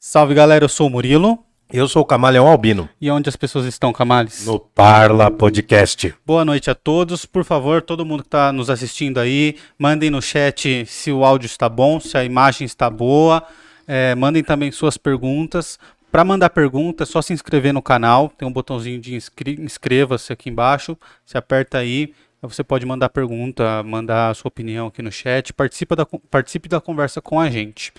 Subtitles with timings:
[0.00, 1.44] Salve galera, eu sou o Murilo.
[1.72, 2.88] Eu sou o Camaleão Albino.
[3.00, 4.46] E onde as pessoas estão, Camales?
[4.46, 6.14] No Parla Podcast.
[6.24, 7.26] Boa noite a todos.
[7.26, 11.46] Por favor, todo mundo que está nos assistindo aí, mandem no chat se o áudio
[11.46, 13.42] está bom, se a imagem está boa.
[13.88, 15.80] É, mandem também suas perguntas.
[16.12, 18.32] Para mandar pergunta, é só se inscrever no canal.
[18.38, 20.96] Tem um botãozinho de inscre inscreva-se aqui embaixo.
[21.26, 22.14] Você aperta aí.
[22.40, 25.52] Você pode mandar pergunta, mandar a sua opinião aqui no chat.
[25.52, 27.92] Participa da, participe da conversa com a gente.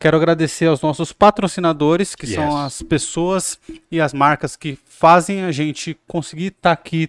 [0.00, 2.34] Quero agradecer aos nossos patrocinadores, que yes.
[2.34, 3.58] são as pessoas
[3.92, 7.06] e as marcas que fazem a gente conseguir estar tá aqui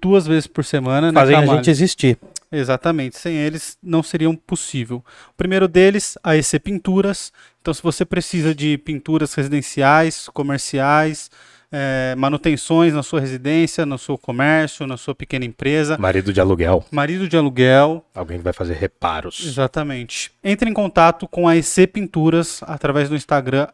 [0.00, 1.12] duas vezes por semana.
[1.12, 2.18] Né, fazem né, a gente existir.
[2.50, 5.04] Exatamente, sem eles não seria possível.
[5.30, 7.32] O primeiro deles, a EC Pinturas.
[7.60, 11.30] Então, se você precisa de pinturas residenciais, comerciais,
[11.72, 15.96] é, manutenções na sua residência, no seu comércio, na sua pequena empresa.
[15.98, 16.84] Marido de aluguel.
[16.90, 18.04] Marido de aluguel.
[18.14, 19.44] Alguém que vai fazer reparos.
[19.44, 20.30] Exatamente.
[20.44, 23.68] Entre em contato com a EC Pinturas através do Instagram,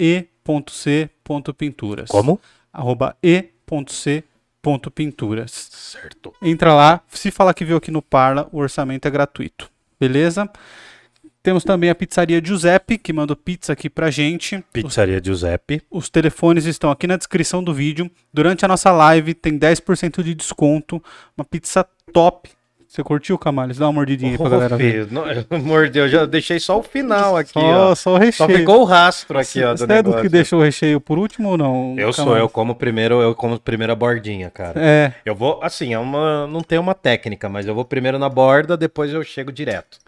[0.00, 2.08] e.c.pinturas.
[2.08, 2.40] Como?
[2.72, 5.50] Arroba e.c.pinturas.
[5.70, 6.32] Certo.
[6.42, 9.70] Entra lá, se falar que viu aqui no Parla, o orçamento é gratuito.
[10.00, 10.48] Beleza?
[11.44, 14.64] Temos também a Pizzaria Giuseppe, que mandou pizza aqui pra gente.
[14.72, 15.82] Pizzaria os, Giuseppe.
[15.90, 18.10] Os telefones estão aqui na descrição do vídeo.
[18.32, 21.02] Durante a nossa live tem 10% de desconto.
[21.36, 22.48] Uma pizza top.
[22.88, 23.76] Você curtiu, Camales?
[23.76, 25.06] Dá uma mordidinha aí pra galera ver.
[25.12, 25.26] Não,
[25.60, 27.94] mordeu, já deixei só o final aqui, só, ó.
[27.94, 28.48] Só o recheio.
[28.48, 31.50] Só ficou o rastro aqui, ó, Você é do que deixou o recheio por último
[31.50, 31.90] ou não?
[31.98, 32.16] Eu Camales?
[32.16, 34.80] sou, eu como primeiro, eu como primeiro a bordinha, cara.
[34.80, 35.12] É.
[35.26, 38.78] Eu vou, assim, é uma, não tem uma técnica, mas eu vou primeiro na borda,
[38.78, 39.98] depois eu chego direto.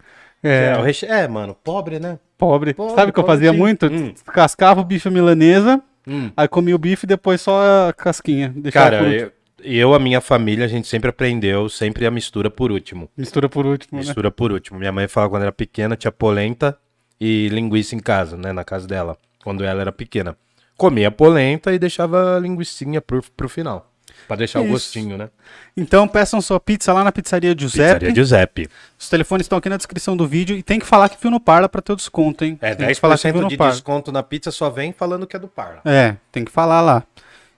[0.47, 0.77] É.
[0.77, 1.05] É, reche...
[1.05, 2.19] é, mano, pobre, né?
[2.37, 2.73] Pobre.
[2.73, 3.57] pobre Sabe o que eu fazia sim.
[3.57, 3.87] muito?
[3.87, 4.13] Hum.
[4.25, 6.31] Cascava o bife milanesa, hum.
[6.35, 8.53] aí comia o bife e depois só a casquinha.
[8.71, 9.31] Cara, eu,
[9.63, 13.09] eu, a minha família, a gente sempre aprendeu sempre a mistura por último.
[13.17, 14.05] Mistura por último, né?
[14.05, 14.33] Mistura né?
[14.35, 14.79] por último.
[14.79, 16.77] Minha mãe falava quando era pequena, tinha polenta
[17.19, 18.51] e linguiça em casa, né?
[18.51, 20.37] Na casa dela, quando ela era pequena.
[20.77, 23.91] Comia polenta e deixava a linguiçinha pro, pro final.
[24.27, 24.67] Pra deixar Isso.
[24.67, 25.29] o gostinho, né?
[25.75, 27.99] Então peçam sua pizza lá na pizzaria Giuseppe.
[27.99, 28.69] Pizzaria Giuseppe.
[28.99, 31.39] Os telefones estão aqui na descrição do vídeo e tem que falar que viu no
[31.39, 32.57] Parla pra ter o desconto, hein?
[32.61, 33.73] É, tem 10% falar que de Parla.
[33.73, 35.81] desconto na pizza só vem falando que é do Parla.
[35.85, 37.03] É, tem que falar lá.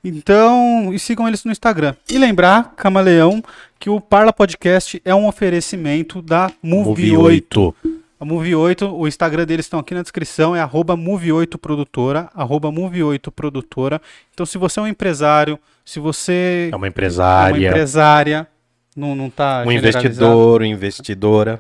[0.04, 1.94] Então, e sigam eles no Instagram.
[2.10, 3.44] E lembrar, Camaleão,
[3.78, 7.62] que o Parla Podcast é um oferecimento da Move, Move 8.
[7.62, 8.00] 8.
[8.20, 14.02] A Move 8, o Instagram deles estão aqui na descrição, é arroba Move8Produtora, arroba Move8Produtora.
[14.34, 15.58] Então, se você é um empresário,
[15.90, 18.48] se você é uma empresária, é uma empresária
[18.96, 21.60] não, não tá um investidor, investidora,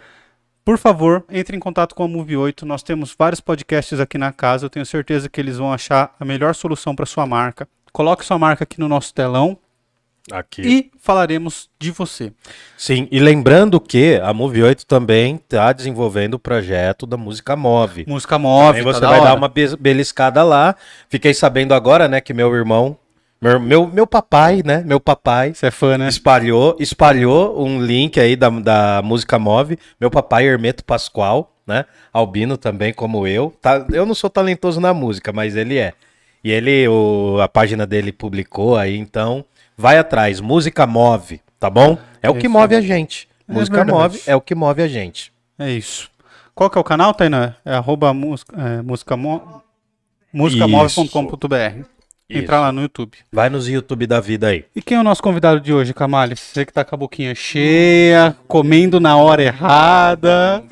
[0.63, 2.63] por favor, entre em contato com a Move 8.
[2.63, 4.67] Nós temos vários podcasts aqui na casa.
[4.67, 7.67] Eu tenho certeza que eles vão achar a melhor solução para sua marca.
[7.91, 9.57] Coloque sua marca aqui no nosso telão.
[10.31, 10.61] Aqui.
[10.61, 12.31] E falaremos de você.
[12.77, 18.05] Sim, e lembrando que a Move 8 também está desenvolvendo o projeto da Música Move.
[18.07, 20.75] Música Move, você tá vai dar uma beliscada lá.
[21.09, 22.95] Fiquei sabendo agora, né, que meu irmão,
[23.41, 25.53] meu, meu, meu papai, né, meu papai...
[25.53, 26.07] Você é fã, né?
[26.07, 29.77] Espalhou, espalhou um link aí da, da Música Move.
[29.99, 33.53] Meu papai, Hermeto Pascoal, né, albino também, como eu.
[33.61, 35.93] Tá, eu não sou talentoso na música, mas ele é.
[36.43, 39.43] E ele, o, a página dele publicou aí, então
[39.77, 40.39] vai atrás.
[40.41, 41.97] Música move, tá bom?
[42.21, 43.27] É o que move a gente.
[43.47, 45.33] É música move é o que move a gente.
[45.57, 46.09] É isso.
[46.55, 47.55] Qual que é o canal, Tainá?
[47.63, 49.63] É arroba música, é, música mo...
[52.29, 53.17] Entrar lá no YouTube.
[53.31, 54.63] Vai nos YouTube da vida aí.
[54.75, 56.39] E quem é o nosso convidado de hoje, Camales?
[56.39, 60.63] Você que tá com a boquinha cheia, comendo na hora errada.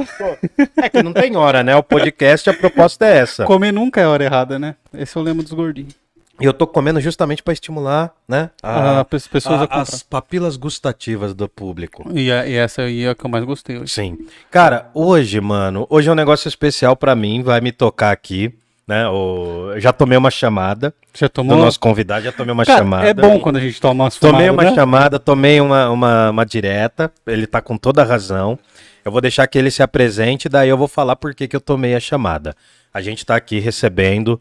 [0.78, 1.76] É que não tem hora, né?
[1.76, 3.44] O podcast, a proposta é essa.
[3.44, 4.76] Comer nunca é hora errada, né?
[4.94, 5.96] Esse é o lema dos gordinhos.
[6.40, 8.52] E eu tô comendo justamente para estimular, né?
[8.62, 12.08] A, as pessoas a, a as papilas gustativas do público.
[12.14, 13.92] E, a, e, essa aí é a que eu mais gostei hoje.
[13.92, 14.28] Sim.
[14.52, 18.54] Cara, hoje, mano, hoje é um negócio especial para mim, vai me tocar aqui,
[18.88, 19.08] né?
[19.10, 20.94] O, já tomei uma chamada.
[21.14, 21.58] Já tomou?
[21.58, 23.08] Do nosso convidado, já tomei uma Cara, chamada.
[23.08, 24.74] É bom quando a gente toma umas Tomei uma né?
[24.74, 28.58] chamada, tomei uma, uma, uma direta, ele tá com toda a razão.
[29.04, 31.62] Eu vou deixar que ele se apresente, daí eu vou falar por que, que eu
[31.62, 32.56] tomei a chamada.
[32.94, 34.40] A gente tá aqui recebendo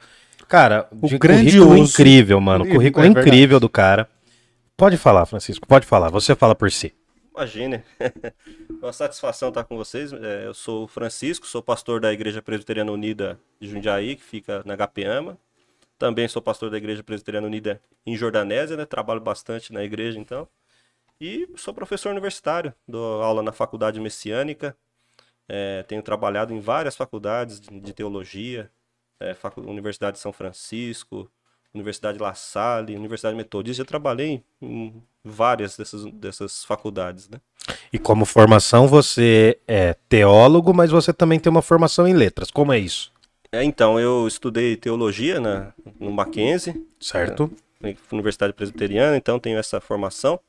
[0.48, 2.64] Cara, o de currículo incrível, mano.
[2.64, 4.08] O currículo é incrível do cara.
[4.76, 6.10] Pode falar, Francisco, pode falar.
[6.10, 6.92] Você fala por si.
[7.36, 7.84] Imagine.
[8.82, 10.10] Uma satisfação estar com vocês.
[10.10, 14.62] É, eu sou o Francisco, sou pastor da Igreja Presbiteriana Unida de Jundiaí, que fica
[14.64, 15.38] na Gapeama.
[15.98, 18.86] Também sou pastor da Igreja Presbiteriana Unida em Jordanésia, né?
[18.86, 20.48] Trabalho bastante na igreja, então.
[21.20, 24.74] E sou professor universitário, dou aula na Faculdade Messiânica.
[25.48, 28.70] É, tenho trabalhado em várias faculdades de teologia,
[29.20, 31.30] é, Universidade de São Francisco,
[31.74, 33.82] Universidade La Salle, Universidade Metodista.
[33.82, 37.40] Eu trabalhei em várias dessas, dessas faculdades, né?
[37.92, 42.50] E como formação você é teólogo, mas você também tem uma formação em letras.
[42.50, 43.12] Como é isso?
[43.50, 47.50] É, então, eu estudei teologia na, no Mackenzie, Certo?
[48.10, 50.40] Universidade Presbiteriana, então tenho essa formação.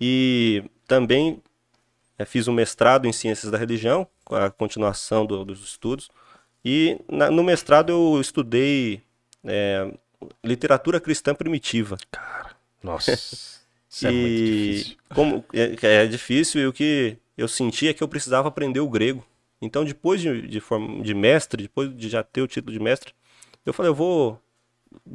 [0.00, 1.40] E também
[2.18, 6.08] eh, fiz um mestrado em Ciências da Religião, com a continuação do- dos estudos.
[6.64, 9.00] E na- no mestrado eu estudei
[9.44, 9.92] eh,
[10.44, 11.96] literatura cristã primitiva.
[12.82, 13.12] Nossa.
[13.88, 14.96] Isso é muito e difícil.
[15.14, 18.88] como é, é difícil e o que eu senti é que eu precisava aprender o
[18.88, 19.24] grego.
[19.60, 23.12] Então, depois de, de, forma, de mestre, depois de já ter o título de mestre,
[23.64, 24.40] eu falei, eu vou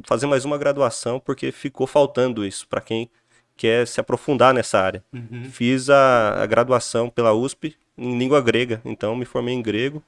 [0.03, 3.09] fazer mais uma graduação porque ficou faltando isso para quem
[3.55, 5.03] quer se aprofundar nessa área.
[5.49, 10.03] Fiz a, a graduação pela USP em língua grega, então me formei em grego.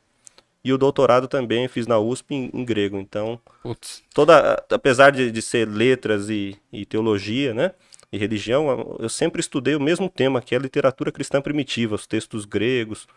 [0.63, 2.97] E o doutorado também fiz na USP em, em grego.
[2.97, 4.03] Então, Putz.
[4.11, 7.71] toda, apesar de, de ser letras e, e teologia, né,
[8.15, 12.07] e religião, eu sempre estudei o mesmo tema, que é a literatura cristã primitiva, os
[12.07, 13.07] textos gregos,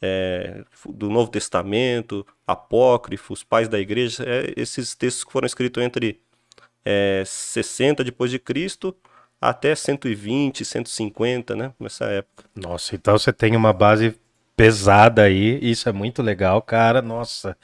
[0.00, 6.20] é, do Novo Testamento, apócrifos, pais da igreja, é, esses textos que foram escritos entre
[6.84, 8.94] é, 60 depois de Cristo
[9.40, 12.44] até 120, 150, né, nessa época.
[12.54, 14.18] Nossa, então você tem uma base
[14.56, 15.58] pesada aí.
[15.62, 17.02] Isso é muito legal, cara.
[17.02, 17.56] Nossa.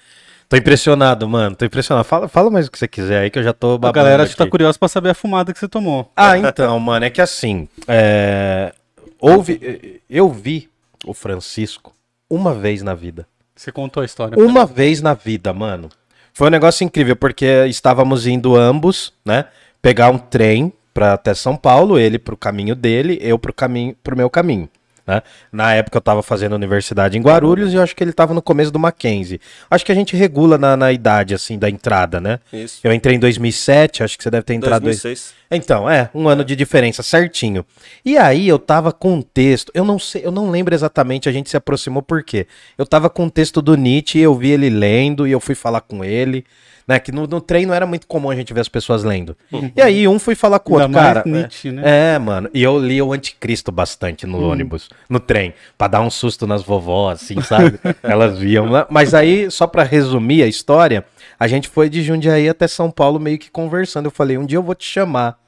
[0.50, 1.55] Tô impressionado, mano.
[1.55, 2.05] Tô impressionado.
[2.05, 4.25] Fala, fala mais o que você quiser aí, que eu já tô A babando galera
[4.25, 4.50] acho que tá aqui.
[4.50, 6.11] curiosa pra saber a fumada que você tomou.
[6.17, 8.75] Ah, então, mano, é que assim, é,
[9.20, 10.69] houve, eu vi
[11.06, 11.93] o Francisco
[12.29, 13.29] uma vez na vida.
[13.55, 14.37] Você contou a história.
[14.37, 15.88] Uma vez na vida, mano.
[16.35, 19.44] Foi um negócio incrível, porque estávamos indo ambos, né,
[19.81, 24.17] pegar um trem pra até São Paulo, ele pro caminho dele, eu pro caminho, pro
[24.17, 24.69] meu caminho.
[25.10, 25.22] Né?
[25.50, 28.40] Na época eu tava fazendo universidade em Guarulhos e eu acho que ele tava no
[28.40, 29.40] começo do Mackenzie.
[29.68, 32.38] Acho que a gente regula na, na idade, assim, da entrada, né?
[32.52, 32.78] Isso.
[32.84, 34.82] Eu entrei em 2007, acho que você deve ter entrado...
[34.82, 35.34] em 2006.
[35.50, 37.66] então, é, um ano de diferença, certinho.
[38.04, 41.32] E aí eu tava com um texto, eu não sei, eu não lembro exatamente, a
[41.32, 42.46] gente se aproximou por quê.
[42.78, 45.80] Eu tava com um texto do Nietzsche, eu vi ele lendo e eu fui falar
[45.80, 46.44] com ele,
[46.87, 49.37] né, que no, no trem não era muito comum a gente ver as pessoas lendo.
[49.77, 51.23] E aí um fui falar com o outro, cara.
[51.27, 52.15] Nietzsche, né?
[52.15, 56.11] É, mano, e eu li o Anticristo bastante no ônibus, no trem, pra dar um
[56.11, 57.79] susto nas vovós, assim, sabe?
[58.03, 58.87] Elas viam lá.
[58.91, 61.05] Mas aí, só pra resumir a história,
[61.38, 64.06] a gente foi de Jundiaí até São Paulo meio que conversando.
[64.06, 65.38] Eu falei, um dia eu vou te chamar.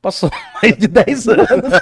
[0.00, 0.30] Passou
[0.62, 1.72] mais de 10 anos.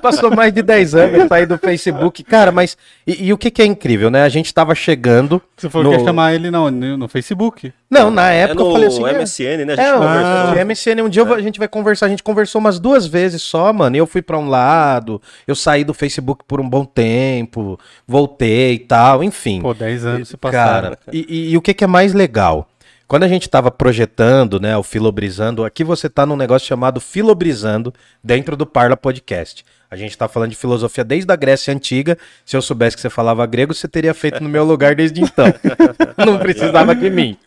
[0.00, 2.22] Passou mais de 10 anos, saí do Facebook.
[2.22, 2.76] Cara, mas.
[3.06, 4.22] E, e o que, que é incrível, né?
[4.22, 5.42] A gente tava chegando.
[5.56, 7.72] Você for no- quer chamar ele não, no, no Facebook?
[7.90, 9.04] Não, na É época no eu falei assim.
[9.04, 9.72] é- MSN, né?
[9.72, 10.54] A gente é, conversou.
[10.54, 12.06] o MSN, um dia vou- a gente vai conversar.
[12.06, 13.96] A gente conversou umas duas vezes só, mano.
[13.96, 18.78] Eu fui pra um lado, eu saí do Facebook por um bom tempo, voltei e
[18.78, 19.60] tal, enfim.
[19.60, 20.90] Pô, 10 anos se passaram.
[20.90, 22.68] Cara, e, e- e o que, que é mais legal?
[23.14, 27.94] Quando a gente tava projetando, né, o Filobrizando, aqui você tá num negócio chamado Filobrizando
[28.24, 29.64] dentro do Parla Podcast.
[29.88, 32.18] A gente tá falando de filosofia desde a Grécia Antiga.
[32.44, 35.46] Se eu soubesse que você falava grego, você teria feito no meu lugar desde então.
[36.26, 37.38] Não precisava de mim.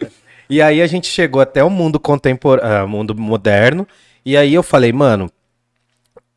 [0.49, 3.85] E aí a gente chegou até o mundo contemporâneo, mundo moderno.
[4.25, 5.29] E aí eu falei, mano,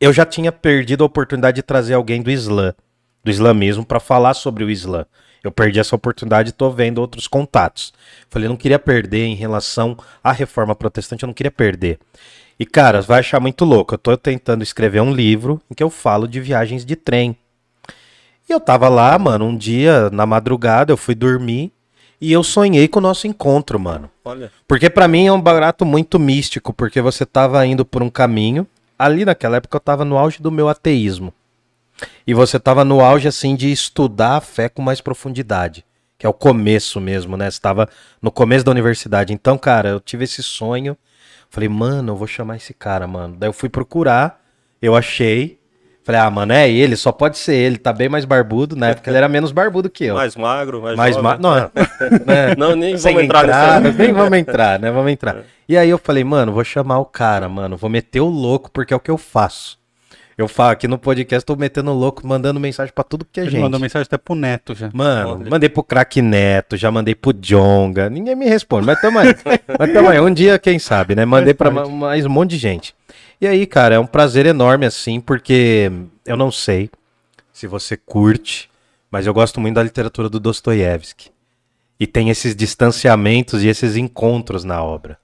[0.01, 2.75] eu já tinha perdido a oportunidade de trazer alguém do Islã,
[3.23, 5.07] do islamismo, pra falar sobre o Islã.
[5.43, 7.93] Eu perdi essa oportunidade e tô vendo outros contatos.
[8.29, 11.99] Falei, não queria perder em relação à reforma protestante, eu não queria perder.
[12.59, 13.95] E, cara, vai achar muito louco.
[13.95, 17.35] Eu tô tentando escrever um livro em que eu falo de viagens de trem.
[18.47, 21.73] E eu tava lá, mano, um dia, na madrugada, eu fui dormir
[22.21, 24.11] e eu sonhei com o nosso encontro, mano.
[24.23, 28.11] Olha, Porque pra mim é um barato muito místico, porque você tava indo por um
[28.11, 28.67] caminho.
[28.99, 31.33] Ali naquela época eu tava no auge do meu ateísmo.
[32.27, 35.85] E você tava no auge assim de estudar a fé com mais profundidade,
[36.19, 37.51] que é o começo mesmo, né?
[37.51, 37.89] Você tava
[38.21, 39.33] no começo da universidade.
[39.33, 40.97] Então, cara, eu tive esse sonho.
[41.49, 43.37] Falei, mano, eu vou chamar esse cara, mano.
[43.37, 44.41] Daí eu fui procurar,
[44.81, 45.59] eu achei.
[46.03, 48.75] Falei, ah, mano, é ele, só pode ser ele, tá bem mais barbudo.
[48.77, 50.15] Na época ele era menos barbudo que eu.
[50.15, 51.31] mais magro, mais, mais jovem.
[51.31, 51.39] ma...
[51.39, 51.55] Não,
[52.25, 52.55] né?
[52.57, 53.99] Não, nem Sem vamos entrar entrada, nessa.
[53.99, 54.91] Nem vamos entrar, né?
[54.91, 55.39] Vamos entrar.
[55.69, 57.77] E aí eu falei, mano, vou chamar o cara, mano.
[57.77, 59.80] Vou meter o louco, porque é o que eu faço.
[60.41, 63.51] Eu falo aqui no podcast, tô metendo louco, mandando mensagem pra tudo que é Ele
[63.53, 63.61] gente.
[63.61, 64.89] mandou mensagem até pro Neto já.
[64.93, 65.51] Mano, Olha.
[65.51, 68.09] mandei pro craque Neto, já mandei pro Jonga.
[68.09, 69.35] Ninguém me responde, mas tamo aí.
[69.79, 70.19] mas tamo aí.
[70.19, 71.27] Um dia, quem sabe, né?
[71.27, 72.95] Mandei pra ma- mais um monte de gente.
[73.39, 75.93] E aí, cara, é um prazer enorme, assim, porque
[76.25, 76.89] eu não sei
[77.53, 78.71] se você curte,
[79.11, 81.31] mas eu gosto muito da literatura do Dostoiévski.
[81.99, 85.19] E tem esses distanciamentos e esses encontros na obra.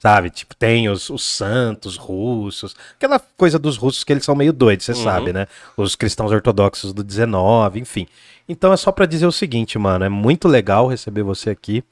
[0.00, 0.30] Sabe?
[0.30, 4.86] Tipo, tem os, os santos russos, aquela coisa dos russos que eles são meio doidos,
[4.86, 5.46] você sabe, né?
[5.76, 8.06] Os cristãos ortodoxos do 19, enfim.
[8.48, 11.82] Então é só pra dizer o seguinte, mano, é muito legal receber você aqui.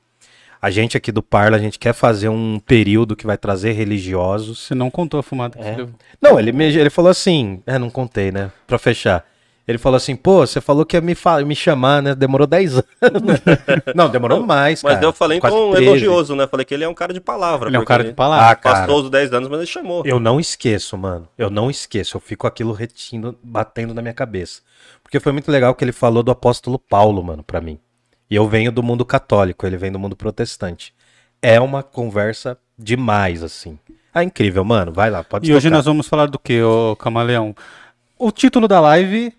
[0.63, 4.61] A gente aqui do Parla, a gente quer fazer um período que vai trazer religiosos.
[4.61, 5.71] Você não contou a fumada que É.
[5.73, 5.91] você deu.
[6.23, 8.51] Não, ele, me- ele falou assim, é, não contei, né?
[8.67, 9.25] Pra fechar.
[9.67, 12.15] Ele falou assim, pô, você falou que ia me, me chamar, né?
[12.15, 12.85] Demorou 10 anos.
[13.97, 15.07] Não, demorou mais, Mas cara.
[15.07, 15.85] eu falei tom 13.
[15.85, 16.47] elogioso, né?
[16.47, 17.69] Falei que ele é um cara de palavra.
[17.69, 18.51] Ele é um cara de palavra.
[18.51, 18.81] Ah, cara.
[18.83, 20.03] Passou os 10 anos, mas ele chamou.
[20.07, 21.29] Eu não esqueço, mano.
[21.37, 22.17] Eu não esqueço.
[22.17, 24.61] Eu fico aquilo retindo, batendo na minha cabeça.
[25.03, 27.77] Porque foi muito legal que ele falou do apóstolo Paulo, mano, pra mim.
[28.31, 30.95] E eu venho do mundo católico, ele vem do mundo protestante.
[31.43, 33.79] É uma conversa demais, assim.
[34.15, 34.93] Ah, incrível, mano.
[34.93, 35.77] Vai lá, pode E hoje tocar.
[35.77, 37.55] nós vamos falar do que, ô Camaleão?
[38.19, 39.33] O título da live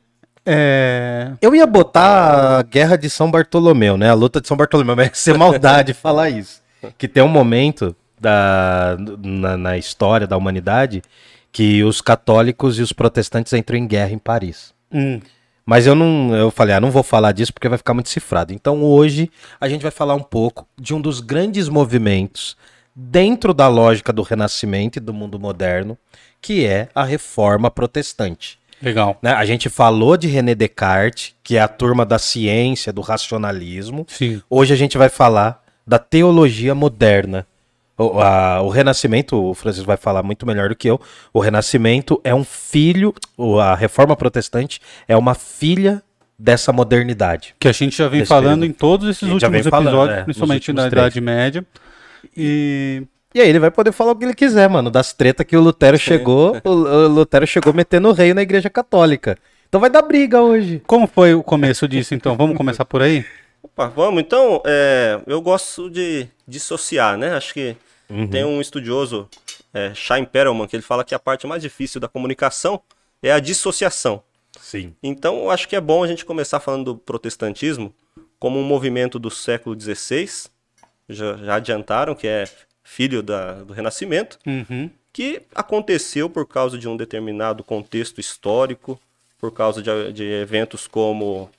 [0.48, 1.34] é.
[1.42, 4.10] Eu ia botar a Guerra de São Bartolomeu, né?
[4.10, 6.62] A luta de São Bartolomeu, mas ia ser maldade falar isso.
[6.98, 11.02] Que tem um momento da, na, na história da humanidade
[11.52, 14.74] que os católicos e os protestantes entram em guerra em Paris.
[14.92, 15.20] Hum,
[15.66, 18.54] Mas eu não, eu falei, ah, não vou falar disso porque vai ficar muito cifrado.
[18.54, 22.56] Então hoje a gente vai falar um pouco de um dos grandes movimentos
[22.96, 25.98] dentro da lógica do Renascimento e do mundo moderno,
[26.42, 28.60] que é a Reforma Protestante.
[28.82, 29.18] Legal.
[29.22, 29.32] né?
[29.34, 34.06] A gente falou de René Descartes, que é a turma da ciência, do racionalismo.
[34.10, 34.42] Sim.
[34.50, 37.46] Hoje a gente vai falar da teologia moderna.
[37.98, 41.02] O, a- o Renascimento, o Francisco vai falar muito melhor do que eu.
[41.34, 43.14] O Renascimento é um filho,
[43.62, 46.04] a Reforma Protestante é uma filha
[46.38, 47.56] dessa modernidade.
[47.60, 48.66] Que a gente já vem falando período.
[48.66, 51.06] em todos esses últimos vem falando, episódios, é, principalmente últimos na três.
[51.08, 51.66] Idade Média.
[52.36, 53.04] E
[53.38, 55.62] E aí ele vai poder falar o que ele quiser, mano, das tretas que o
[55.62, 59.38] Lutero chegou, o, o Lutero chegou metendo o rei na Igreja Católica.
[59.70, 60.82] Então vai dar briga hoje.
[60.88, 62.36] como foi o começo disso, então?
[62.36, 63.24] Vamos começar por aí?
[63.62, 64.22] Opa, vamos.
[64.22, 67.36] Então, é, eu gosto de dissociar, né?
[67.36, 67.76] Acho que
[68.10, 68.26] Uhum.
[68.28, 69.30] tem um estudioso,
[69.74, 72.82] é, Chaim Perelman, que ele fala que a parte mais difícil da comunicação
[73.22, 74.24] é a dissociação.
[74.60, 74.96] Sim.
[75.04, 77.94] Então, eu acho que é bom a gente começar falando do protestantismo
[78.40, 80.30] como um movimento do século XVI,
[81.10, 82.46] já, já adiantaram que é
[82.90, 84.90] filho da- do Renascimento, Uhum.
[85.12, 88.98] que aconteceu por causa de um determinado contexto histórico,
[89.40, 91.50] por causa de, de eventos como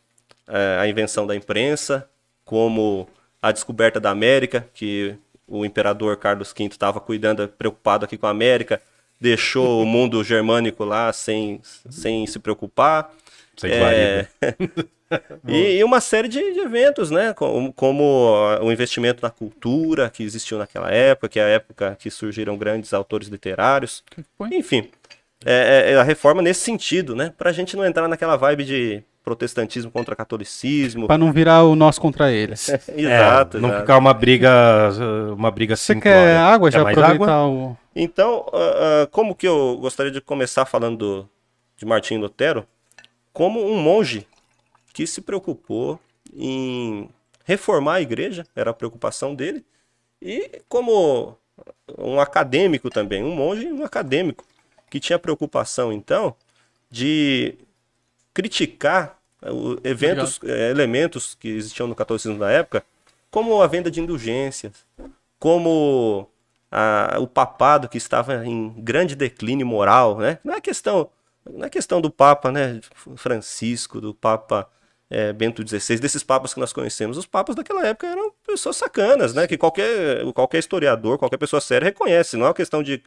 [0.48, 2.08] eh, a invenção da imprensa,
[2.44, 3.06] como
[3.42, 5.14] a descoberta da América, que
[5.46, 8.80] o imperador Carlos V estava cuidando, preocupado aqui com a América,
[9.20, 13.12] deixou o mundo germânico lá sem, sem se preocupar.
[13.58, 14.26] Sem É,
[15.46, 17.32] e, e uma série de, de eventos, né?
[17.34, 21.96] Como, como ah, o investimento na cultura que existiu naquela época, que é a época
[21.98, 24.02] que surgiram grandes autores literários.
[24.52, 24.88] Enfim,
[25.44, 27.32] é, é a reforma nesse sentido, né?
[27.36, 31.06] Pra gente não entrar naquela vibe de protestantismo contra catolicismo.
[31.06, 32.68] Pra não virar o nós contra eles.
[32.96, 33.82] Exato, É, não exato.
[33.82, 34.50] ficar uma briga,
[35.36, 36.18] uma briga Você simplória.
[36.20, 36.70] quer água?
[36.70, 37.46] Já Quer aproveitar água?
[37.46, 37.76] o.
[37.94, 41.28] Então, ah, ah, como que eu gostaria de começar falando do-
[41.76, 42.64] de Martinho Lutero?
[43.38, 44.26] Como um monge
[44.92, 46.00] que se preocupou
[46.34, 47.08] em
[47.44, 49.64] reformar a igreja, era a preocupação dele,
[50.20, 51.38] e como
[51.96, 54.44] um acadêmico também, um monge e um acadêmico,
[54.90, 56.34] que tinha preocupação, então,
[56.90, 57.54] de
[58.34, 59.16] criticar
[59.84, 62.84] eventos, eh, elementos que existiam no catolicismo da época,
[63.30, 64.72] como a venda de indulgências,
[65.38, 66.28] como
[66.72, 70.40] a- o papado que estava em grande declínio moral, né?
[70.42, 71.08] Não é questão,
[71.60, 72.80] é questão do Papa, né?
[73.16, 74.68] Francisco, do Papa
[75.10, 77.16] eh, Bento XVI, desses papas que nós conhecemos.
[77.16, 79.46] Os papas daquela época eram pessoas sacanas, né?
[79.46, 82.36] Que qualquer, qualquer historiador, qualquer pessoa séria reconhece.
[82.36, 83.02] Não é uma questão de,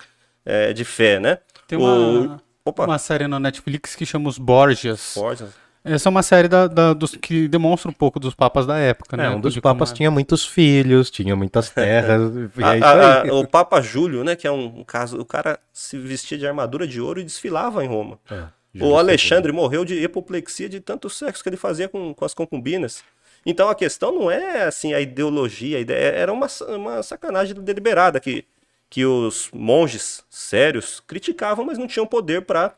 [0.46, 1.40] eh, de fé, né?
[1.68, 1.82] Tem O-
[2.24, 5.14] uma, Opa, uma série na Netflix que chama Os Borgias.
[5.16, 5.50] Borges.
[5.84, 9.18] Essa é uma série da, da- dos, que demonstra um pouco dos papas da época,
[9.18, 9.26] né?
[9.26, 9.98] É, um dos De papas era.
[9.98, 12.32] tinha muitos filhos, tinha muitas terras.
[12.58, 13.30] e A- é isso a- aí.
[13.30, 14.36] a- o Papa Júlio, né?
[14.36, 15.20] Que é um, um caso.
[15.20, 18.20] O cara se vestia de armadura de ouro e desfilava em Roma.
[18.30, 18.44] É,
[18.84, 18.96] O.
[18.96, 23.04] Alexandre morreu de apoplexia de tanto sexo que ele fazia com, com as concubinas.
[23.44, 28.20] Então a questão não é assim a ideologia, a ideia, era uma, uma sacanagem deliberada
[28.20, 28.46] que,
[28.88, 32.72] que os monges sérios criticavam, mas não tinham poder para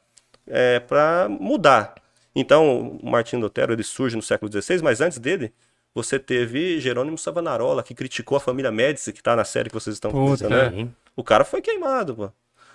[0.48, 1.96] é, para mudar.
[2.36, 5.54] Então o Martinho Lutero ele surge no século XVI, mas antes dele
[5.94, 9.96] você teve Jerônimo Savonarola que criticou a família Médici que está na série que vocês
[9.96, 10.70] estão pensando, né?
[11.16, 12.32] O cara foi queimado, pô.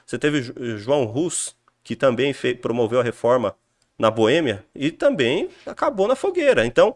[0.06, 3.54] Você teve Jo- João Rus, que também promoveu a reforma
[3.98, 6.64] na Boêmia e também acabou na fogueira.
[6.64, 6.94] Então,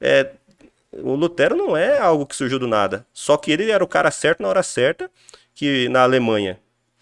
[0.00, 0.30] é,
[0.92, 3.04] o Lutero não é algo que surgiu do nada.
[3.12, 5.10] Só que ele era o cara certo na hora certa,
[5.52, 6.60] que na Alemanha,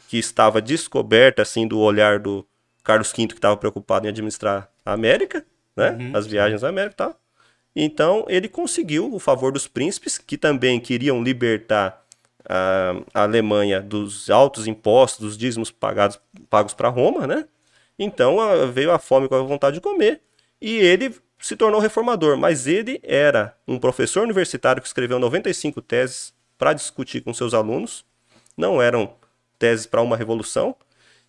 [0.09, 2.47] que estava descoberta assim do olhar do
[2.83, 5.45] Carlos V, que estava preocupado em administrar América,
[5.77, 5.97] né?
[6.15, 7.21] As viagens à América e tal.
[7.75, 12.05] Então, ele conseguiu o favor dos príncipes, que também queriam libertar
[12.49, 16.21] a, a Alemanha dos altos impostos, dos dízimos pagados,
[16.51, 17.47] pagos para Roma, né?
[17.99, 20.21] Então a- veio a fome com a vontade de comer
[20.61, 22.37] e ele se tornou reformador.
[22.37, 28.05] Mas ele era um professor universitário que escreveu 95 teses para discutir com seus alunos.
[28.57, 29.15] Não eram
[29.59, 30.75] teses para uma revolução.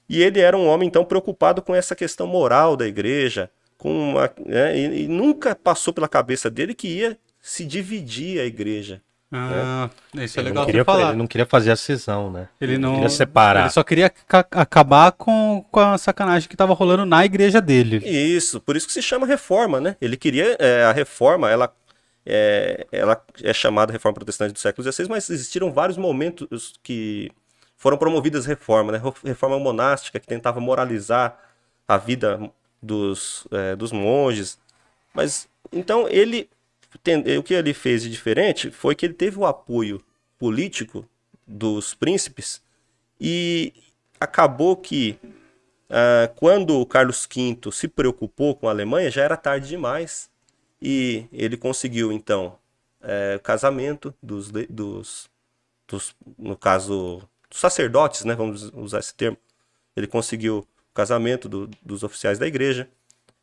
[0.10, 4.30] E ele era um homem, então, preocupado com essa questão moral da igreja, com uma,
[4.46, 9.02] né, e, e nunca passou pela cabeça dele que ia se dividir a igreja.
[9.36, 11.08] Ah, isso é Ele legal não, queria, falar.
[11.10, 12.48] ele não queria fazer a cisão, né?
[12.62, 13.62] Ele não queria separar.
[13.62, 17.98] Ele só queria ca- acabar com, com a sacanagem que tava rolando na igreja dele.
[18.08, 19.96] Isso, por isso que se chama reforma, né?
[20.00, 21.74] Ele queria é, a reforma, ela
[22.24, 27.32] é, ela é chamada reforma protestante do século XVI, mas existiram vários momentos que
[27.84, 29.12] foram promovidas reformas, né?
[29.26, 31.38] Reforma monástica que tentava moralizar
[31.86, 32.50] a vida
[32.82, 34.58] dos, é, dos monges,
[35.14, 36.50] mas então ele
[37.04, 40.02] ten- o que ele fez de diferente foi que ele teve o apoio
[40.40, 41.06] político
[41.46, 42.62] dos príncipes
[43.20, 43.74] e
[44.20, 45.20] acabou que
[45.90, 50.30] ah, quando Carlos V se preocupou com a Alemanha, já era tarde demais.
[50.82, 52.58] E ele conseguiu, então,
[53.02, 55.30] eh, o casamento dos, dos,
[55.88, 57.22] dos, no caso,
[57.54, 58.34] dos sacerdotes, né?
[58.34, 59.38] Vamos usar esse termo.
[59.96, 62.90] Ele conseguiu o casamento do- dos oficiais da igreja.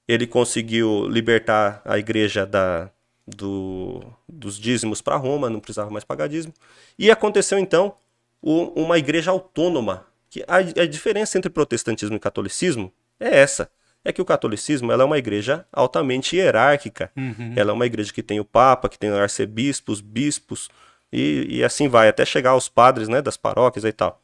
[0.09, 2.90] Ele conseguiu libertar a igreja da,
[3.26, 6.52] do- dos dízimos para Roma, não precisava mais pagar dízimo.
[6.99, 7.95] E aconteceu, então,
[8.43, 10.07] o- uma igreja autônoma.
[10.29, 13.71] Que a, a diferença entre protestantismo e catolicismo é essa.
[14.05, 17.12] É que o catolicismo ela é uma igreja altamente hierárquica.
[17.57, 20.69] Ela é uma igreja que tem o Papa, que tem arcebispos, bispos,
[21.12, 24.21] e, e assim vai, até chegar aos padres né, das paróquias e tal.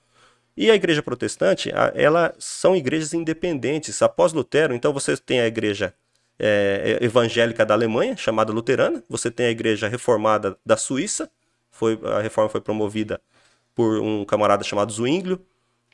[0.57, 4.01] E a igreja protestante, a- ela são igrejas independentes.
[4.03, 5.93] Após Lutero, então você tem a igreja
[6.39, 9.03] é, evangélica da Alemanha, chamada luterana.
[9.09, 11.31] Você tem a igreja reformada da Suíça.
[11.71, 13.21] Foi, a reforma foi promovida
[13.75, 15.41] por um camarada chamado Zwinglio.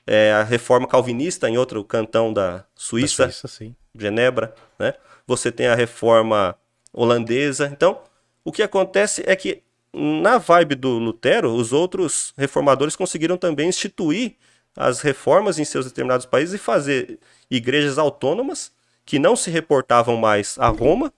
[0.06, 3.74] É, a reforma calvinista em outro cantão da Suíça, Isso, sim.
[3.96, 4.94] Genebra, né?
[5.26, 6.56] Você tem a reforma
[6.92, 7.68] holandesa.
[7.72, 8.00] Então,
[8.44, 14.36] o que acontece é que na vibe do Lutero, os outros reformadores conseguiram também instituir
[14.76, 17.18] as reformas em seus determinados países e fazer
[17.50, 18.72] igrejas autônomas
[19.04, 21.12] que não se reportavam mais a Roma,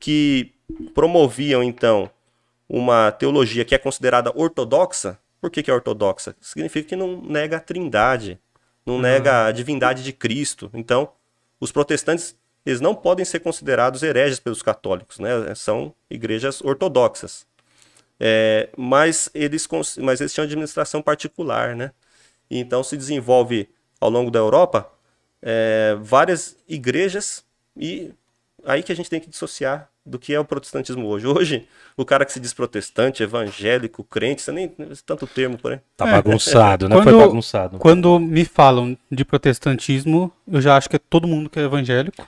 [0.00, 0.52] que
[0.94, 2.10] promoviam então
[2.68, 5.18] uma teologia que é considerada ortodoxa.
[5.40, 6.34] Por que, que é ortodoxa?
[6.40, 8.38] Significa que não nega a trindade,
[8.84, 10.68] não nega a divindade de Cristo.
[10.74, 11.10] Então,
[11.60, 15.54] os protestantes eles não podem ser considerados hereges pelos católicos, né?
[15.54, 17.46] São igrejas ortodoxas.
[18.20, 19.66] É, mas, eles,
[20.00, 21.92] mas eles tinham administração particular, né?
[22.50, 23.68] Então se desenvolve
[24.00, 24.90] ao longo da Europa
[25.42, 27.44] é, várias igrejas
[27.76, 28.12] e
[28.64, 31.26] aí que a gente tem que dissociar do que é o protestantismo hoje.
[31.26, 34.72] Hoje, o cara que se diz protestante, evangélico, crente, você nem
[35.04, 35.80] tanto termo por aí.
[35.96, 36.12] Tá É.
[36.12, 36.96] bagunçado, né?
[36.96, 37.78] Foi Quando- bagunçado.
[37.78, 42.26] Quando me falam de protestantismo, eu já acho que é todo mundo que é evangélico.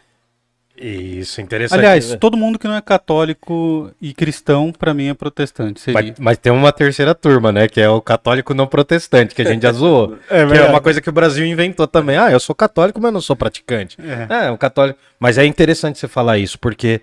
[0.80, 1.78] Isso, interessante.
[1.78, 5.80] Aliás, todo mundo que não é católico e cristão, pra mim, é protestante.
[5.80, 6.00] Seria.
[6.00, 7.68] Mas, mas tem uma terceira turma, né?
[7.68, 10.16] Que é o católico não protestante, que a gente já zoou.
[10.30, 12.16] É que é uma coisa que o Brasil inventou também.
[12.16, 13.96] Ah, eu sou católico, mas não sou praticante.
[14.00, 14.46] É.
[14.46, 14.98] É, um católico.
[15.18, 17.00] Mas é interessante você falar isso, porque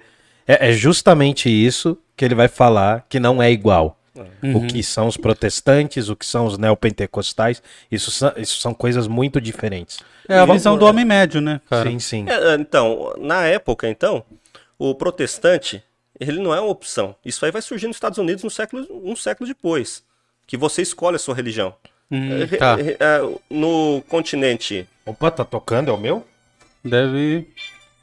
[0.48, 3.97] é, é justamente isso que ele vai falar que não é igual.
[4.56, 9.08] O que são os protestantes, o que são os neopentecostais, isso são, isso são coisas
[9.08, 10.00] muito diferentes.
[10.28, 11.90] É a visão do homem médio, né, cara?
[11.90, 12.26] Sim, sim.
[12.28, 14.24] É, então, na época, então,
[14.78, 15.84] o protestante,
[16.20, 17.16] ele não é uma opção.
[17.24, 20.04] Isso aí vai surgir nos Estados Unidos no século, um século depois,
[20.46, 21.74] que você escolhe a sua religião.
[22.10, 22.78] Hum, É, tá.
[22.80, 25.90] é, é, no continente Opa, tá tocando?
[25.90, 26.26] É o meu?
[26.84, 27.48] Deve.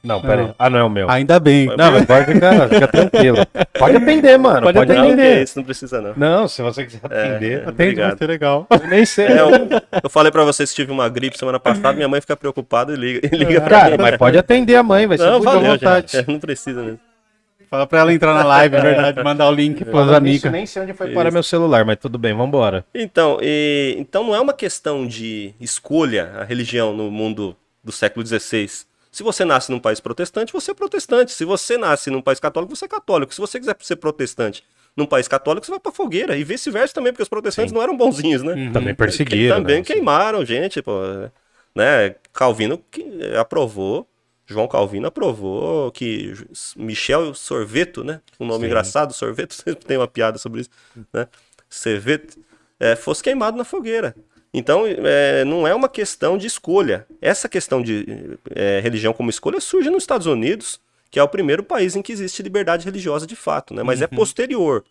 [0.05, 0.47] Não, pera aí.
[0.49, 0.55] Não.
[0.59, 1.11] Ah, não é o meu.
[1.11, 1.67] Ainda bem.
[1.67, 3.39] Não, mas pode ficar, fica tranquilo.
[3.79, 4.63] Pode atender, mano.
[4.63, 5.07] Pode Pode, atender.
[5.13, 5.43] Atender.
[5.43, 6.13] isso, não precisa não.
[6.17, 7.57] Não, se você quiser atender.
[7.63, 8.09] Atende, Obrigado.
[8.11, 8.67] vai ser legal.
[8.71, 9.27] eu Nem sei.
[9.27, 9.49] É, eu,
[10.03, 12.97] eu falei pra vocês que tive uma gripe semana passada, minha mãe fica preocupada e
[12.97, 14.03] liga, e liga pra Cara, mim.
[14.03, 16.13] mas pode atender a mãe, vai ser Não, muito à vontade.
[16.13, 16.29] gente.
[16.29, 17.01] É, não precisa mesmo.
[17.71, 19.25] Fala pra ela entrar na live, é verdade.
[19.25, 20.53] Mandar o link pras Isso, amigas.
[20.53, 22.85] nem sei onde foi parar meu celular, mas tudo bem, vambora.
[22.95, 28.25] Então, e- então não é uma questão de escolha a religião no mundo do século
[28.25, 28.69] XVI.
[29.15, 31.31] Se você nasce num país protestante, você é protestante.
[31.31, 33.33] Se você nasce num país católico, você é católico.
[33.33, 34.65] Se você quiser ser protestante
[34.97, 36.37] num país católico, você vai pra fogueira.
[36.37, 38.55] E vice-versa também, porque os protestantes não eram bonzinhos, né?
[38.55, 38.73] Uhum.
[38.73, 39.59] Também perseguiram.
[39.59, 39.83] Também né?
[39.85, 41.01] queimaram gente, pô.
[41.73, 42.17] Né?
[42.33, 43.07] Calvino que
[43.39, 44.05] aprovou,
[44.47, 46.35] João Calvino aprovou que
[46.77, 48.21] Michel Sorveto, né?
[48.41, 48.67] Um nome Sim.
[48.67, 50.71] engraçado, Sorveto, sempre tem uma piada sobre isso,
[51.13, 51.29] né?
[51.71, 52.37] Serveto,
[52.81, 54.13] é, fosse queimado na fogueira.
[54.57, 57.07] Então, é, não é uma questão de escolha.
[57.21, 61.65] Essa questão de é, religião como escolha surge nos Estados Unidos, que é o primeiro
[61.65, 63.83] país em que existe liberdade religiosa de fato, né?
[63.83, 64.85] Mas é posterior.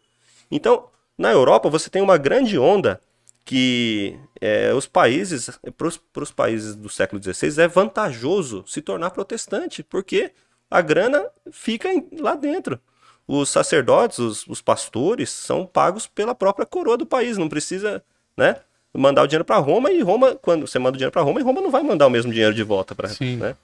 [0.51, 2.99] Então, na Europa, você tem uma grande onda
[3.45, 9.81] que é, os países, para os países do século XVI, é vantajoso se tornar protestante,
[9.81, 10.31] porque
[10.69, 12.79] a grana fica em- lá dentro.
[13.25, 18.03] Os sacerdotes, os, os pastores, são pagos pela própria coroa do país, não precisa
[18.35, 18.57] né,
[18.93, 21.43] mandar o dinheiro para Roma, e Roma, quando você manda o dinheiro para Roma, e
[21.43, 23.37] Roma não vai mandar o mesmo dinheiro de volta para Sim.
[23.37, 23.55] né?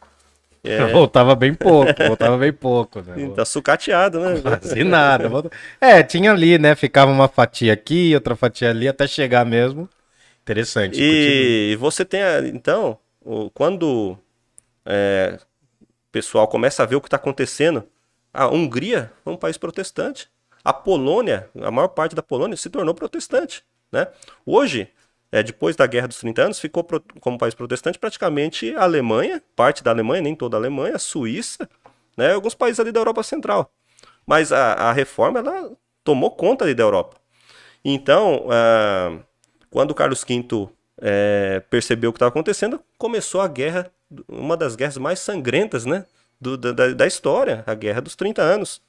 [0.62, 3.32] É, Voltava bem pouco, voltava bem pouco, né?
[3.34, 4.42] tá sucateado, né?
[4.42, 5.30] Quase nada.
[5.80, 6.76] É, tinha ali, né?
[6.76, 9.88] Ficava uma fatia aqui, outra fatia ali, até chegar mesmo.
[10.42, 10.92] Interessante.
[10.92, 11.14] continua.
[11.14, 12.22] E você tem,
[12.54, 12.98] então,
[13.54, 14.18] quando
[14.86, 15.38] é,
[15.82, 17.84] o pessoal começa a ver o que está acontecendo,
[18.34, 20.28] a Hungria é um país protestante.
[20.64, 24.08] A Polônia, a maior parte da Polônia se tornou protestante, né?
[24.46, 24.90] Hoje,
[25.32, 29.42] é, depois da Guerra dos 30 anos, ficou pro- como país protestante praticamente a Alemanha,
[29.56, 31.70] parte da Alemanha, nem toda a Alemanha, a Suíça,
[32.18, 32.34] né?
[32.34, 33.72] Alguns países ali da Europa Central.
[34.26, 35.72] Mas a, a reforma, ela
[36.04, 37.18] tomou conta ali da Europa.
[37.84, 39.20] Então, ah,
[39.70, 40.70] quando Carlos V
[41.02, 43.92] eh, percebeu o que estava acontecendo, começou a guerra,
[44.28, 46.06] uma das guerras mais sangrentas né,
[46.40, 48.82] do- da- da história, a Guerra dos 30 Anos,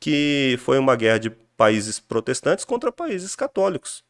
[0.00, 4.03] que foi uma guerra de países protestantes contra países católicos.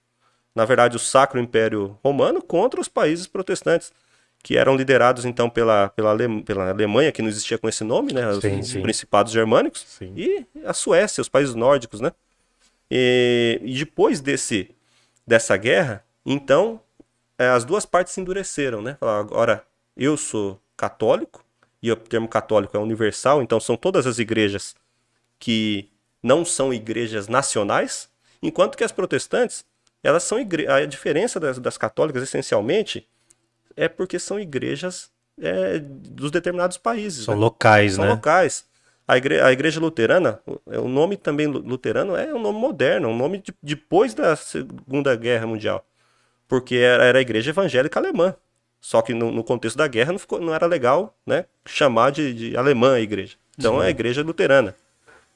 [0.54, 3.92] Na verdade, o Sacro Império Romano contra os países protestantes,
[4.42, 8.12] que eram liderados então pela, pela, Ale- pela Alemanha, que não existia com esse nome,
[8.12, 8.82] né, os Sim, sim.
[8.82, 10.12] principados germânicos, Sim.
[10.16, 12.12] e a Suécia, os países nórdicos, né?
[12.90, 14.70] E, e depois desse,
[15.26, 16.80] dessa guerra, então,
[17.38, 18.96] eh, as duas partes se endureceram, né?
[19.00, 19.64] Falaram, Agora,
[19.96, 21.42] eu sou católico,
[21.82, 24.74] e o termo católico é universal, então são todas as igrejas
[25.38, 25.90] que
[26.22, 28.08] não são igrejas nacionais,
[28.42, 29.64] enquanto que as protestantes,
[30.04, 30.68] elas são igre...
[30.68, 33.08] a diferença das, das católicas, essencialmente,
[33.76, 37.24] é porque são igrejas eh, dos determinados países.
[37.24, 37.40] São né?
[37.40, 38.10] locais, são né?
[38.12, 38.64] locais.
[39.06, 43.16] A, igre- a igreja luterana, o- nome também lu- luterano é um nome moderno, um
[43.16, 45.84] nome de- depois da Segunda Guerra Mundial.
[46.46, 48.36] Porque era, era a igreja evangélica alemã.
[48.80, 52.34] Só que no, no contexto da guerra não, ficou, não era legal né, chamar de,
[52.34, 53.36] de alemã a igreja.
[53.58, 54.74] Então é a igreja luterana.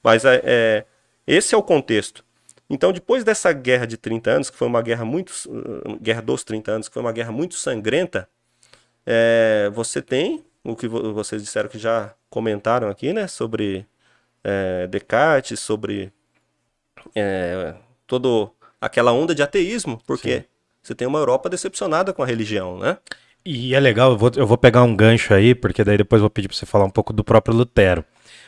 [0.02, 0.84] Mas é, é,
[1.26, 2.24] esse é o contexto.
[2.70, 5.30] Então, depois dessa guerra de 30 anos, que foi uma guerra muito.
[5.48, 8.28] uh, Guerra dos 30 anos, que foi uma guerra muito sangrenta,
[9.06, 13.26] é, você tem o que vo- vocês disseram que já comentaram aqui, né?
[13.26, 13.86] Sobre
[14.44, 16.12] é, Descartes, sobre
[17.14, 17.74] é,
[18.06, 18.50] toda
[18.80, 20.44] aquela onda de ateísmo, porque
[20.82, 22.98] você tem uma Europa decepcionada com a religião, né?
[23.44, 26.28] E é legal, eu vou, eu vou pegar um gancho aí, porque daí depois vou
[26.30, 28.04] pedir pra você falar um pouco do próprio Lutero.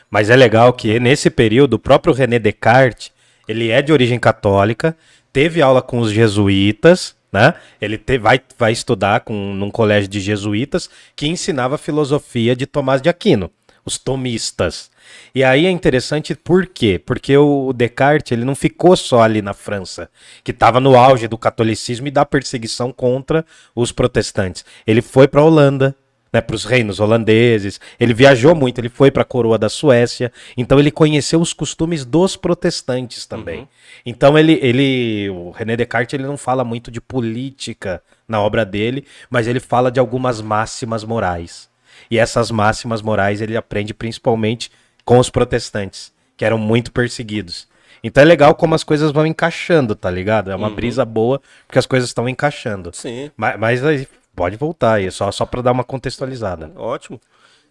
[0.09, 3.11] Mas é legal que nesse período, o próprio René Descartes,
[3.47, 4.95] ele é de origem católica,
[5.31, 7.53] teve aula com os jesuítas, né?
[7.81, 13.01] Ele te- vai, vai estudar com, num colégio de jesuítas que ensinava filosofia de Tomás
[13.01, 13.49] de Aquino,
[13.85, 14.91] os tomistas.
[15.33, 17.01] E aí é interessante por quê?
[17.03, 20.09] Porque o Descartes ele não ficou só ali na França,
[20.43, 24.63] que estava no auge do catolicismo e da perseguição contra os protestantes.
[24.85, 25.95] Ele foi para a Holanda,
[26.31, 27.79] né, para os reinos holandeses.
[27.99, 30.31] Ele viajou muito, ele foi para a coroa da Suécia.
[30.55, 33.67] Então ele conheceu os costumes dos protestantes também.
[34.05, 39.05] Então ele, ele, o René Descartes, ele não fala muito de política na obra dele,
[39.29, 41.69] mas ele fala de algumas máximas morais.
[42.09, 44.71] E essas máximas morais ele aprende principalmente
[45.03, 47.69] com os protestantes, que eram muito perseguidos.
[48.03, 50.49] Então é legal como as coisas vão encaixando, tá ligado?
[50.49, 52.89] É uma brisa boa, porque as coisas estão encaixando.
[52.93, 53.29] Sim.
[53.37, 54.07] Mas, mas aí
[54.41, 56.71] pode voltar aí, só, só pra dar uma contextualizada.
[56.75, 57.21] Ótimo.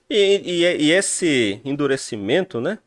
[0.08, 2.78] E, e- e esse endurecimento, né?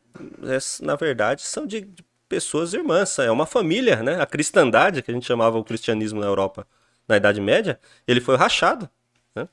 [0.80, 3.18] na verdade, são de, de pessoas irmãs.
[3.18, 4.22] É uma família, né?
[4.22, 6.66] A cristandade, que a gente chamava o cristianismo na Europa
[7.06, 8.88] na Idade Média, ele foi rachado.
[9.34, 9.46] Né?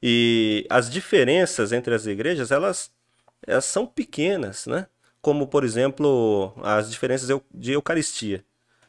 [0.00, 2.88] E as diferenças entre as igrejas, elas,
[3.44, 4.86] elas são pequenas, né?
[5.20, 8.44] Como, por exemplo, as diferenças de Eucaristia.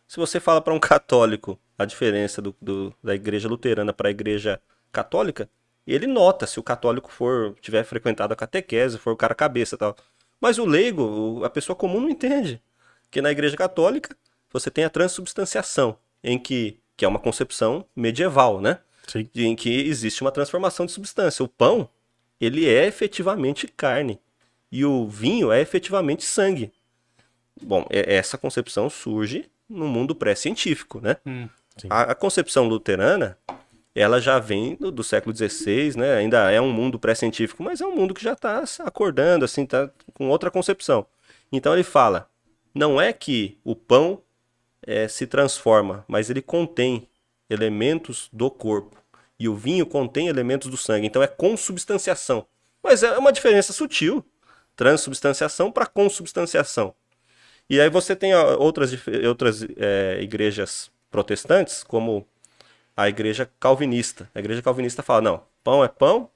[0.08, 4.12] Se você fala para um católico a diferença do, do- da igreja luterana para a
[4.12, 4.62] igreja
[4.94, 5.50] católica,
[5.86, 9.78] ele nota se o católico for tiver frequentado a catequese, for o cara cabeça e
[9.78, 9.96] tal.
[10.40, 12.62] Mas o leigo, a pessoa comum não entende.
[13.12, 14.16] Que na igreja católica
[14.52, 18.80] você tem a transubstanciação, em que, que é uma concepção medieval, né?
[19.08, 19.30] Sim.
[19.36, 21.44] em que existe uma transformação de substância.
[21.44, 21.90] O pão,
[22.40, 24.18] ele é efetivamente carne
[24.72, 26.72] e o vinho é efetivamente sangue.
[27.62, 31.18] Bom, essa concepção surge no mundo pré-científico, né?
[31.78, 31.88] sim.
[31.90, 33.38] A, a concepção luterana,
[33.96, 36.16] ela já vem do, do século XVI, né?
[36.16, 39.90] Ainda é um mundo pré-científico, mas é um mundo que já está acordando, assim, tá
[40.14, 41.06] com outra concepção.
[41.52, 42.30] Então ele fala,
[42.74, 44.22] não é que o pão
[44.86, 47.08] eh, se transforma, mas ele contém
[47.50, 48.98] elementos do corpo.
[49.40, 51.06] E o vinho contém elementos do sangue.
[51.06, 52.48] Então é consubstanciação.
[52.82, 54.26] Mas é uma diferença sutil.
[54.76, 56.96] Transubstanciação para consubstanciação.
[57.70, 58.92] E aí você tem outras,
[59.28, 62.28] outras eh, igrejas protestantes, como
[62.96, 64.30] a igreja calvinista.
[64.34, 66.30] A igreja calvinista fala, não, pão é pão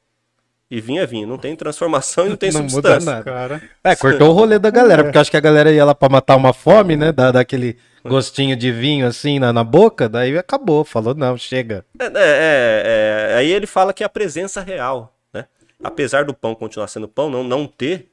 [0.69, 1.27] e vinho é vinho.
[1.27, 3.11] Não tem transformação e não tem Não muda substância.
[3.11, 3.23] nada.
[3.23, 5.95] Cara, É, cortou o rolê da galera, porque eu acho que a galera ia lá
[5.95, 7.11] pra matar uma fome, né?
[7.11, 10.83] Dar daquele gostinho de vinho assim na, na boca, daí acabou.
[10.83, 11.85] Falou, não, chega.
[11.99, 15.45] É, é, é, é, aí ele fala que é a presença real, né?
[15.83, 18.09] apesar do pão continuar sendo pão, não, não ter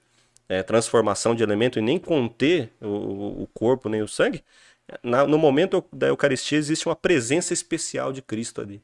[0.48, 4.44] é, transformação de elemento e nem conter o, o corpo nem o sangue,
[5.02, 8.82] na, no momento da Eucaristia existe uma presença especial de Cristo ali.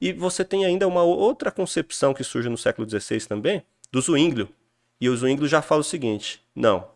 [0.00, 4.48] E você tem ainda uma outra concepção que surge no século XVI também, do Zwinglio.
[5.00, 6.88] E o Zwinglio já fala o seguinte: não,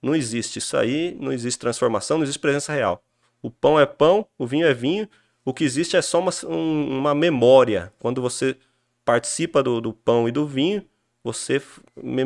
[0.00, 3.02] não existe isso aí, não existe transformação, não existe presença real.
[3.42, 5.08] O pão é pão, o vinho é vinho,
[5.44, 7.92] o que existe é só uma, um, uma memória.
[7.98, 8.56] Quando você
[9.04, 10.84] participa do, do pão e do vinho,
[11.22, 11.60] você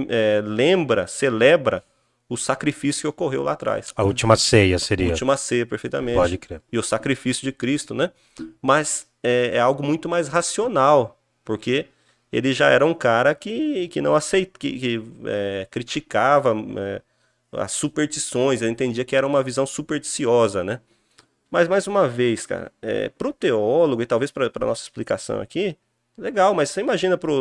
[0.09, 1.83] é, lembra, celebra
[2.29, 3.93] o sacrifício que ocorreu lá atrás.
[3.97, 5.07] A última ceia seria.
[5.07, 6.17] A última ceia, perfeitamente.
[6.17, 6.61] Pode crer.
[6.71, 8.11] E o sacrifício de Cristo, né?
[8.61, 11.87] Mas é, é algo muito mais racional, porque
[12.31, 17.03] ele já era um cara que, que não aceita, que, que é, criticava é,
[17.53, 20.81] as superstições, ele entendia que era uma visão supersticiosa, né?
[21.51, 25.41] Mas, mais uma vez, cara, é, para o teólogo, e talvez para a nossa explicação
[25.41, 25.75] aqui,
[26.17, 27.33] legal, mas você imagina para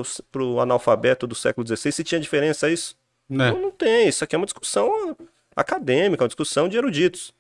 [0.42, 2.96] o analfabeto do século XVI se tinha diferença isso?
[3.30, 3.52] Né?
[3.52, 4.08] Não, não tem.
[4.08, 5.16] Isso aqui é uma discussão
[5.56, 7.34] acadêmica, uma discussão de eruditos.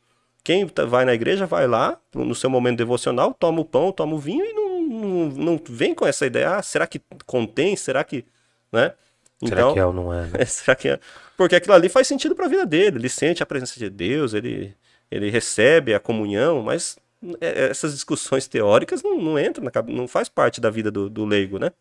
[0.43, 4.15] Quem tá, vai na igreja vai lá, no seu momento devocional, toma o pão, toma
[4.15, 7.75] o vinho e não, não, não vem com essa ideia, ah, será que contém?
[7.75, 8.25] Será que.
[8.71, 8.93] Né?
[9.41, 10.25] Então, será que é ou não é?
[10.25, 10.45] Né?
[10.47, 10.99] será que é?
[11.35, 12.97] Porque aquilo ali faz sentido para a vida dele.
[12.97, 14.73] Ele sente a presença de Deus, ele,
[15.11, 16.97] ele recebe a comunhão, mas
[17.41, 21.25] é, essas discussões teóricas não, não entram, na, não faz parte da vida do, do
[21.25, 21.71] leigo, né?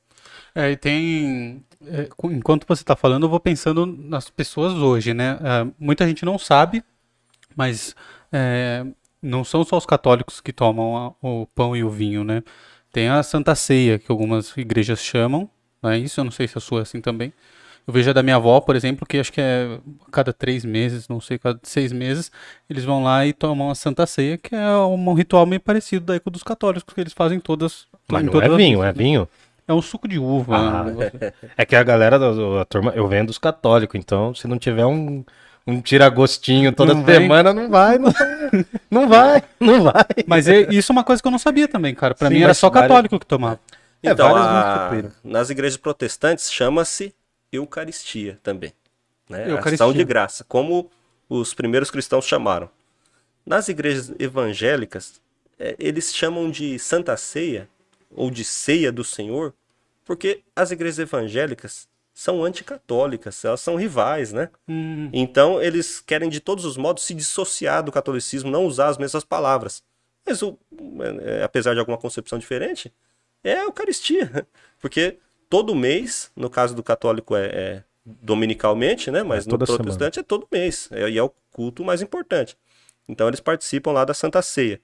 [0.56, 1.62] É, e tem.
[1.86, 5.38] É, enquanto você está falando, eu vou pensando nas pessoas hoje, né?
[5.42, 6.82] É, muita gente não sabe,
[7.54, 7.94] mas
[8.32, 8.86] é,
[9.20, 12.42] não são só os católicos que tomam a, o pão e o vinho, né?
[12.90, 15.50] Tem a Santa Ceia, que algumas igrejas chamam,
[15.82, 16.20] não é isso?
[16.20, 17.34] Eu não sei se a sua é assim também.
[17.86, 19.78] Eu vejo a da minha avó, por exemplo, que acho que é
[20.10, 22.32] cada três meses, não sei, cada seis meses,
[22.68, 26.18] eles vão lá e tomam a Santa Ceia, que é um ritual meio parecido daí
[26.18, 27.86] com o dos católicos, que eles fazem todas.
[28.10, 29.28] Mas não é vinho, é vinho.
[29.68, 30.56] É um suco de uva.
[30.56, 31.32] Ah, né?
[31.56, 35.24] é que a galera da, turma, eu venho dos católicos, então se não tiver um,
[35.66, 38.12] um tiragostinho toda não semana, não vai, não,
[38.88, 40.04] não vai, não vai.
[40.26, 42.14] Mas é, isso é uma coisa que eu não sabia também, cara.
[42.14, 43.20] Pra Sim, mim era só católico várias...
[43.20, 43.60] que tomava.
[44.02, 44.90] É, então, a...
[45.24, 47.12] nas igrejas protestantes chama-se
[47.50, 48.72] Eucaristia também.
[49.28, 49.50] Né?
[49.50, 49.84] Eucaristia.
[49.84, 50.88] Ação de graça, como
[51.28, 52.70] os primeiros cristãos chamaram.
[53.44, 55.20] Nas igrejas evangélicas,
[55.58, 57.68] é, eles chamam de Santa Ceia
[58.10, 59.54] ou de ceia do Senhor,
[60.04, 64.48] porque as igrejas evangélicas são anticatólicas, elas são rivais, né?
[64.66, 65.10] Hum.
[65.12, 69.22] Então eles querem de todos os modos se dissociar do catolicismo, não usar as mesmas
[69.22, 69.82] palavras.
[70.24, 70.58] Mas o,
[71.20, 72.92] é, apesar de alguma concepção diferente,
[73.44, 74.46] é a Eucaristia,
[74.80, 75.18] porque
[75.50, 79.22] todo mês, no caso do católico é, é dominicalmente, né?
[79.22, 80.20] Mas é no protestante semana.
[80.20, 82.56] é todo mês, é, e é o culto mais importante.
[83.06, 84.80] Então eles participam lá da Santa Ceia.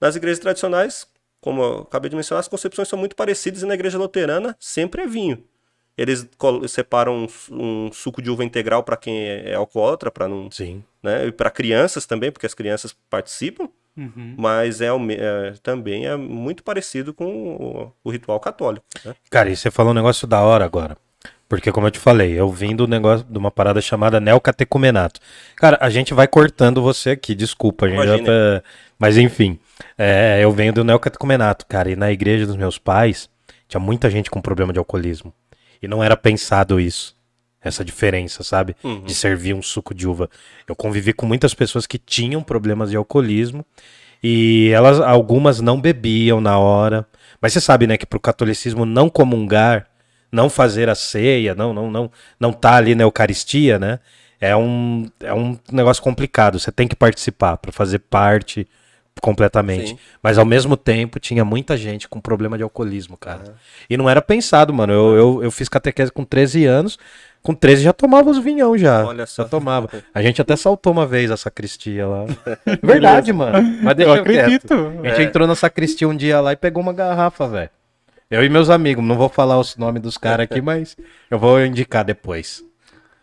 [0.00, 1.08] Nas igrejas tradicionais,
[1.40, 5.02] como eu acabei de mencionar, as concepções são muito parecidas e na igreja luterana sempre
[5.02, 5.42] é vinho.
[5.96, 6.28] Eles
[6.68, 10.48] separam um, um suco de uva integral para quem é, é alcoólatra, para não.
[10.50, 10.84] Sim.
[11.02, 11.26] Né?
[11.26, 13.68] E para crianças também, porque as crianças participam.
[13.96, 14.36] Uhum.
[14.38, 18.86] Mas é, é, também é muito parecido com o, o ritual católico.
[19.04, 19.12] Né?
[19.28, 20.96] Cara, e você falou um negócio da hora agora.
[21.48, 25.18] Porque, como eu te falei, eu vim do negócio de uma parada chamada neocatecumenato.
[25.56, 28.62] Cara, a gente vai cortando você aqui, desculpa, a gente já tá...
[28.98, 29.58] Mas enfim,
[29.96, 33.30] é, eu venho do neocatecumenato, cara, e na igreja dos meus pais
[33.68, 35.32] tinha muita gente com problema de alcoolismo.
[35.80, 37.16] E não era pensado isso.
[37.60, 38.76] Essa diferença, sabe?
[38.84, 39.02] Uhum.
[39.02, 40.30] De servir um suco de uva.
[40.66, 43.64] Eu convivi com muitas pessoas que tinham problemas de alcoolismo
[44.22, 47.06] e elas, algumas não bebiam na hora.
[47.40, 49.86] Mas você sabe, né, que pro catolicismo não comungar
[50.30, 53.98] não fazer a ceia, não não não não tá ali na Eucaristia, né?
[54.40, 56.58] É um, é um negócio complicado.
[56.58, 58.68] Você tem que participar para fazer parte
[59.20, 59.90] completamente.
[59.90, 59.98] Sim.
[60.22, 63.44] Mas ao mesmo tempo tinha muita gente com problema de alcoolismo, cara.
[63.46, 63.54] Uhum.
[63.90, 64.92] E não era pensado, mano.
[64.92, 66.98] Eu, eu, eu fiz catequese com 13 anos.
[67.42, 69.06] Com 13 já tomava os vinhão já.
[69.06, 69.44] Olha só.
[69.44, 69.88] Já tomava.
[70.12, 72.24] A gente até saltou uma vez a sacristia lá.
[72.82, 73.78] Verdade, mano.
[73.82, 74.68] Mas deixa eu, acredito.
[74.68, 75.00] Quieto.
[75.04, 75.24] A gente é.
[75.24, 77.70] entrou na sacristia um dia lá e pegou uma garrafa, velho.
[78.30, 80.94] Eu e meus amigos, não vou falar os nomes dos caras aqui, mas
[81.30, 82.62] eu vou indicar depois.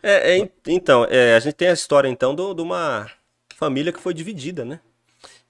[0.01, 3.07] É, é então, é, a gente tem a história então de uma
[3.55, 4.79] família que foi dividida, né?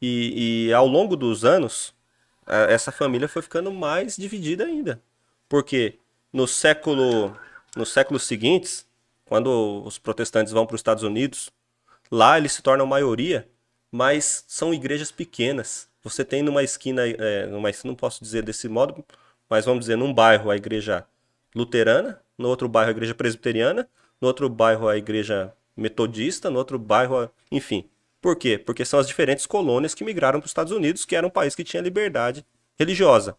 [0.02, 1.94] E, e ao longo dos anos,
[2.46, 5.02] a, essa família foi ficando mais dividida ainda.
[5.48, 6.00] Porque
[6.32, 7.36] no século,
[7.76, 8.86] nos séculos seguintes,
[9.26, 11.50] quando os protestantes vão para os Estados Unidos,
[12.12, 13.48] lá eles se tornam maioria,
[13.92, 15.88] mas são igrejas pequenas.
[16.04, 19.04] Você tem numa esquina, é, numa, não posso dizer desse modo,
[19.50, 21.06] mas vamos dizer, num bairro a igreja
[21.56, 23.88] luterana, no outro bairro a igreja presbiteriana,
[24.20, 27.90] no outro bairro a igreja metodista, no outro bairro, enfim.
[28.26, 28.58] Por quê?
[28.58, 31.54] Porque são as diferentes colônias que migraram para os Estados Unidos, que era um país
[31.54, 32.44] que tinha liberdade
[32.76, 33.38] religiosa.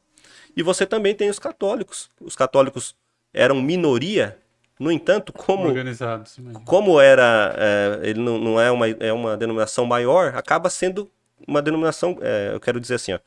[0.57, 2.09] E você também tem os católicos.
[2.21, 2.95] Os católicos
[3.35, 4.39] eram minoria,
[4.79, 6.37] no entanto, como Organizados.
[6.65, 11.11] como era, é, ele não, não é, uma, é uma denominação maior, acaba sendo
[11.49, 13.19] uma denominação, é, eu quero dizer assim, ó,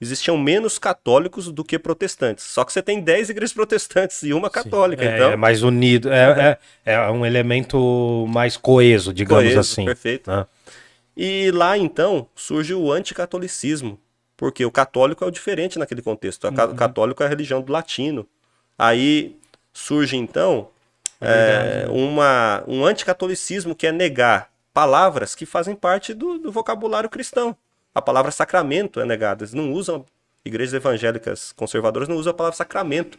[0.00, 2.46] existiam menos católicos do que protestantes.
[2.46, 5.30] Só que você tem 10 igrejas protestantes e uma católica, é, então...
[5.32, 6.10] é mais unido.
[6.10, 9.84] É, é, é um elemento mais coeso, digamos Coeso, assim.
[9.84, 10.30] Perfeito.
[10.30, 10.46] né?
[11.16, 13.98] E lá, então, surge o anticatolicismo,
[14.36, 16.44] porque o católico é o diferente naquele contexto.
[16.44, 18.26] O O católico é a religião do latino.
[18.78, 19.36] Aí
[19.72, 20.68] surge, então,
[21.20, 27.56] é, uma, um anticatolicismo que é negar palavras que fazem parte do, do vocabulário cristão.
[27.94, 29.44] A palavra sacramento é negada.
[29.44, 30.06] Eles não usam,
[30.44, 33.18] igrejas evangélicas conservadoras não usam a palavra sacramento,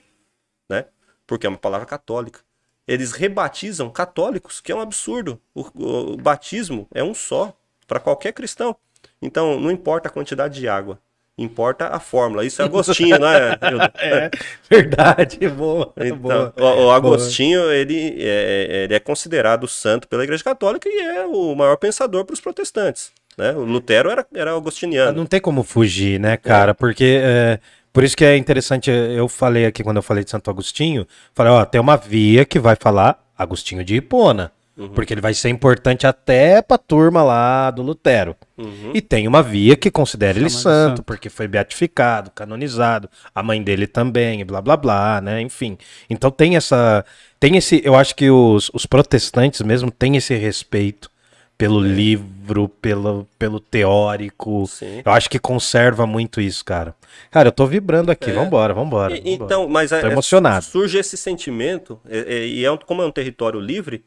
[0.70, 0.86] né?
[1.28, 2.40] Porque é uma palavra católica.
[2.88, 5.40] Eles rebatizam católicos, que é um absurdo.
[5.54, 7.56] O, o- o batismo é um só
[7.88, 8.76] para qualquer cristão.
[9.22, 11.00] Então, não importa a quantidade de água,
[11.38, 12.46] importa a fórmula.
[12.46, 13.58] Isso é Agostinho, né?
[13.72, 13.94] Hildo?
[14.00, 14.30] É,
[14.70, 15.94] verdade, boa.
[15.98, 16.76] Então, boa.
[16.76, 21.56] o, o Agostinho, ele é, ele é considerado santo pela Igreja Católica e é o
[21.56, 23.12] maior pensador para os protestantes.
[23.38, 23.52] Né?
[23.54, 25.18] O Lutero era, era agostiniano.
[25.18, 26.74] Não tem como fugir, né, cara?
[26.74, 27.60] Porque é,
[27.92, 28.90] por isso que é interessante.
[28.90, 32.60] Eu falei aqui quando eu falei de Santo Agostinho, falei, ó, tem uma via que
[32.60, 34.52] vai falar Agostinho de Hipona.
[34.96, 38.36] Porque ele vai ser importante até pra turma lá do Lutero.
[38.58, 38.92] Uhum.
[38.94, 41.04] E tem uma via que considera ele Chama santo, santo.
[41.04, 45.40] porque foi beatificado, canonizado, a mãe dele também, e blá blá blá, né?
[45.42, 45.78] Enfim.
[46.10, 47.06] Então tem essa.
[47.40, 47.82] Tem esse.
[47.86, 51.08] Eu acho que os, os protestantes mesmo têm esse respeito
[51.56, 54.66] pelo livro, pelo, pelo teórico.
[54.68, 55.02] Sim.
[55.06, 56.96] Eu acho que conserva muito isso, cara.
[57.30, 58.32] Cara, eu tô vibrando aqui.
[58.32, 59.14] Vambora, vambora.
[59.14, 59.18] É.
[59.18, 59.46] E- vambora.
[59.46, 60.66] então, mas é- Tô é- emocionado.
[60.66, 64.04] surge esse sentimento, é- é- e é um- como é um território livre,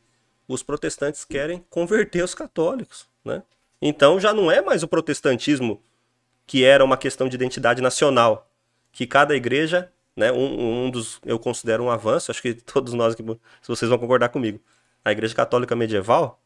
[0.48, 3.42] os protestantes querem converter os católicos, né?
[3.80, 5.82] Então já não é mais o protestantismo
[6.46, 8.48] que era uma questão de identidade nacional,
[8.92, 13.14] que cada igreja, né, um, um dos, eu considero um avanço, acho que todos nós
[13.14, 13.22] aqui,
[13.60, 14.60] se vocês vão concordar comigo,
[15.04, 16.40] a igreja católica medieval,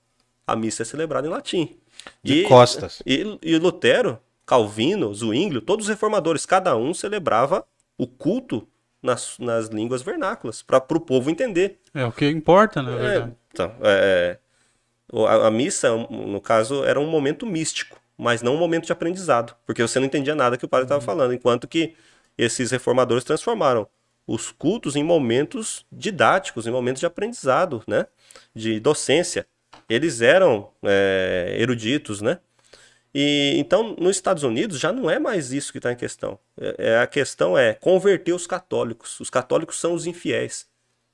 [0.47, 1.77] a missa é celebrada em latim.
[2.23, 3.03] De costas.
[3.07, 7.65] E, e Lutero, Calvino, Zwinglio, todos os reformadores, cada um celebrava
[7.97, 8.67] o culto
[9.03, 11.79] nas, nas línguas vernáculas, para o povo entender.
[11.95, 13.35] É o que importa, na É, verdade.
[13.51, 14.39] então, é,
[15.13, 18.93] o- a, a missa, no caso, era um momento místico, mas não um momento de
[18.93, 21.95] aprendizado, porque você não entendia nada que o padre estava falando, enquanto que
[22.39, 23.87] esses reformadores transformaram
[24.27, 28.07] os cultos em momentos didáticos, em momentos de aprendizado, né?
[28.55, 29.47] De docência.
[29.89, 32.39] Eles eram é, eruditos, né?
[33.15, 36.39] E então, nos Estados Unidos já não é mais isso que está em questão.
[36.59, 39.19] É, é- a questão é converter os católicos.
[39.21, 40.69] Os católicos são os infiéis.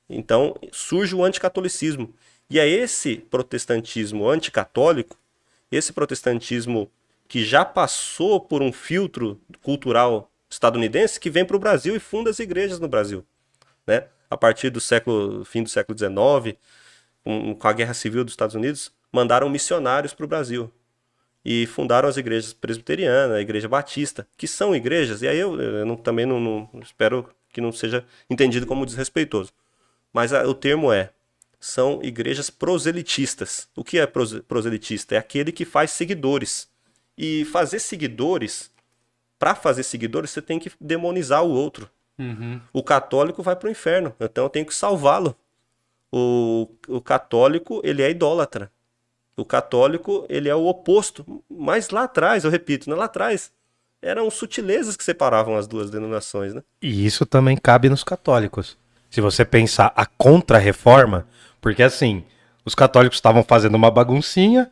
[0.09, 2.15] Então surge o anticatolicismo.
[2.49, 5.17] E é esse protestantismo anticatólico,
[5.71, 6.91] esse protestantismo
[7.27, 12.31] que já passou por um filtro cultural estadunidense, que vem para o Brasil e funda
[12.31, 13.25] as igrejas no Brasil.
[13.85, 14.07] Né?
[14.31, 16.57] A partir do século, fim do século XIX,
[17.25, 20.71] com, com a Guerra Civil dos Estados Unidos, mandaram missionários para o Brasil
[21.49, 25.87] e fundaram as igrejas presbiterianas, a igreja batista, que são igrejas, e aí eu, eu
[25.87, 29.53] não- também não, não- espero que não seja entendido como desrespeitoso.
[30.13, 31.11] Mas a- o termo é,
[31.61, 33.69] são igrejas proselitistas.
[33.77, 35.15] O que é prose- proselitista?
[35.15, 36.69] É aquele que faz seguidores.
[37.17, 38.73] E fazer seguidores,
[39.39, 41.89] para fazer seguidores, você tem que demonizar o outro.
[42.19, 42.61] Uhum.
[42.73, 45.37] O católico vai para o inferno, então eu tenho que salvá-lo.
[46.11, 48.71] O, o católico, ele é idólatra.
[49.37, 51.43] O católico, ele é o oposto.
[51.51, 53.51] Mas lá atrás, eu repito, né, lá atrás,
[54.01, 56.63] eram sutilezas que separavam as duas denominações, né?
[56.81, 58.79] E isso também cabe nos católicos.
[59.11, 61.27] Se você pensar a contra-reforma,
[61.61, 62.25] porque assim,
[62.65, 64.71] os católicos estavam fazendo uma baguncinha,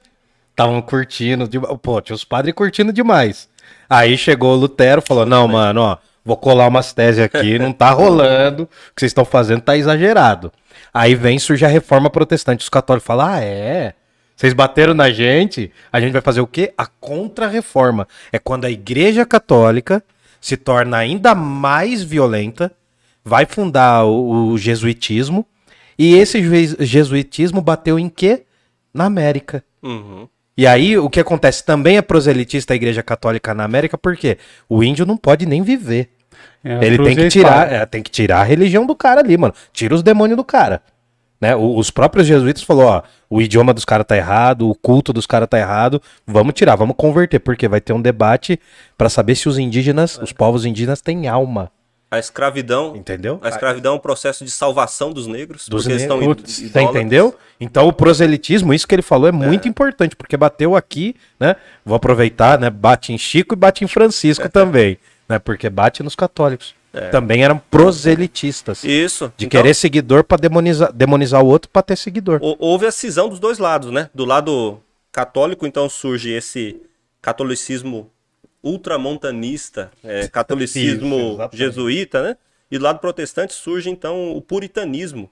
[0.51, 1.59] estavam curtindo, de...
[1.79, 3.49] pô, tinha os padres curtindo demais.
[3.89, 7.91] Aí chegou o Lutero falou: Não, mano, ó, vou colar umas teses aqui, não tá
[7.91, 10.53] rolando, o que vocês estão fazendo tá exagerado.
[10.93, 12.63] Aí vem surge a reforma protestante.
[12.63, 13.95] Os católicos falam: Ah, é?
[14.37, 16.73] Vocês bateram na gente, a gente vai fazer o quê?
[16.77, 18.09] A contra-reforma.
[18.33, 20.03] É quando a igreja católica
[20.41, 22.73] se torna ainda mais violenta,
[23.25, 25.47] vai fundar o, o jesuitismo,
[25.99, 26.43] e esse
[26.81, 28.43] jesuitismo bateu em quê?
[28.93, 29.65] Na América.
[29.83, 30.29] Uhum.
[30.57, 31.65] E aí, o que acontece?
[31.65, 36.11] Também é proselitista a igreja católica na América, porque o índio não pode nem viver.
[36.63, 39.55] É, Ele tem que tirar, é, tem que tirar a religião do cara ali, mano.
[39.73, 40.81] Tira os demônios do cara.
[41.41, 41.55] Né?
[41.55, 45.49] Os próprios jesuítas falou, ó, o idioma dos caras tá errado, o culto dos caras
[45.49, 48.59] tá errado, vamos tirar, vamos converter, porque vai ter um debate
[48.97, 51.71] pra saber se os indígenas, os povos indígenas têm alma,
[52.11, 53.41] A escravidão, entendeu?
[53.43, 56.39] a escravidão é um processo de salvação dos negros, Dos porque eles estão negros.
[56.39, 56.97] id- Você idólatras.
[56.97, 57.35] entendeu?
[57.61, 61.57] Então o proselitismo, isso que ele falou é muito importante, porque bateu aqui, né?
[61.85, 62.71] Vou aproveitar, né?
[62.71, 64.97] Bate em Chico e bate em Francisco também,
[65.29, 65.39] né?
[65.41, 66.75] Porque bate nos católicos.
[67.11, 68.85] Também eram proselitistas.
[68.85, 69.33] Isso.
[69.37, 72.39] De Então, querer seguidor pra demonizar, demonizar o outro pra ter seguidor.
[72.43, 74.09] hou- houve a cisão dos dois lados, né?
[74.15, 74.81] Do lado
[75.13, 76.81] católico, então surge esse
[77.23, 78.11] catolicismo
[78.63, 82.37] ultramontanista, é, catolicismo Isso, jesuíta, né?
[82.71, 85.31] E do lado protestante surge então o puritanismo.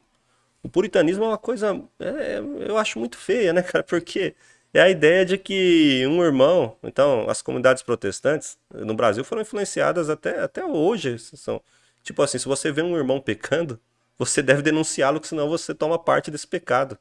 [0.63, 3.83] O puritanismo é uma coisa, é, eu acho muito feia, né, cara?
[3.83, 4.35] Porque
[4.75, 10.09] é a ideia de que um irmão, então as comunidades protestantes no Brasil foram influenciadas
[10.09, 11.19] até, até hoje.
[11.19, 11.61] São,
[12.03, 13.79] tipo assim, se você vê um irmão pecando,
[14.19, 16.97] você deve denunciá-lo, que senão você toma parte desse pecado,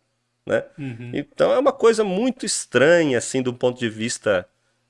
[0.45, 0.63] né?
[1.13, 4.47] Então é uma coisa muito estranha, assim, do ponto de vista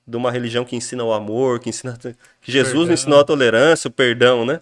[0.07, 1.97] de uma religião que ensina o amor, que ensina
[2.41, 2.93] que Jesus Perdão.
[2.93, 4.61] ensinou a tolerância, o perdão, né?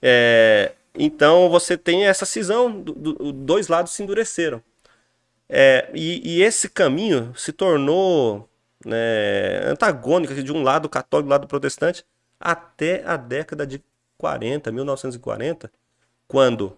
[0.00, 4.62] É, então você tem essa cisão, do- do- dois lados se endureceram.
[5.54, 8.48] É, e, e esse caminho se tornou
[8.86, 12.06] né, antagônico de um lado católico, do lado protestante,
[12.40, 13.84] até a década de
[14.16, 15.70] 40, 1940,
[16.26, 16.74] quando,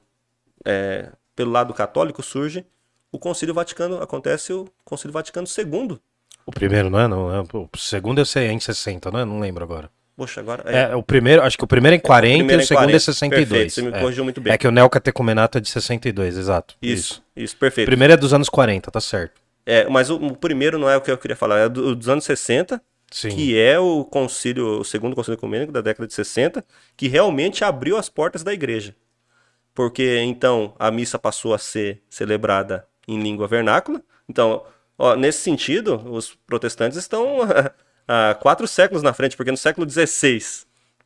[0.64, 2.66] é, pelo lado católico, surge
[3.12, 5.96] o Concílio Vaticano, acontece o Concílio Vaticano II.
[6.44, 7.06] O primeiro, não é?
[7.06, 9.24] Não, é o segundo eu sei, é em 60, não é?
[9.24, 9.88] Não lembro agora.
[10.16, 10.62] Poxa, agora.
[10.70, 12.84] É, o primeiro, acho que o primeiro é em 40 primeiro e é o segundo
[12.84, 12.96] 40.
[12.96, 13.48] é 62.
[13.48, 14.00] Perfeito, você me é.
[14.00, 14.52] corrigiu muito bem.
[14.52, 16.76] É que o neocatecumenato é de 62, exato.
[16.80, 17.86] Isso, isso, O perfeito.
[17.86, 19.40] primeiro é dos anos 40, tá certo.
[19.66, 22.08] É, mas o, o primeiro não é o que eu queria falar, é do- dos
[22.08, 23.30] anos 60, Sim.
[23.30, 26.64] que é o concílio, o segundo concílio ecumênico da década de 60,
[26.96, 28.94] que realmente abriu as portas da igreja.
[29.74, 34.00] Porque então a missa passou a ser celebrada em língua vernácula.
[34.28, 34.62] Então,
[34.96, 37.38] ó, nesse sentido, os protestantes estão
[38.06, 40.38] há quatro séculos na frente, porque no século XVI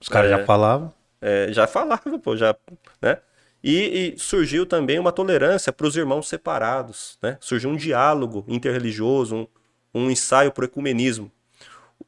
[0.00, 0.38] Os caras É.
[0.38, 0.92] já falavam.
[1.20, 2.54] é, já falava, pô, já,
[3.02, 3.18] né?
[3.62, 7.36] E, e surgiu também uma tolerância para os irmãos separados, né?
[7.40, 9.46] Surgiu um diálogo interreligioso, um,
[10.02, 11.30] um ensaio para o ecumenismo.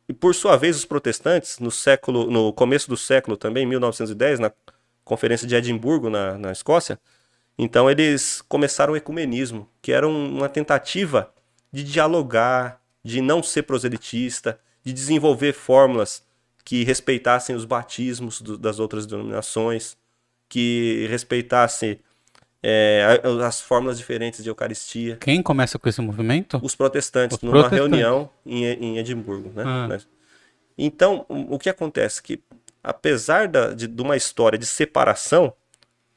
[0.09, 4.53] E por sua vez, os protestantes, no século, no começo do século também, 1910, na
[5.05, 6.99] conferência de Edimburgo, na, na Escócia,
[7.59, 11.33] então eles começaram o ecumenismo, que era um- uma tentativa
[11.73, 16.23] de dialogar, de não ser proselitista, de desenvolver fórmulas
[16.65, 19.97] que respeitassem os batismos do- das outras denominações,
[20.49, 21.99] que respeitassem
[22.63, 25.17] é, as fórmulas diferentes de Eucaristia.
[25.17, 26.61] Quem começa com esse movimento?
[26.63, 27.79] Os protestantes, Os numa protestantes.
[27.91, 29.51] reunião em, em Edimburgo.
[29.55, 29.63] Né?
[29.67, 29.99] Ah.
[30.77, 32.23] Então, o que acontece?
[32.23, 32.39] Que,
[32.85, 35.53] apesar da, de, de uma história de separação,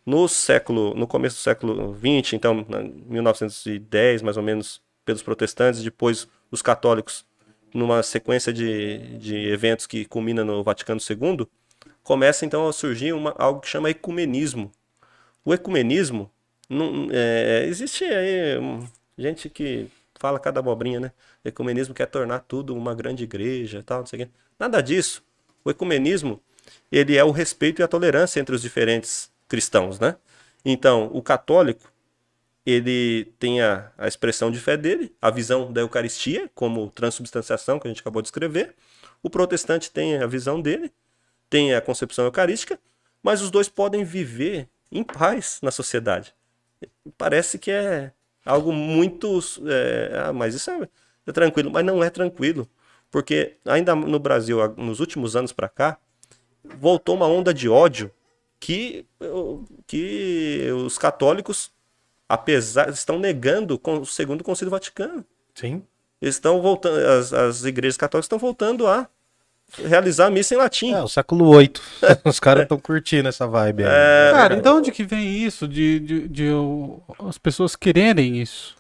[0.05, 5.82] no século, no começo do século XX, então, na- 1910, mais ou menos, pelos protestantes,
[5.82, 7.26] depois os católicos,
[7.74, 11.47] numa sequência de, de eventos que culmina no Vaticano II,
[12.03, 14.71] começa então a surgir uma, algo que chama ecumenismo.
[15.43, 16.30] O ecumenismo,
[16.69, 21.11] não, é, existe aí hum, gente que fala cada abobrinha, né?
[21.43, 24.32] O ecumenismo quer tornar tudo uma grande igreja tal, não sei o quê.
[24.59, 25.24] Nada disso.
[25.65, 26.41] O ecumenismo,
[26.91, 30.15] ele é o respeito e a tolerância entre os diferentes cristãos, né?
[30.63, 31.91] Então, o católico,
[32.66, 37.88] ele tem a, a expressão de fé dele, a visão da Eucaristia, como transubstanciação, que
[37.88, 38.76] a gente acabou de escrever.
[39.22, 40.91] O protestante tem a visão dele,
[41.49, 42.80] tem a concepção eucarística,
[43.22, 46.34] mas os dois podem viver em paz na sociedade.
[47.18, 48.11] Parece que é
[48.45, 49.39] algo muito.
[49.66, 50.88] é, ah, mas isso é,
[51.28, 52.68] é tranquilo, mas não é tranquilo.
[53.11, 55.97] Porque ainda no Brasil, nos últimos anos para cá,
[56.64, 58.11] voltou uma onda de ódio
[58.59, 59.05] que,
[59.86, 61.72] que os católicos,
[62.34, 65.23] apesar, estão negando com o segundo concílio vaticano.
[65.53, 65.84] Sim.
[66.21, 69.07] Eles estão voltando, as, as igrejas católicas estão voltando a
[69.77, 70.93] realizar a missa em latim.
[70.93, 71.81] É, o século 8.
[72.25, 73.89] Os caras estão curtindo essa vibe aí.
[73.89, 75.67] É, Cara, e de onde que vem isso?
[75.67, 78.75] De, de, de o- as pessoas quererem isso?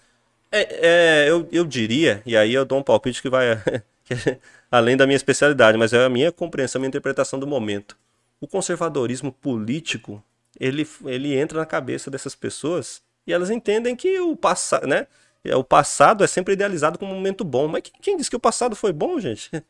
[0.51, 3.57] É, é, eu, eu diria, e aí eu dou um palpite que vai
[4.05, 4.37] que é
[4.71, 7.97] além da minha especialidade, mas é a minha compreensão, a minha interpretação do momento.
[8.39, 10.23] O conservadorismo político,
[10.59, 15.07] ele, ele entra na cabeça dessas pessoas e elas entendem que o passado, né?
[15.43, 17.67] é, O passado é sempre idealizado como um momento bom.
[17.67, 19.51] Mas quem, disse que o passado foi bom, gente?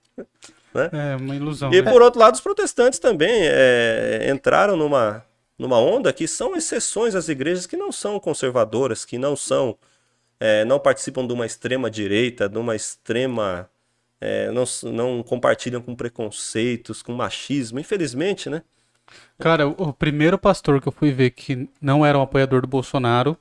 [0.92, 1.72] É uma ilusão.
[1.72, 1.92] E né?
[1.92, 5.24] por outro lado, os protestantes também é, entraram numa,
[5.56, 9.78] numa onda que são exceções às igrejas que não são conservadoras, que não são,
[10.40, 13.70] é, não participam de uma extrema direita, de uma extrema,
[14.20, 18.64] é, não, não compartilham com preconceitos, com machismo, infelizmente, né?
[19.38, 23.38] Cara, o primeiro pastor que eu fui ver que não era um apoiador do Bolsonaro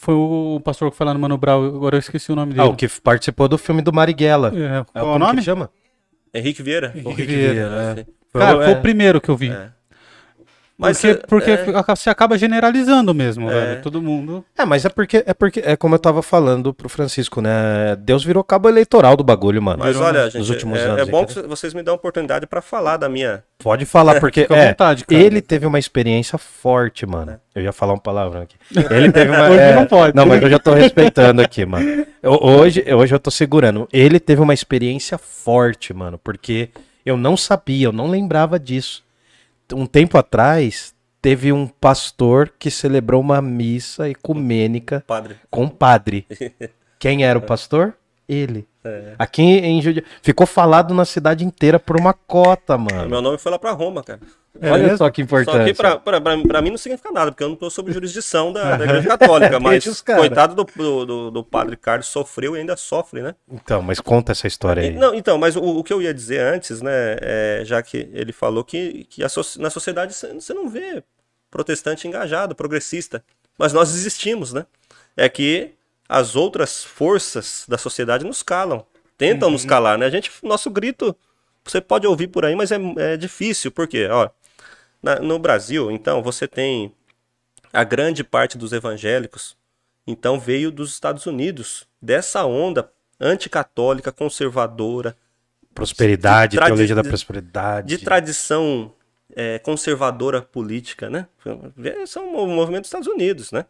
[0.00, 2.62] foi o pastor que foi lá no Mano Brown, agora eu esqueci o nome Ah,
[2.62, 2.68] dele.
[2.68, 4.52] o que participou do filme do Marighella.
[4.54, 5.38] É, É, qual o como nome?
[5.40, 5.70] que chama?
[6.32, 6.92] Henrique Vieira?
[6.94, 7.52] Henrique Rick Vieira.
[7.52, 7.94] Vieira, é.
[8.04, 8.06] Sim.
[8.32, 8.78] Cara, foi é.
[8.78, 9.50] o primeiro que eu vi.
[9.50, 9.70] É.
[10.78, 13.54] Mas, porque porque é, você acaba generalizando mesmo, É.
[13.54, 13.82] velho.
[13.82, 14.44] Todo mundo.
[14.56, 17.96] É, mas é porque, é porque, é como eu tava falando pro Francisco, né?
[17.98, 19.80] Deus virou cabo eleitoral do bagulho, mano.
[19.82, 22.46] mas olha, nos gente, últimos é, anos, é bom que vocês me dão a oportunidade
[22.46, 23.42] para falar da minha.
[23.58, 25.20] Pode falar, porque Fica à é, vontade, cara.
[25.20, 27.40] ele teve uma experiência forte, mano.
[27.52, 28.54] Eu ia falar uma palavra aqui.
[28.94, 29.48] Ele teve uma.
[29.48, 30.14] Hoje é, não pode.
[30.14, 32.06] Não, mas eu já tô respeitando aqui, mano.
[32.22, 33.88] Eu- hoje, hoje eu tô segurando.
[33.92, 36.68] Ele teve uma experiência forte, mano, porque
[37.04, 39.02] eu não sabia, eu não lembrava disso.
[39.74, 45.36] Um tempo atrás, teve um pastor que celebrou uma missa ecumênica Padre.
[45.50, 46.26] com padre.
[46.98, 47.96] Quem era o pastor?
[48.28, 48.68] Ele.
[48.84, 49.14] É.
[49.18, 50.04] Aqui em Judia.
[50.22, 53.08] Ficou falado na cidade inteira por uma cota, mano.
[53.08, 54.20] Meu nome foi lá para Roma, cara.
[54.60, 54.98] É Olha mesmo?
[54.98, 55.74] só que Só que importante.
[55.74, 58.76] pra, pra, pra, pra mim não significa nada, porque eu não tô sob jurisdição da,
[58.76, 60.18] da Igreja Católica, mas os cara.
[60.18, 63.34] coitado do, do, do- do padre Carlos sofreu e ainda sofre, né?
[63.50, 64.94] Então, mas conta essa história E- aí.
[64.94, 68.32] não, então, mas o, o que eu ia dizer antes, né, é, já que ele
[68.32, 71.02] falou que, que a na sociedade você não vê
[71.50, 73.22] protestante engajado, progressista,
[73.58, 74.66] mas nós existimos, né?
[75.16, 75.72] É que
[76.08, 78.86] as outras forças da sociedade nos calam,
[79.16, 80.06] tentam nos calar, né?
[80.06, 81.14] A gente, nosso grito,
[81.64, 84.30] você pode ouvir por aí, mas é, é difícil, porque, ó,
[85.02, 86.92] na- no Brasil, então, você tem
[87.72, 89.56] a grande parte dos evangélicos,
[90.06, 92.90] então veio dos Estados Unidos, dessa onda
[93.20, 95.16] anticatólica, conservadora,
[95.74, 97.86] Prosperidade, teologia da de- prosperidade.
[97.88, 98.92] de tradição
[99.36, 101.28] é, conservadora política, né?
[102.06, 103.64] São um movimento dos Estados Unidos, né?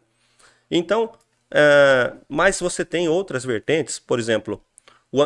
[0.71, 1.11] Então,
[1.51, 4.63] é, mas você tem outras vertentes, por exemplo,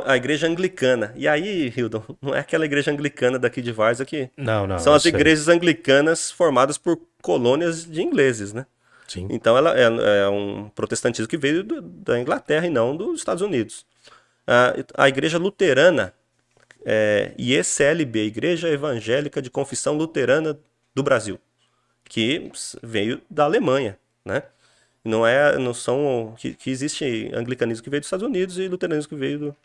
[0.05, 1.13] a igreja anglicana.
[1.15, 4.79] E aí, Hildon, não é aquela igreja anglicana daqui de Varza que Não, não.
[4.79, 5.11] são as sei.
[5.11, 8.65] igrejas anglicanas formadas por colônias de ingleses, né?
[9.07, 9.27] Sim.
[9.29, 9.83] Então ela é,
[10.23, 13.85] é um protestantismo que veio do- da Inglaterra e não dos Estados Unidos.
[14.47, 16.13] A, a igreja luterana,
[16.85, 20.57] é, IECLB, Igreja Evangélica de Confissão Luterana
[20.95, 21.39] do Brasil,
[22.05, 22.49] que
[22.81, 24.43] veio da Alemanha, né?
[25.03, 29.09] Não é, não são que, que existe anglicanismo que veio dos Estados Unidos e luteranismo
[29.09, 29.55] que veio do,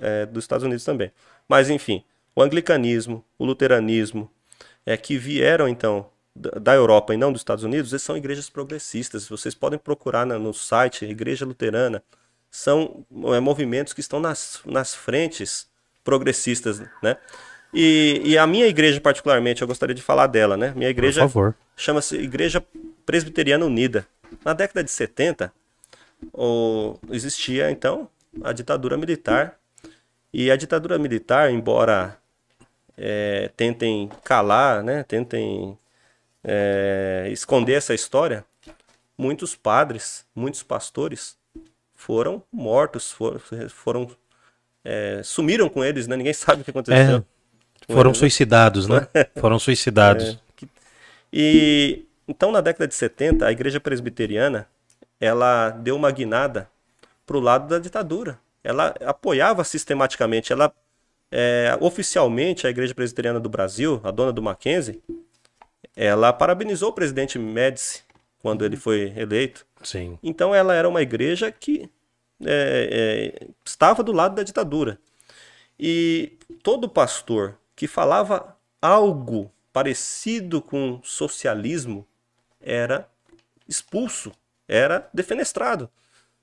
[0.00, 1.10] é, dos Estados Unidos também.
[1.48, 2.04] Mas enfim,
[2.36, 4.30] o anglicanismo, o luteranismo,
[4.84, 6.06] é que vieram então
[6.36, 9.28] da Europa e não dos Estados Unidos, eles são igrejas progressistas.
[9.28, 12.02] Vocês podem procurar na- no site Igreja Luterana.
[12.50, 13.04] São
[13.34, 15.66] é, movimentos que estão nas, nas frentes
[16.02, 17.16] progressistas, né?
[17.72, 20.72] E, e a minha igreja, particularmente, eu gostaria de falar dela, né?
[20.76, 21.22] Minha igreja
[21.76, 22.64] chama-se Igreja
[23.04, 24.06] Presbiteriana Unida.
[24.44, 25.52] Na década de 70,
[26.32, 28.08] o- existia então
[28.42, 29.58] a ditadura militar.
[30.32, 32.18] E a ditadura militar, embora
[32.96, 35.78] é, tentem calar, né, tentem
[36.42, 38.44] é, esconder essa história,
[39.16, 41.36] muitos padres, muitos pastores
[41.94, 44.10] foram mortos, foram, foram
[44.84, 46.16] é, sumiram com eles, né?
[46.16, 47.24] Ninguém sabe o que aconteceu.
[47.88, 48.20] Foram eles, né?
[48.20, 49.08] suicidados, né?
[49.36, 50.38] Foram suicidados.
[51.32, 54.68] E então na década de 70, a igreja presbiteriana,
[55.20, 56.68] ela deu uma guinada
[57.26, 58.38] para o lado da ditadura.
[58.62, 60.72] Ela apoiava sistematicamente, ela
[61.30, 65.02] é, oficialmente a igreja presbiteriana do Brasil, a dona do Mackenzie,
[65.96, 68.02] ela parabenizou o presidente Médici
[68.40, 69.66] quando ele foi eleito.
[69.82, 70.18] Sim.
[70.22, 71.90] Então ela era uma igreja que
[72.44, 74.98] é, é, estava do lado da ditadura.
[75.78, 82.06] E todo pastor que falava algo parecido com socialismo
[82.64, 83.08] era
[83.68, 84.32] expulso,
[84.66, 85.88] era defenestrado.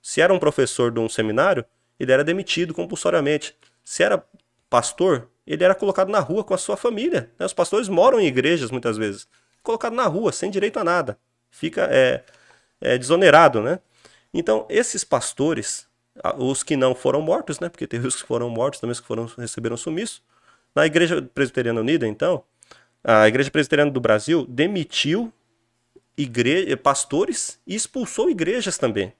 [0.01, 1.65] Se era um professor de um seminário,
[1.99, 3.55] ele era demitido compulsoriamente.
[3.83, 4.23] Se era
[4.69, 7.29] pastor, ele era colocado na rua com a sua família.
[7.37, 7.45] né?
[7.45, 9.27] Os pastores moram em igrejas muitas vezes,
[9.61, 11.17] colocado na rua sem direito a nada,
[11.49, 12.23] fica é,
[12.79, 13.79] é, desonerado, né?
[14.33, 15.87] Então esses pastores,
[16.37, 17.69] os que não foram mortos, né?
[17.69, 20.23] Porque teve os que foram mortos, também os que foram receberam sumiço.
[20.73, 22.43] Na Igreja Presbiteriana Unida, então,
[23.03, 25.33] a Igreja Presbiteriana do Brasil demitiu
[26.21, 26.75] igre...
[26.77, 29.13] pastores e expulsou igrejas também.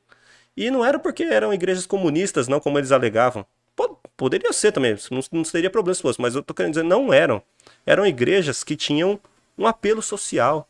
[0.56, 3.46] E não era porque eram igrejas comunistas, não como eles alegavam.
[3.76, 6.84] Po- Poderia ser também, não, não teria problema se fosse, mas eu tô querendo dizer,
[6.84, 7.42] não eram.
[7.86, 9.20] Eram igrejas que tinham
[9.58, 10.68] um apelo social.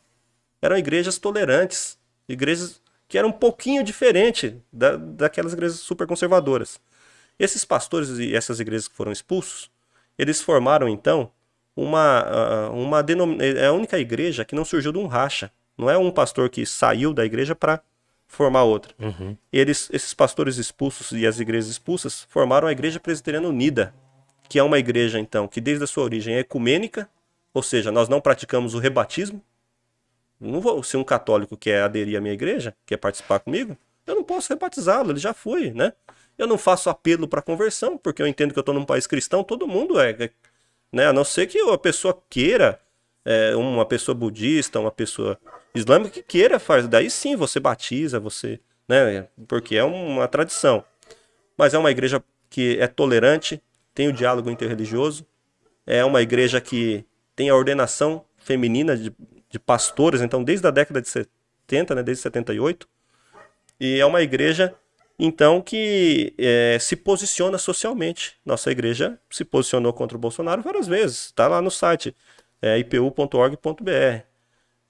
[0.60, 6.80] Eram igrejas tolerantes, igrejas que eram um pouquinho diferente da, daquelas igrejas super conservadoras.
[7.38, 9.70] Esses pastores e essas igrejas que foram expulsos,
[10.16, 11.30] eles formaram então
[11.76, 13.36] uma, ah, uma denom...
[13.40, 15.50] é a única igreja que não surgiu de um racha.
[15.82, 17.82] Não é um pastor que saiu da igreja para
[18.28, 18.94] formar outra.
[19.52, 23.92] Eles, esses pastores expulsos e as igrejas expulsas formaram a Igreja Presbiteriana Unida,
[24.48, 27.10] que é uma igreja então que desde a sua origem é ecumênica,
[27.52, 29.42] ou seja, nós não praticamos o rebatismo.
[30.40, 33.76] Não vou ser um católico que quer aderir à minha igreja, quer participar comigo,
[34.06, 35.92] eu não posso rebatizá-lo, ele já foi, né?
[36.38, 39.42] Eu não faço apelo para conversão, porque eu entendo que eu estou num país cristão,
[39.42, 40.30] todo mundo é, é,
[40.92, 41.06] né?
[41.08, 42.80] A não ser que a pessoa queira
[43.24, 45.38] é, uma pessoa budista, uma pessoa
[45.74, 50.84] islâmica que queira fazer, daí sim você batiza, você, né, porque é uma tradição.
[51.56, 53.62] Mas é uma igreja que é tolerante,
[53.94, 55.26] tem o diálogo interreligioso,
[55.86, 57.04] é uma igreja que
[57.34, 59.12] tem a ordenação feminina de,
[59.48, 62.88] de pastores, então desde a década de 70, né, desde 78,
[63.80, 64.74] e é uma igreja
[65.18, 68.36] então que é, se posiciona socialmente.
[68.44, 72.14] Nossa igreja se posicionou contra o Bolsonaro várias vezes, está lá no site
[72.60, 74.24] é, ipu.org.br.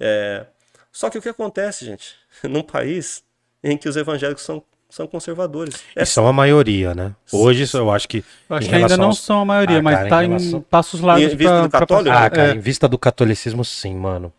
[0.01, 0.47] É,
[0.93, 2.15] só que o que acontece, gente,
[2.45, 3.25] num país
[3.65, 5.83] em que os evangélicos são, são conservadores.
[5.97, 7.15] E são a maioria, né?
[7.33, 8.25] Hoje eu acho que.
[8.49, 9.21] Eu acho que ainda não aos...
[9.21, 10.59] são a maioria, ah, mas cara, tá em, relação...
[10.59, 11.33] em passos largos.
[11.33, 12.17] Em vista pra, do católico?
[12.17, 12.55] Ah, cara, é.
[12.55, 14.33] em vista do catolicismo, sim, mano.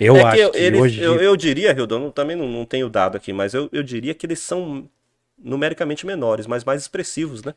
[0.00, 1.00] Eu é acho que, eu, que eles, hoje.
[1.00, 4.26] Eu, eu diria, Hildon, também não, não tenho dado aqui, mas eu, eu diria que
[4.26, 4.88] eles são
[5.38, 7.54] numericamente menores, mas mais expressivos, né?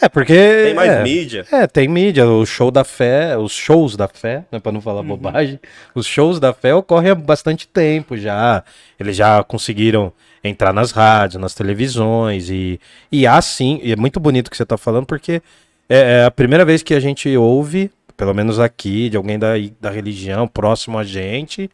[0.00, 0.34] É, porque.
[0.34, 1.46] Tem mais é, mídia.
[1.50, 2.26] É, tem mídia.
[2.26, 5.08] O show da fé, os shows da fé, né, para não falar uhum.
[5.08, 5.60] bobagem,
[5.94, 8.64] os shows da fé ocorrem há bastante tempo já.
[8.98, 12.78] Eles já conseguiram entrar nas rádios, nas televisões, e,
[13.10, 15.40] e há sim, e é muito bonito o que você tá falando, porque
[15.88, 19.52] é, é a primeira vez que a gente ouve, pelo menos aqui, de alguém da,
[19.80, 21.70] da religião próximo a gente,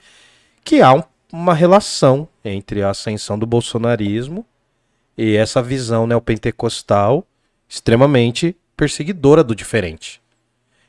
[0.63, 1.03] que há um,
[1.33, 4.47] uma relação entre a ascensão do bolsonarismo
[5.19, 7.27] e essa visão neopentecostal
[7.71, 10.21] extremamente perseguidora do diferente.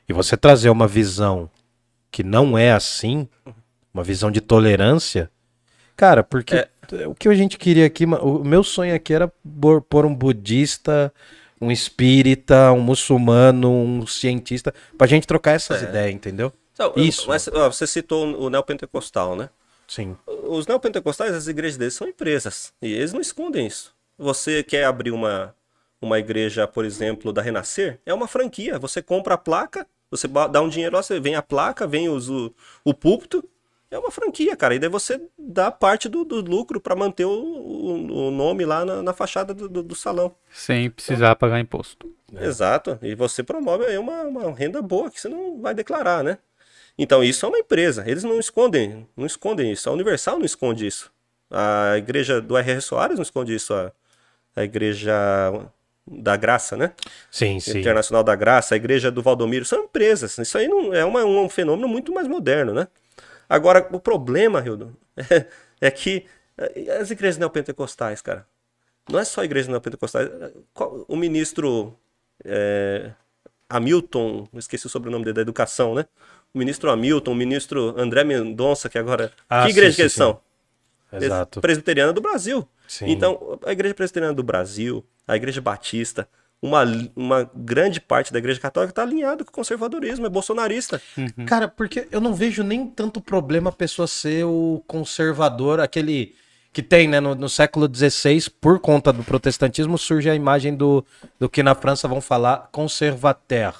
[0.10, 1.50] E você trazer uma visão
[2.10, 3.28] que não é assim,
[3.94, 5.30] uma visão de tolerância,
[5.96, 7.08] cara, porque é.
[7.08, 9.32] o que a gente queria aqui, o meu sonho aqui era
[9.88, 11.14] pôr um budista,
[11.62, 15.86] um espírita, um muçulmano, um cientista, pra gente trocar essas é.
[15.86, 16.52] ideias, entendeu?
[16.74, 17.28] Então, Isso.
[17.28, 19.50] Você citou o neopentecostal, né?
[19.88, 20.18] Sim.
[20.26, 22.74] Os neopentecostais, as igrejas deles são empresas.
[22.82, 23.94] E eles não escondem isso.
[24.18, 25.54] Você quer abrir uma,
[26.02, 28.80] uma igreja, por exemplo, da Renascer, é uma franquia.
[28.80, 32.28] Você compra a placa, você dá um dinheiro lá, você vem a placa, vem os,
[32.28, 33.47] o, o púlpito.
[33.89, 34.74] É uma franquia, cara.
[34.74, 38.86] E daí você dá parte do, do lucro para manter o, o, o, nome lá
[38.86, 40.34] na, na fachada do, do, do, salão.
[40.49, 42.10] Sem precisar então, pagar imposto.
[42.34, 42.45] É.
[42.45, 42.97] Exato.
[43.02, 46.38] E você promove aí uma, uma renda boa que você não vai declarar, né?
[46.97, 48.04] Então isso é uma empresa.
[48.08, 49.89] Eles não escondem, não escondem isso.
[49.89, 51.12] A Universal não esconde isso.
[51.49, 52.80] A igreja do R.R.
[52.80, 53.74] Soares não esconde isso.
[53.74, 53.91] A,
[54.56, 55.12] a igreja
[56.06, 56.93] da Graça, né?
[57.30, 57.80] Sim, sim.
[57.80, 60.38] Internacional da Graça, a Igreja do Valdomiro, são empresas.
[60.38, 62.88] Isso aí não, é uma, um fenômeno muito mais moderno, né?
[63.47, 65.45] Agora, o problema, Hildo, é,
[65.88, 66.26] é que
[66.58, 68.45] eh, as igrejas neopentecostais, cara,
[69.10, 70.30] não é só a igreja neopentecostais.
[71.08, 71.97] O ministro
[72.45, 73.12] é,
[73.70, 76.06] Hamilton, esqueci o sobrenome dele, da educação, né?
[76.54, 79.32] O ministro Hamilton, o ministro André Mendonça, que agora.
[79.49, 80.39] Ah, que igreja sim, que eles sim, são?
[81.12, 81.62] Exato.
[81.62, 82.68] Presbiteriana do Brasil.
[82.88, 83.10] Sim.
[83.10, 86.28] Então, a igreja presbiteriana do Brasil, a Igreja Batista,
[86.62, 86.84] uma,
[87.16, 91.02] uma grande parte da Igreja Católica está alinhada com o conservadorismo, é bolsonarista.
[91.18, 91.46] Uhum.
[91.46, 96.36] Cara, porque eu não vejo nem tanto problema a pessoa ser o conservador, aquele
[96.74, 101.04] que tem, né, no, no século XVI, por conta do protestantismo, surge a imagem do,
[101.40, 103.74] do que na França vão falar conservateur,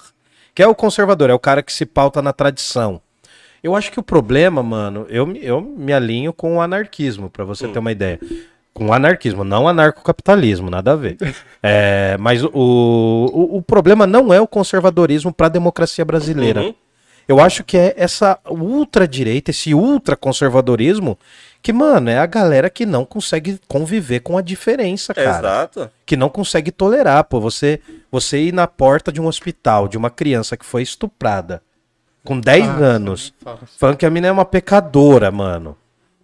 [0.56, 3.02] que é o conservador, é o cara que se pauta na tradição.
[3.62, 7.68] Eu acho que o problema, mano, eu, eu me alinho com o anarquismo, para você
[7.68, 7.74] hum.
[7.74, 8.20] ter uma ideia
[8.74, 11.18] com anarquismo, não anarcocapitalismo, nada a ver.
[11.64, 16.64] É, mas o, o, o, problema não é o conservadorismo para a democracia brasileira.
[16.64, 16.74] Uhum.
[17.28, 21.20] Eu acho que é essa ultradireita, esse ultraconservadorismo,
[21.62, 25.38] que, mano, é a galera que não consegue conviver com a diferença, cara.
[25.38, 25.92] Exato.
[26.04, 27.40] Que não consegue tolerar, pô.
[27.40, 27.80] Você,
[28.12, 31.62] você ir na porta de um hospital de uma criança que foi estuprada
[32.24, 33.34] com 10 ah, anos,
[33.78, 35.78] falando que a mina é uma pecadora, mano.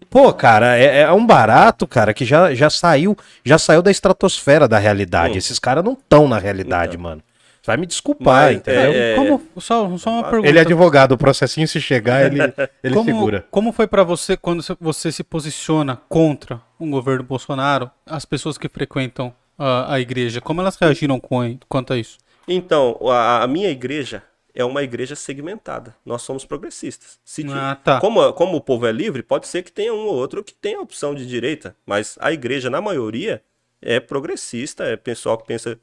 [0.10, 4.68] Pô, cara, é, é, um barato, cara, que já, já saiu já saiu da estratosfera
[4.68, 5.36] da realidade.
[5.36, 5.38] Hum.
[5.38, 7.04] Esses caras não estão na realidade, então.
[7.04, 7.24] mano.
[7.68, 8.94] Vai me desculpar, Mas, entendeu?
[8.94, 9.16] É...
[9.16, 10.48] Como, só, só uma pergunta.
[10.48, 12.42] Ele é advogado, o processinho se chegar, ele,
[12.82, 13.46] ele como, segura.
[13.52, 18.70] Como foi para você quando você se posiciona contra um governo Bolsonaro, as pessoas que
[18.70, 22.18] frequentam a, a igreja, como elas reagiram com, quanto a isso?
[22.48, 24.24] Então, a, a minha igreja,
[24.58, 25.96] é uma igreja segmentada.
[26.04, 27.20] Nós somos progressistas.
[27.24, 28.00] Se ah, tá.
[28.00, 30.82] como, como o povo é livre, pode ser que tenha um ou outro que tenha
[30.82, 33.40] opção de direita, mas a igreja, na maioria,
[33.80, 35.80] é progressista, é pessoal que pensa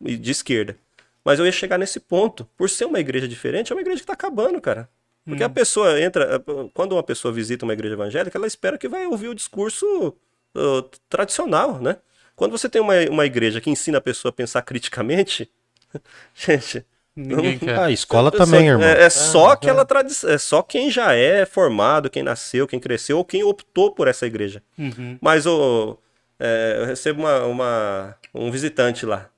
[0.00, 0.76] de esquerda.
[1.24, 2.48] Mas eu ia chegar nesse ponto.
[2.56, 4.88] Por ser uma igreja diferente, é uma igreja que está acabando, cara.
[5.24, 5.46] Porque hum.
[5.46, 6.40] a pessoa entra.
[6.72, 10.14] Quando uma pessoa visita uma igreja evangélica, ela espera que vai ouvir o discurso
[10.56, 11.96] uh, tradicional, né?
[12.36, 15.50] Quando você tem uma, uma igreja que ensina a pessoa a pensar criticamente,
[16.32, 16.86] gente,
[17.18, 17.76] Ninguém quer.
[17.76, 18.86] A ah, escola também, irmão.
[18.86, 20.30] É, é só é, aquela tradição.
[20.30, 24.24] É só quem já é formado, quem nasceu, quem cresceu, ou quem optou por essa
[24.24, 24.62] igreja.
[24.78, 25.18] Uhum.
[25.20, 25.98] Mas o,
[26.38, 29.28] é, eu recebo uma, uma, um visitante lá.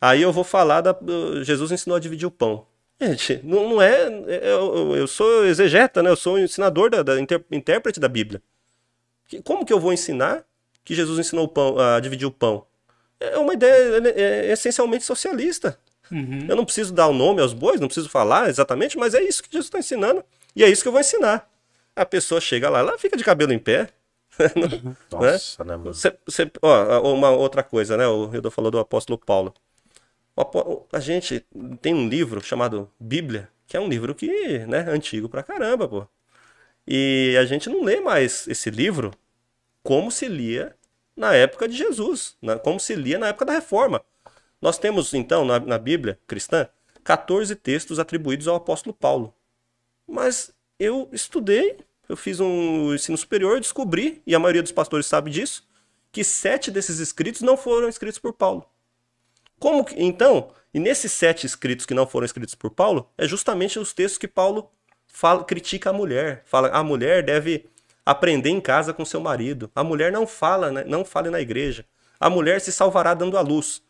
[0.00, 0.96] Aí eu vou falar da.
[1.42, 2.66] Jesus ensinou a dividir o pão.
[3.00, 4.08] Gente, não, não é.
[4.42, 6.10] Eu, eu sou exegeta, né?
[6.10, 8.42] Eu sou ensinador da, da inter, intérprete da Bíblia.
[9.44, 10.44] Como que eu vou ensinar
[10.84, 12.66] que Jesus ensinou o pão, a dividir o pão?
[13.20, 15.78] É uma ideia é, é essencialmente socialista.
[16.10, 16.46] Uhum.
[16.48, 19.42] Eu não preciso dar o nome aos bois, não preciso falar exatamente, mas é isso
[19.42, 20.24] que Jesus está ensinando.
[20.54, 21.48] E é isso que eu vou ensinar.
[21.94, 23.88] A pessoa chega lá, ela fica de cabelo em pé.
[24.40, 25.32] Né?
[25.32, 25.92] Nossa, né, mano?
[25.92, 28.06] Cê, cê, ó, uma outra coisa, né?
[28.06, 29.52] O Hildo falou do apóstolo Paulo.
[30.90, 31.44] A gente
[31.82, 36.06] tem um livro chamado Bíblia, que é um livro que, né, antigo pra caramba, pô.
[36.86, 39.12] E a gente não lê mais esse livro
[39.82, 40.74] como se lia
[41.16, 42.56] na época de Jesus, né?
[42.58, 44.02] como se lia na época da reforma.
[44.60, 46.68] Nós temos, então, na, na Bíblia cristã,
[47.02, 49.34] 14 textos atribuídos ao apóstolo Paulo.
[50.06, 55.30] Mas eu estudei, eu fiz um ensino superior, descobri, e a maioria dos pastores sabe
[55.30, 55.66] disso,
[56.12, 58.66] que sete desses escritos não foram escritos por Paulo.
[59.58, 63.78] Como que, então, e nesses sete escritos que não foram escritos por Paulo, é justamente
[63.78, 64.70] os textos que Paulo
[65.06, 66.42] fala, critica a mulher.
[66.46, 67.68] Fala, a mulher deve
[68.04, 69.70] aprender em casa com seu marido.
[69.74, 71.84] A mulher não fala, né, não fale na igreja.
[72.18, 73.82] A mulher se salvará dando a luz.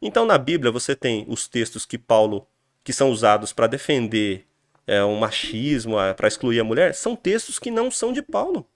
[0.00, 2.46] Então, na Bíblia, você tem os textos que Paulo,
[2.84, 4.44] que são usados para defender
[4.86, 8.66] é, o machismo, para excluir a mulher, são textos que não são de Paulo.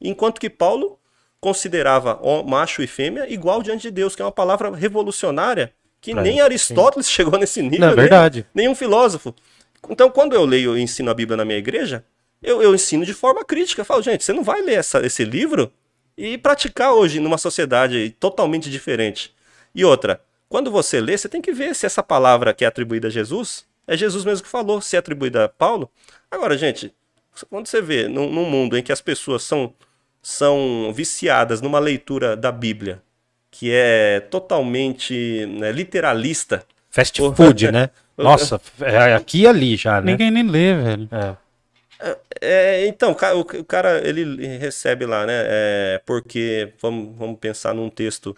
[0.00, 0.98] Enquanto que Paulo
[1.40, 6.40] considerava macho e fêmea igual diante de Deus, que é uma palavra revolucionária que nem
[6.40, 7.12] Aristóteles sim.
[7.14, 7.80] chegou nesse nível.
[7.80, 8.46] Não, é verdade.
[8.52, 9.34] Nem, nenhum filósofo.
[9.88, 12.04] Então, quando eu leio e ensino a Bíblia na minha igreja,
[12.42, 13.80] eu, eu ensino de forma crítica.
[13.80, 15.72] Eu falo, gente, você não vai ler essa, esse livro
[16.18, 19.32] e praticar hoje numa sociedade totalmente diferente.
[19.74, 20.20] E outra,
[20.52, 23.64] quando você lê, você tem que ver se essa palavra que é atribuída a Jesus
[23.86, 25.90] é Jesus mesmo que falou, se é atribuída a Paulo.
[26.30, 26.92] Agora, gente,
[27.48, 29.72] quando você vê num, num mundo em que as pessoas são,
[30.20, 33.02] são viciadas numa leitura da Bíblia
[33.50, 36.62] que é totalmente né, literalista.
[36.90, 37.88] Fast food, né?
[38.14, 40.12] Nossa, é aqui e ali já, né?
[40.12, 41.08] Ninguém nem lê, velho.
[41.10, 41.36] É.
[41.98, 45.32] É, é então, o cara ele recebe lá, né?
[45.46, 48.36] É, porque vamos, vamos pensar num texto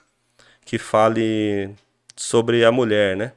[0.64, 1.74] que fale
[2.16, 3.32] sobre a mulher, né?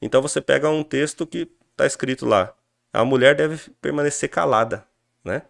[0.00, 2.52] Então você pega um texto que está escrito lá:
[2.92, 4.84] a mulher deve permanecer calada,
[5.24, 5.42] né?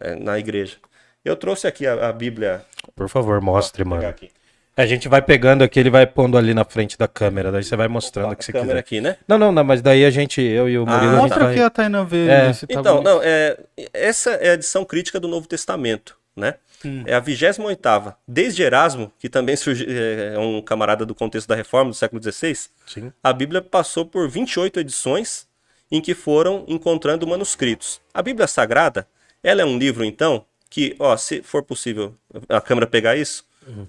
[0.00, 0.76] É, na igreja.
[1.24, 2.64] Eu trouxe aqui a, a Bíblia.
[2.94, 4.06] Por favor, mostre, mano.
[4.06, 4.30] Aqui.
[4.76, 7.74] A gente vai pegando aqui, ele vai pondo ali na frente da câmera, daí você
[7.74, 8.76] vai mostrando o que você quiser.
[8.76, 9.16] aqui, né?
[9.26, 11.54] Não, não, não, mas daí a gente, eu e o Murilo, ah, a Mostra vai...
[11.54, 12.52] que a Tainá vê é.
[12.52, 13.04] tá Então, bonito.
[13.04, 13.58] não, é,
[13.92, 16.54] essa é a edição crítica do Novo Testamento, né?
[16.84, 17.02] Hum.
[17.06, 17.60] É a 28
[18.26, 22.22] Desde Erasmo, que também surgiu, é, é um camarada do contexto da Reforma do século
[22.22, 22.56] XVI,
[22.86, 23.12] Sim.
[23.22, 25.48] a Bíblia passou por 28 edições
[25.90, 28.00] em que foram encontrando manuscritos.
[28.12, 29.08] A Bíblia Sagrada,
[29.42, 32.14] ela é um livro, então, que, ó, se for possível
[32.48, 33.44] a câmera pegar isso,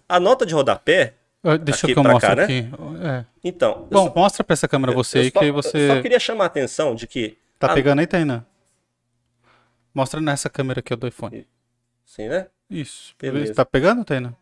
[0.07, 1.13] a nota de rodapé.
[1.43, 2.43] Uh, deixa aqui que eu mostro cá, né?
[2.43, 2.69] aqui.
[3.01, 3.25] É.
[3.43, 3.87] Então.
[3.89, 5.77] Bom, só, mostra para essa câmera você aí que você.
[5.77, 7.37] Eu só queria chamar a atenção de que.
[7.57, 7.73] Tá a...
[7.73, 8.45] pegando aí, Taina?
[9.93, 11.47] Mostra nessa câmera aqui do iPhone.
[12.05, 12.47] Sim, né?
[12.69, 13.15] Isso.
[13.19, 13.53] Beleza.
[13.53, 14.37] Tá pegando, Taina?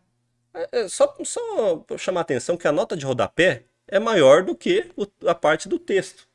[0.52, 4.54] É, é, só, só chamar a atenção que a nota de rodapé é maior do
[4.54, 6.28] que o, a parte do texto.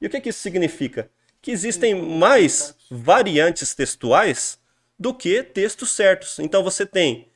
[0.00, 1.10] E o que, que isso significa?
[1.40, 4.58] Que existem mais variantes textuais
[4.98, 6.38] do que textos certos.
[6.38, 7.28] Então você tem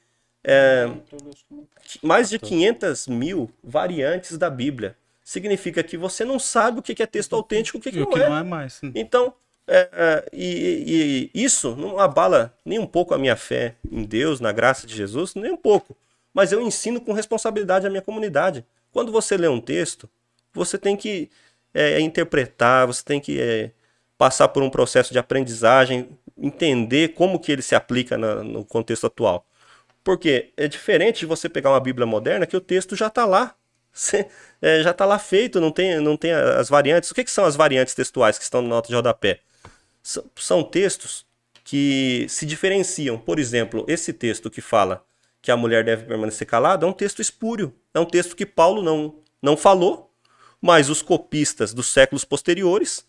[0.43, 0.91] é,
[2.03, 4.97] mais de 500 mil variantes da Bíblia.
[5.23, 8.13] Significa que você não sabe o que é texto autêntico e o que, que, não,
[8.17, 8.29] é.
[8.29, 8.81] não é mais.
[8.95, 9.33] Então,
[9.73, 14.41] é, é, e, e, isso não abala nem um pouco a minha fé em Deus,
[14.41, 15.97] na graça de Jesus, nem um pouco.
[16.35, 18.65] Mas eu ensino com responsabilidade a minha comunidade.
[18.91, 20.11] Quando você lê um texto,
[20.53, 21.31] você tem que
[21.73, 23.71] é, interpretar, você tem que é,
[24.19, 29.07] passar por um processo de aprendizagem, entender como que ele se aplica na, no contexto
[29.07, 29.47] atual.
[30.03, 33.55] Porque é diferente de você pegar uma Bíblia moderna que o texto já está lá.
[34.61, 37.11] é, já está lá feito, não tem, não tem as variantes.
[37.11, 39.41] O que, que são as variantes textuais que estão na nota de rodapé?
[40.03, 41.27] São textos
[41.65, 43.19] que se diferenciam.
[43.19, 45.05] Por exemplo, esse texto que fala
[45.43, 47.75] que a mulher deve permanecer calada é um texto espúrio.
[47.95, 50.13] É um texto que Paulo não, não falou,
[50.61, 53.05] mas os copistas dos séculos posteriores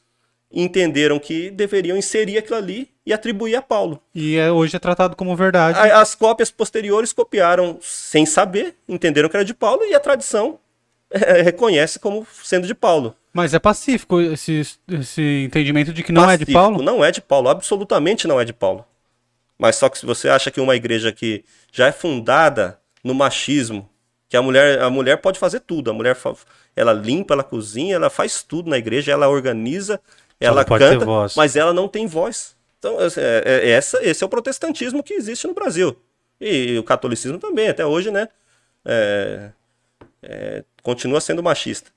[0.51, 4.01] entenderam que deveriam inserir aquilo ali e atribuir a Paulo.
[4.13, 5.79] E é, hoje é tratado como verdade.
[5.79, 10.59] As cópias posteriores copiaram sem saber, entenderam que era de Paulo e a tradição
[11.09, 13.15] é, reconhece como sendo de Paulo.
[13.33, 16.81] Mas é pacífico esse, esse entendimento de que não pacífico, é de Paulo?
[16.81, 18.85] Não é de Paulo, absolutamente não é de Paulo.
[19.57, 23.89] Mas só que se você acha que uma igreja que já é fundada no machismo,
[24.27, 26.17] que a mulher, a mulher pode fazer tudo, a mulher
[26.75, 29.99] ela limpa, ela cozinha, ela faz tudo na igreja, ela organiza,
[30.39, 31.05] ela, canta,
[31.35, 32.55] mas ela não tem voz.
[32.79, 35.95] Então, é, é, é, essa, esse é o protestantismo que existe no Brasil.
[36.39, 38.27] E, e o catolicismo também, até hoje, né?
[38.83, 39.51] É,
[40.23, 41.91] é, continua sendo machista.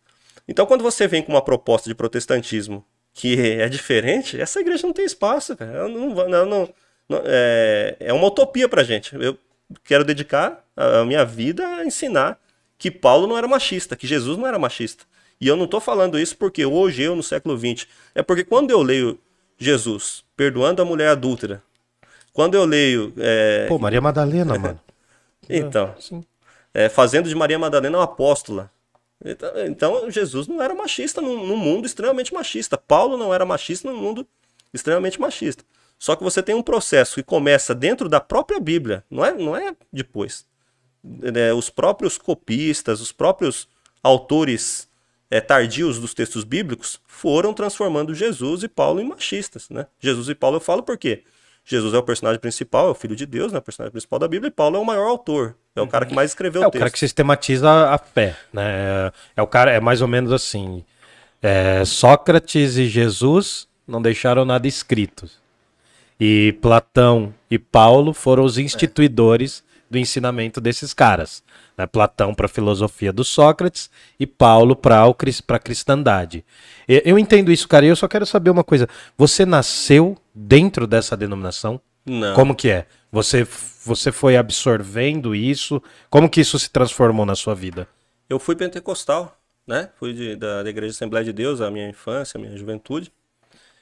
[0.47, 4.93] Então, quando você vem com uma proposta de protestantismo que é diferente, essa igreja não
[4.93, 5.71] tem espaço, cara.
[5.73, 9.15] Ela não, vai- não, não- é, é uma utopia pra gente.
[9.15, 9.39] Eu
[9.85, 12.39] quero dedicar a a minha vida a ensinar
[12.77, 15.05] que Paulo não era machista, que Jesus não era machista.
[15.41, 18.71] E eu não tô falando isso porque hoje eu, no século XX, é porque quando
[18.71, 19.19] eu leio
[19.57, 21.63] Jesus perdoando a mulher adúltera,
[22.33, 24.81] quando eu leio é, Pô, Maria Madalena, mano.
[25.49, 26.25] então, Sim.
[26.73, 28.71] é, fazendo de Maria Madalena uma apóstola.
[29.25, 32.77] Então, então, Jesus não era machista num, num mundo extremamente machista.
[32.77, 34.27] Paulo não era machista num mundo
[34.73, 35.65] extremamente machista.
[35.99, 39.57] Só que você tem um processo que começa dentro da própria Bíblia, não é, não
[39.57, 40.45] é depois.
[41.35, 43.67] É, os próprios copistas, os próprios
[44.03, 44.89] autores
[45.31, 49.71] é, tardios dos textos bíblicos foram transformando Jesus e Paulo em machistas.
[49.71, 49.87] Né?
[49.99, 51.25] Jesus e Paulo eu falo por quê?
[51.65, 53.59] Jesus é o personagem principal, é o filho de Deus, né?
[53.59, 55.55] o personagem principal da Bíblia, e Paulo é o maior autor.
[55.75, 56.93] É o cara que mais escreveu É o o cara texto.
[56.95, 59.11] que sistematiza a fé, né?
[59.37, 60.85] É o cara, é mais ou menos assim.
[61.43, 65.29] é, Sócrates e Jesus não deixaram nada escrito.
[66.19, 71.43] E Platão e Paulo foram os instituidores do ensinamento desses caras.
[71.77, 71.87] Né?
[71.87, 76.45] Platão para a filosofia do Sócrates e Paulo para a cristandade.
[76.87, 78.89] Eu entendo isso, cara, e eu só quero saber uma coisa.
[79.17, 81.81] Você nasceu dentro dessa denominação?
[82.07, 82.35] Não.
[82.35, 82.87] Como que é?
[83.11, 83.47] Você,
[83.85, 85.83] você foi absorvendo isso?
[86.11, 87.89] Como que isso se transformou na sua vida?
[88.29, 89.91] Eu fui pentecostal, né?
[89.97, 93.13] Fui de- da, da Igreja Assembleia de Deus, a minha infância, a minha juventude.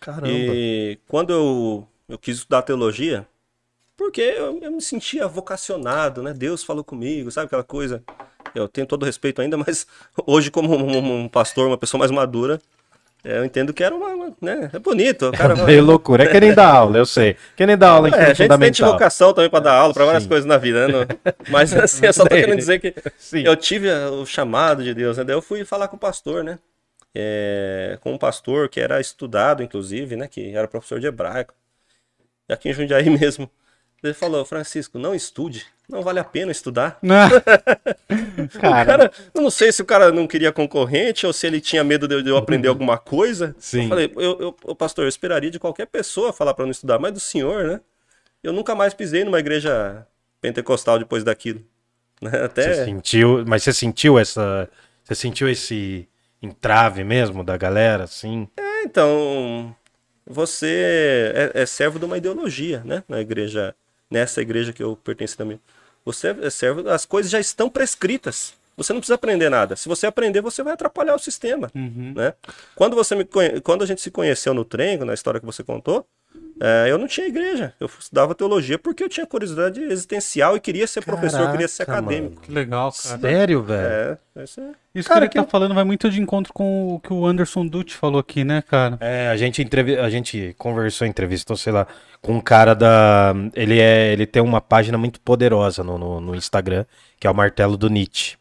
[0.00, 0.28] Caramba.
[0.28, 3.26] E quando eu, eu quis estudar teologia,
[4.02, 6.32] porque eu, eu me sentia vocacionado, né?
[6.34, 8.02] Deus falou comigo, sabe aquela coisa?
[8.54, 9.86] Eu tenho todo o respeito ainda, mas
[10.26, 12.60] hoje, como um, um pastor, uma pessoa mais madura,
[13.24, 14.08] é, eu entendo que era uma.
[14.08, 14.70] uma- né?
[14.72, 15.28] É bonito.
[15.28, 16.24] O cara, Meio loucura.
[16.24, 17.36] É que nem dar aula, eu sei.
[17.56, 20.04] Que nem dar aula em É, a gente tem vocação também para dar aula para
[20.04, 20.28] várias Sim.
[20.28, 20.92] coisas na vida, né?
[20.92, 23.44] Não- Mas assim, eu só tô querendo dizer que Sim.
[23.44, 25.24] eu tive o chamado de Deus, né?
[25.24, 26.58] Daí eu fui falar com o pastor, né?
[27.14, 30.26] É, com um pastor que era estudado, inclusive, né?
[30.28, 31.54] Que era professor de hebraico.
[32.48, 33.50] Aqui em Jundiaí mesmo.
[34.02, 35.64] Ele falou, Francisco, não estude.
[35.88, 36.98] Não vale a pena estudar.
[38.12, 41.60] O Cara, cara, eu não sei se o cara não queria concorrente ou se ele
[41.60, 43.54] tinha medo de eu aprender alguma coisa.
[43.58, 43.84] Sim.
[43.84, 47.12] Eu falei, eu, eu, pastor, eu esperaria de qualquer pessoa falar para não estudar, mas
[47.12, 47.80] do senhor, né?
[48.42, 50.06] Eu nunca mais pisei numa igreja
[50.40, 51.64] pentecostal depois daquilo.
[52.20, 52.30] né?
[52.30, 54.68] Você Até sentiu, mas você sentiu essa,
[55.02, 56.08] você sentiu esse
[56.42, 58.48] entrave mesmo da galera, assim?
[58.56, 59.74] É, então,
[60.26, 63.02] você é, é servo de uma ideologia, né?
[63.08, 63.74] Na igreja,
[64.12, 65.58] nessa igreja que eu pertenço também.
[66.04, 68.54] Você é servo, as coisas já estão prescritas.
[68.76, 69.76] Você não precisa aprender nada.
[69.76, 71.70] Se você aprender, você vai atrapalhar o sistema,
[72.14, 72.34] né?
[72.74, 73.60] Quando você me conhe...
[73.60, 76.06] quando a gente se conheceu no trem, na história que você contou,
[76.64, 77.74] é, eu não tinha igreja.
[77.80, 82.06] Eu estudava teologia porque eu tinha curiosidade existencial e queria ser professor, queria ser Caraca,
[82.06, 82.40] acadêmico.
[82.40, 83.18] que legal, cara.
[83.18, 84.18] Sério, velho?
[84.36, 84.70] É, isso é.
[84.94, 87.66] Isso Cara, que ele tá falando vai muito de encontro com o que o Anderson
[87.66, 88.96] Dutti falou aqui, né, cara?
[89.00, 89.98] É, a gente, entrevi...
[89.98, 91.84] a gente conversou, entrevistou, sei lá,
[92.20, 93.34] com um cara da.
[93.54, 94.12] Ele, é...
[94.12, 96.84] ele tem uma página muito poderosa no, no, no Instagram,
[97.18, 98.36] que é o Martelo do Nietzsche.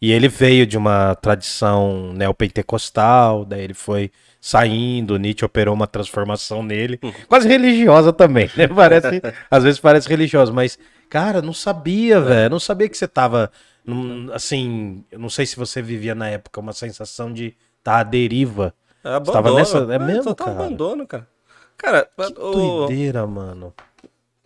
[0.00, 4.10] E ele veio de uma tradição neopentecostal, daí ele foi
[4.44, 8.66] saindo, Nietzsche operou uma transformação nele, quase religiosa também, né?
[8.74, 10.76] Parece, às vezes parece religiosa, mas,
[11.08, 13.52] cara, não sabia, velho, não sabia que você tava,
[14.34, 18.74] assim, não sei se você vivia na época uma sensação de estar à deriva.
[19.04, 19.32] É Você abandono.
[19.32, 20.58] tava nessa- é mesmo, total cara?
[20.58, 21.28] abandono, cara.
[21.76, 23.72] Cara, Que o doideira, mano.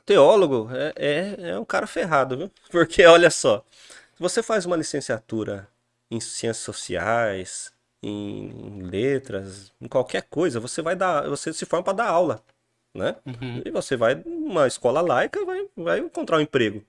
[0.05, 2.51] teólogo é, é, é um cara ferrado, viu?
[2.71, 3.65] Porque, olha só,
[4.15, 5.69] se você faz uma licenciatura
[6.11, 7.73] em ciências sociais,
[8.03, 12.45] em letras, em qualquer coisa, você vai dar, você se forma para dar aula,
[12.95, 13.17] né?
[13.65, 16.85] E você vai numa escola laica, vai, vai encontrar um emprego.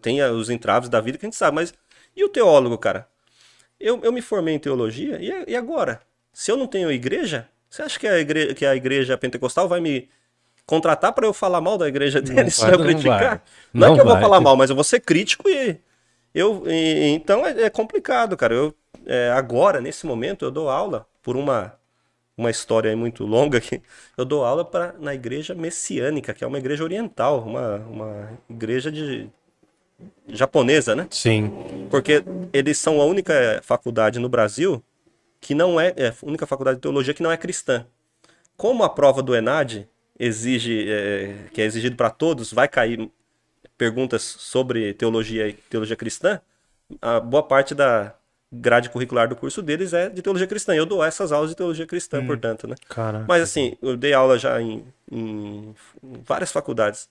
[0.00, 1.74] Tem os entraves da vida que a gente sabe, mas
[2.16, 3.08] e o teólogo, cara?
[3.80, 6.02] Eu, eu me formei em teologia, e, e agora?
[6.32, 9.80] Se eu não tenho igreja, você acha que a igreja, que a igreja pentecostal vai
[9.80, 10.08] me
[10.66, 13.02] contratar para eu falar mal da igreja deles, vai, pra eu não criticar?
[13.02, 13.42] vai.
[13.72, 14.20] Não, Não é que eu vou vai.
[14.20, 15.78] falar mal, mas eu vou ser crítico e
[16.34, 18.54] eu e- então é, é complicado, cara.
[18.54, 18.74] Eu
[19.10, 21.78] é, agora nesse momento eu dou aula por uma
[22.36, 23.82] uma história muito longa que
[24.16, 28.90] eu dou aula para na igreja messiânica, que é uma igreja oriental, uma, uma igreja
[28.90, 29.28] de
[30.26, 31.06] japonesa, né?
[31.10, 31.52] Sim.
[31.90, 34.82] Porque eles são a única faculdade no Brasil
[35.38, 37.86] que não é, é a única faculdade de teologia que não é cristã.
[38.56, 39.88] Como a prova do ENAD
[40.18, 43.10] exige, é, que é exigido para todos, vai cair
[43.76, 46.40] perguntas sobre teologia e teologia cristã,
[47.00, 48.14] a boa parte da
[48.52, 50.74] grade curricular do curso deles é de teologia cristã.
[50.74, 52.74] Eu dou essas aulas de teologia cristã, portanto, né?
[52.88, 53.24] Cara.
[53.28, 55.74] Mas assim, eu dei aula já em, em
[56.24, 57.08] várias faculdades.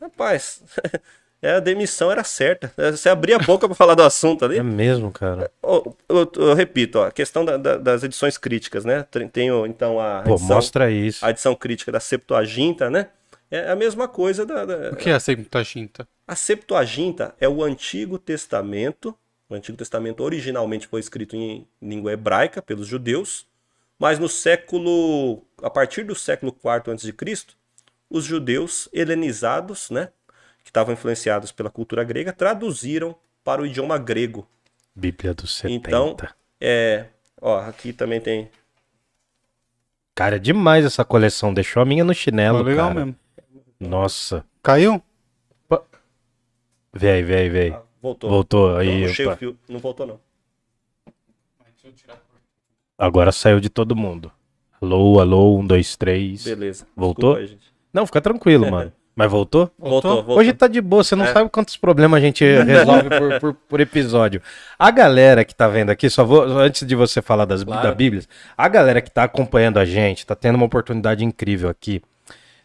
[0.00, 0.62] Rapaz,
[1.40, 2.72] É, a demissão era certa.
[2.76, 4.58] Você abria a boca pra falar do assunto ali.
[4.58, 5.48] É mesmo, cara.
[5.62, 9.04] Ó, eu, eu repito, ó, a questão da- da- das edições críticas, né?
[9.08, 11.24] Tem- Tenho, então, a Pô, edição, mostra isso.
[11.24, 13.10] a edição crítica da Septuaginta, né?
[13.52, 14.64] É a mesma coisa da...
[14.64, 16.08] da- O que é a Septuaginta?
[16.26, 19.14] A Septuaginta é o Antigo Testamento.
[19.48, 23.46] O Antigo Testamento originalmente foi escrito em língua hebraica pelos judeus,
[23.98, 27.46] mas no século, a partir do século IV a.C.,
[28.10, 30.10] os judeus helenizados, né,
[30.62, 34.46] que estavam influenciados pela cultura grega, traduziram para o idioma grego.
[34.94, 35.88] Bíblia dos 70.
[35.88, 36.16] Então,
[36.60, 37.06] é,
[37.40, 38.50] ó, aqui também tem
[40.18, 41.54] Cara, é demais essa coleção.
[41.54, 43.06] Deixou a minha no chinelo, legal cara.
[43.06, 43.16] mesmo.
[43.78, 44.44] Nossa.
[44.60, 45.00] Caiu?
[46.92, 47.87] Vem aí, vem aí, vem aí.
[48.08, 48.30] Voltou.
[48.30, 49.06] Voltou Não, aí.
[49.08, 50.20] puxei o fio, não voltou não.
[52.98, 54.30] Agora saiu de todo mundo.
[54.80, 56.44] Alô, alô, um, dois, três.
[56.44, 56.86] Beleza.
[56.96, 57.36] Voltou?
[57.38, 57.64] Desculpa.
[57.92, 58.92] Não, fica tranquilo, mano.
[59.14, 59.68] Mas voltou?
[59.76, 60.38] Voltou, voltou.
[60.38, 61.32] Hoje tá de boa, você não É.
[61.32, 64.40] sabe quantos problemas a gente resolve por, por- por episódio.
[64.78, 67.82] A galera que tá vendo aqui, só vou, antes de você falar das, Claro.
[67.88, 68.22] da Bíblia,
[68.56, 72.00] a galera que tá acompanhando a gente, tá tendo uma oportunidade incrível aqui.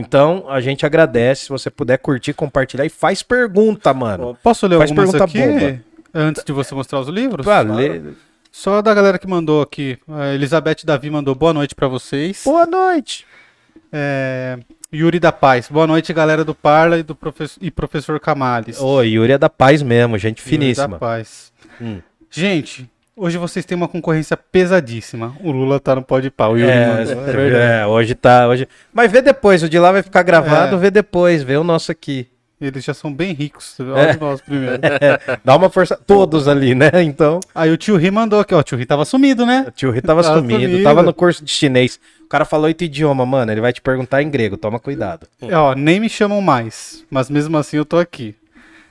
[0.00, 4.38] Então, a gente agradece se você puder curtir, compartilhar e faz pergunta, mano.
[4.42, 5.80] Posso ler Faz algumas pergunta aqui bomba.
[6.14, 7.44] antes de você mostrar os livros?
[7.44, 8.14] Pra ler-
[8.52, 9.98] Só da galera que mandou aqui.
[10.08, 12.42] A Elizabeth Davi mandou boa noite pra vocês.
[12.44, 13.26] Boa noite.
[13.92, 14.58] É,
[14.94, 15.68] Yuri da Paz.
[15.68, 18.80] Boa noite, galera do Parla e do professor, e professor Camales.
[18.80, 20.98] Ô, Yuri é da paz mesmo, gente Yuri da finíssima.
[20.98, 21.52] Paz.
[21.80, 22.00] Hum.
[22.30, 22.88] Gente,
[23.18, 25.34] hoje vocês têm uma concorrência pesadíssima.
[25.42, 26.52] O Lula tá no pó de pau.
[26.52, 27.22] o Yuri mandou.
[27.28, 27.54] É, verdade.
[27.82, 28.48] é, hoje tá.
[28.48, 28.68] Hoje...
[28.92, 30.78] Mas vê depois, o de lá vai ficar gravado, É.
[30.78, 32.28] vê depois, vê o nosso aqui.
[32.60, 33.76] Eles já são bem ricos.
[33.78, 33.82] É.
[33.84, 34.80] Olha o nosso primeiro.
[35.44, 35.96] Dá uma força.
[35.96, 36.90] Todos ali, né?
[37.04, 37.38] Então.
[37.54, 38.58] Aí o tio Ri mandou aqui, ó.
[38.58, 39.66] O tio Ri tava sumido, né?
[39.68, 40.82] O tio Ri tava Tava sumido, sumido.
[40.82, 42.00] tava no curso de chinês.
[42.24, 43.52] O cara falou oito idiomas, mano.
[43.52, 45.28] Ele vai te perguntar em grego, toma cuidado.
[45.40, 47.04] É, ó, nem me chamam mais.
[47.08, 48.34] Mas mesmo assim eu tô aqui.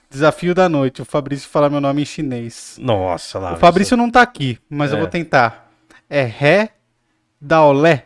[0.09, 1.01] Desafio da noite.
[1.01, 2.77] O Fabrício falar meu nome em chinês.
[2.79, 3.53] Nossa, lá.
[3.53, 4.99] O Fabrício não tá aqui, mas eu É.
[5.01, 5.69] vou tentar.
[6.09, 6.69] É Ré
[7.41, 8.05] Daolé?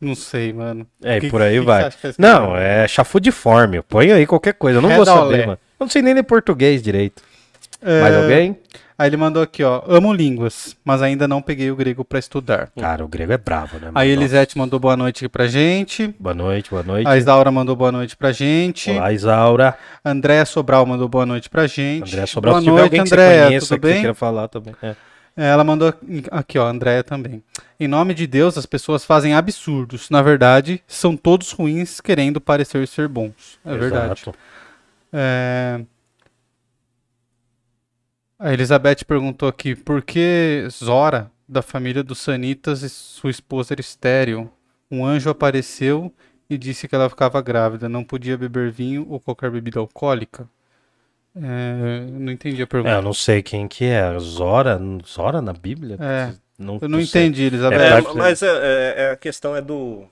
[0.00, 0.86] Não sei, mano.
[1.02, 1.82] É, Que- por aí que vai.
[1.84, 2.16] que escrito?
[2.20, 3.80] Não, é chafudiforme.
[3.82, 4.78] Põe aí qualquer coisa.
[4.78, 5.46] Eu não É vou saber, olé.
[5.46, 5.58] mano.
[5.80, 7.22] Eu não sei nem ler português direito.
[7.80, 8.58] É, Mais alguém?
[8.96, 9.82] Aí ele mandou aqui, ó.
[9.88, 12.70] Amo línguas, mas ainda não peguei o grego pra estudar.
[12.78, 13.90] Cara, o grego é bravo, né?
[13.92, 14.10] Aí?
[14.10, 16.14] Elisete mandou boa noite aqui pra gente.
[16.18, 17.08] Boa noite, boa noite.
[17.08, 18.90] A Isaura mandou boa noite pra gente.
[18.92, 19.76] Olá, Isaura.
[20.04, 22.14] Andréa Sobral mandou boa noite pra gente.
[22.14, 23.96] André Sobral, boa se tiver noite, alguém que Andréa, você conheça tudo que bem?
[24.00, 24.74] queira falar também.
[24.80, 24.94] É.
[25.36, 25.92] É, Ela mandou
[26.30, 27.42] aqui, ó, Andréia também.
[27.80, 30.08] Em nome de Deus, as pessoas fazem absurdos.
[30.08, 33.58] Na verdade, são todos ruins querendo parecer ser bons.
[33.64, 34.12] É verdade.
[34.22, 34.34] Exato.
[35.12, 35.80] É...
[38.44, 43.80] A Elizabeth perguntou aqui, por que Zora, da família dos Sanitas, e sua esposa era
[43.80, 44.50] estéril?
[44.90, 46.12] Um anjo apareceu
[46.50, 50.46] e disse que ela ficava grávida, não podia beber vinho ou qualquer bebida alcoólica?
[51.34, 52.94] É, não entendi a É, pergunta.
[52.96, 54.18] eu não sei quem que é.
[54.18, 54.78] Zora?
[55.06, 55.96] Zora na Bíblia?
[55.98, 57.22] É, Não, eu não sei.
[57.22, 57.80] entendi, Elizabeth.
[57.80, 60.06] É, tá- mas é, é- é a questão é do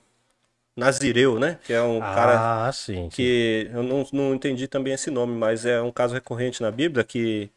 [0.75, 1.59] Nazireu, né?
[1.65, 2.95] Que é um cara Ah, sim.
[2.95, 3.09] sim.
[3.11, 7.03] que eu não, não entendi também esse nome, mas é um caso recorrente na Bíblia
[7.03, 7.49] que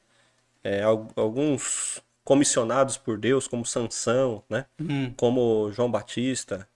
[0.66, 4.66] é, al- alguns comissionados por Deus, como Sansão, né?
[4.80, 5.12] Hum.
[5.16, 6.68] Como João Batista,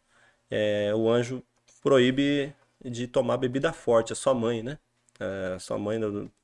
[0.51, 1.43] é, o anjo
[1.83, 2.53] proíbe
[2.85, 4.79] de tomar bebida forte, a sua mãe, né?
[5.19, 5.99] É, a sua mãe,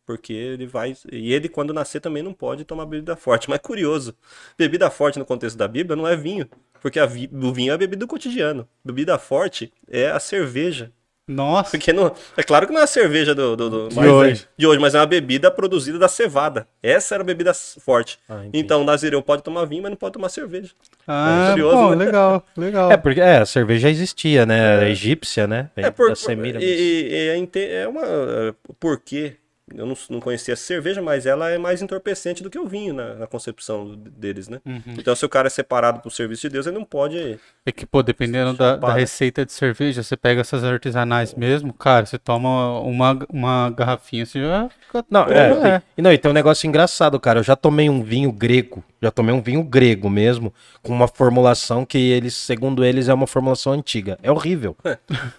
[0.05, 0.97] porque ele vai.
[1.11, 3.49] E ele, quando nascer, também não pode tomar bebida forte.
[3.49, 4.17] Mas é curioso:
[4.57, 6.49] bebida forte no contexto da Bíblia não é vinho,
[6.81, 8.69] porque vi- o vinho é a bebida do cotidiano.
[8.85, 10.93] Bebida forte é a cerveja.
[11.29, 14.47] Nossa, Porque não, é claro que não é a cerveja do, do- do- De hoje.
[14.57, 16.69] de hoje, mas é uma bebida produzida da cevada.
[16.81, 18.19] Essa era a bebida forte.
[18.29, 20.71] Ah, então, o Nazireu pode tomar vinho, mas não pode tomar cerveja.
[21.07, 22.05] ah, curioso, bom, né?
[22.05, 22.93] legal, legal.
[22.93, 24.57] É, porque é, a cerveja existia, né?
[24.77, 25.69] Era egípcia, né?
[25.75, 28.03] É, por, e, e- e é é uma.
[28.05, 29.35] é, Por quê?
[29.75, 32.95] Eu não, não conhecia a cerveja, mas ela é mais entorpecente do que o vinho
[32.95, 34.61] na, na concepção deles, né?
[34.65, 34.95] Uhum.
[34.97, 37.39] Então, se o cara é separado pro serviço de Deus, ele não pode.
[37.65, 42.07] É que, pô, dependendo da, da receita de cerveja, você pega essas artesanais mesmo, cara,
[42.07, 45.05] você toma uma, uma garrafinha, você já fica.
[45.11, 47.41] Não, Pô, é, E não, e tem um negócio engraçado, cara.
[47.41, 51.85] Eu já tomei um vinho grego, já tomei um vinho grego mesmo, com uma formulação
[51.85, 54.19] que eles, segundo eles, é uma formulação antiga.
[54.23, 54.77] É horrível.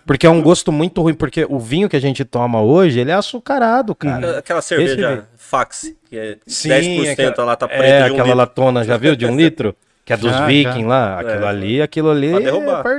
[0.05, 3.11] Porque é um gosto muito ruim, porque o vinho que a gente toma hoje, ele
[3.11, 4.39] é açucarado, cara.
[4.39, 5.27] Aquela Esse cerveja.
[5.37, 8.37] Fax, que é Sim, 10% aquela- a lata preta É, de um aquela litro.
[8.37, 9.15] latona, já viu?
[9.15, 9.75] De um litro?
[10.05, 10.87] Que é dos Já, vikings já.
[10.87, 11.19] lá.
[11.19, 11.47] Aquilo É.
[11.47, 12.27] ali, aquilo ali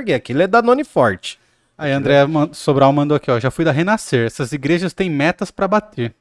[0.09, 0.13] é.
[0.15, 1.39] Aquilo é Danone forte.
[1.77, 2.17] Aí André
[2.51, 3.39] Sobral mandou aqui, ó.
[3.39, 4.25] Já fui da Renascer.
[4.25, 6.13] Essas igrejas têm metas pra bater.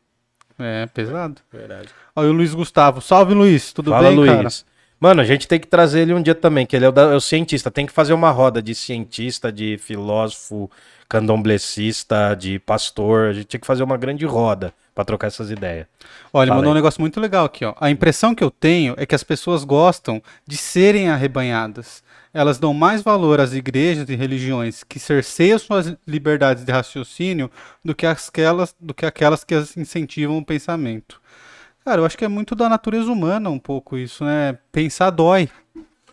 [0.58, 1.40] É, pesado.
[1.52, 1.88] Verdade.
[2.16, 3.00] E o Luiz Gustavo.
[3.00, 3.72] Salve, Luiz.
[3.72, 4.30] Tudo Fala, bem, Luiz.
[4.32, 4.48] cara?
[5.00, 7.12] Mano, a gente tem que trazer ele um dia também, que ele é o, da-
[7.12, 7.70] é o cientista.
[7.70, 10.68] Tem que fazer uma roda de cientista, de filósofo,
[11.08, 13.28] candomblessista, de pastor.
[13.28, 15.86] A gente tinha que fazer uma grande roda pra trocar essas ideias.
[16.32, 17.74] Olha, ele mandou um negócio muito legal aqui, ó.
[17.80, 22.02] A impressão que eu tenho é que as pessoas gostam de serem arrebanhadas.
[22.38, 27.50] Elas dão mais valor às igrejas e religiões que cerceiam suas liberdades de raciocínio
[27.84, 31.20] do que aquelas, do que, aquelas que as incentivam o pensamento.
[31.84, 34.56] Cara, eu acho que é muito da natureza humana um pouco isso, né?
[34.70, 35.48] Pensar dói.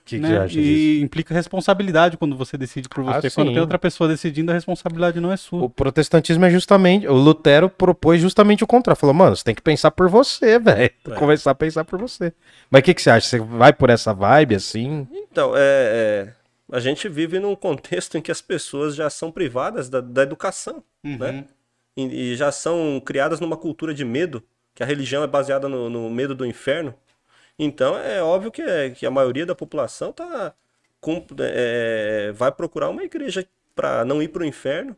[0.05, 0.29] Que, que né?
[0.29, 1.03] você acha e disso?
[1.03, 3.31] implica responsabilidade quando você decide por Ah, você.
[3.31, 3.53] quando sim.
[3.53, 5.63] tem outra pessoa decidindo, a responsabilidade não é sua.
[5.63, 7.07] O protestantismo é justamente.
[7.07, 8.99] O Lutero propôs justamente o contrário.
[8.99, 10.91] Falou, mano, você tem que pensar por você, velho.
[11.09, 11.15] É.
[11.15, 12.31] Começar a pensar por você.
[12.69, 13.27] Mas o que, que você acha?
[13.27, 15.07] Você vai por essa vibe assim?
[15.11, 16.33] Então, é, é,
[16.71, 20.83] a gente vive num contexto em que as pessoas já são privadas da, da educação,
[21.03, 21.17] Uhum.
[21.17, 21.45] né?
[21.97, 24.43] E, e já são criadas numa cultura de medo,
[24.75, 26.93] que a religião é baseada no, no medo do inferno.
[27.57, 30.53] Então, é óbvio que, é- que a maioria da população tá
[30.99, 34.95] com- é, vai procurar uma igreja para não ir para o inferno,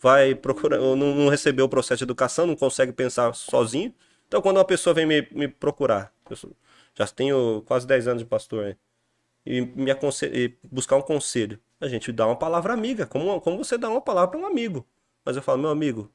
[0.00, 3.94] vai procurar, não, não receber o processo de educação, não consegue pensar sozinho.
[4.28, 6.12] Então, quando uma pessoa vem me, me procurar,
[6.94, 8.76] já tenho quase 10 anos de pastor, né?
[9.46, 9.92] e me
[10.70, 11.60] buscar um conselho.
[11.80, 14.86] A gente dá uma palavra amiga, como, como você dá uma palavra para um amigo.
[15.24, 16.12] Mas eu falo, meu amigo,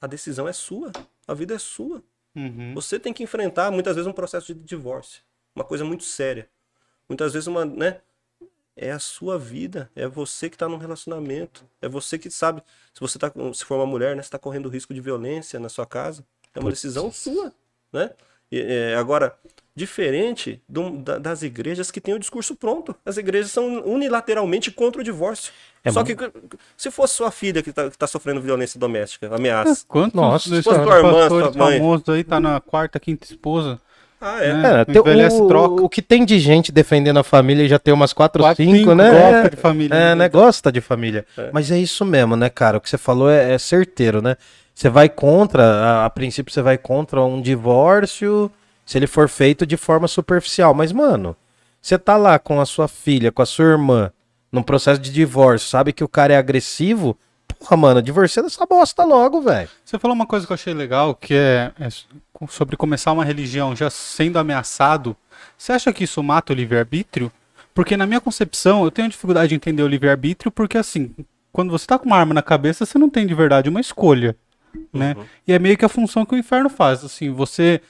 [0.00, 0.92] a decisão é sua,
[1.26, 2.02] a vida é sua.
[2.34, 2.74] Uhum.
[2.74, 5.22] Você tem que enfrentar muitas vezes um processo de divórcio,
[5.54, 6.48] uma coisa muito séria.
[7.08, 8.00] Muitas vezes uma, né?
[8.76, 12.60] É a sua vida, é você que está num relacionamento, é você que sabe
[12.92, 15.86] se você tá, se for uma mulher, né, está correndo risco de violência na sua
[15.86, 16.82] casa, é uma Putz.
[16.82, 17.52] decisão sua,
[17.92, 18.10] né?
[18.50, 19.38] E, é, agora,
[19.76, 25.00] diferente do- da- das igrejas que têm o discurso pronto, as igrejas são unilateralmente contra
[25.00, 25.52] o divórcio.
[25.84, 30.14] É Só muito- que se fosse sua filha que está sofrendo violência doméstica, ameaça, Quantos
[30.14, 31.78] Nossa, desses fosse tua irmã, sua mãe.
[31.78, 33.80] famosos aí tá na quarta, quinta esposa?
[34.20, 34.54] ah, é.
[34.54, 34.80] né?
[34.80, 35.82] É, tem- envelhece, o, troca.
[35.82, 38.64] o que tem de gente defendendo a família e já tem umas 4 ou Quatro,
[38.64, 39.10] 5, cinco né?
[39.10, 39.94] gosta de família.
[39.94, 40.28] É, né?
[40.30, 41.26] Gosta de família.
[41.36, 41.50] É.
[41.52, 42.78] Mas é isso mesmo, né, cara?
[42.78, 44.36] O que você falou é, é certeiro, né?
[44.74, 48.50] Você vai contra, a, a princípio você vai contra um divórcio
[48.84, 50.74] se ele for feito de forma superficial.
[50.74, 51.36] Mas, mano,
[51.80, 54.12] você tá lá com a sua filha, com a sua irmã,
[54.50, 57.16] num processo de divórcio, sabe que o cara é agressivo?
[57.58, 59.68] Porra, mano, divorcia dessa bosta logo, velho.
[59.84, 61.88] Você falou uma coisa que eu achei legal, que é, é
[62.48, 65.16] sobre começar uma religião já sendo ameaçado.
[65.56, 67.32] Você acha que isso mata o livre-arbítrio?
[67.74, 71.14] Porque na minha concepção, eu tenho dificuldade de entender o livre-arbítrio, porque assim,
[71.52, 74.36] quando você tá com uma arma na cabeça, você não tem de verdade uma escolha,
[74.92, 75.16] né?
[75.46, 77.80] E é meio que a função que o inferno faz, assim, você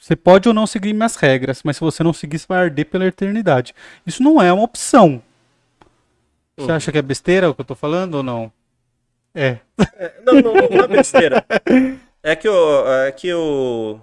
[0.00, 2.86] você pode ou não seguir minhas regras, mas se você não seguir, você vai arder
[2.86, 3.74] pela eternidade.
[4.06, 5.22] Isso não é uma opção.
[6.56, 8.52] Você acha que é besteira o que eu tô falando ou não?
[9.34, 9.58] É.
[10.24, 11.44] Não, não, não é besteira.
[12.22, 14.00] É que o, é que o,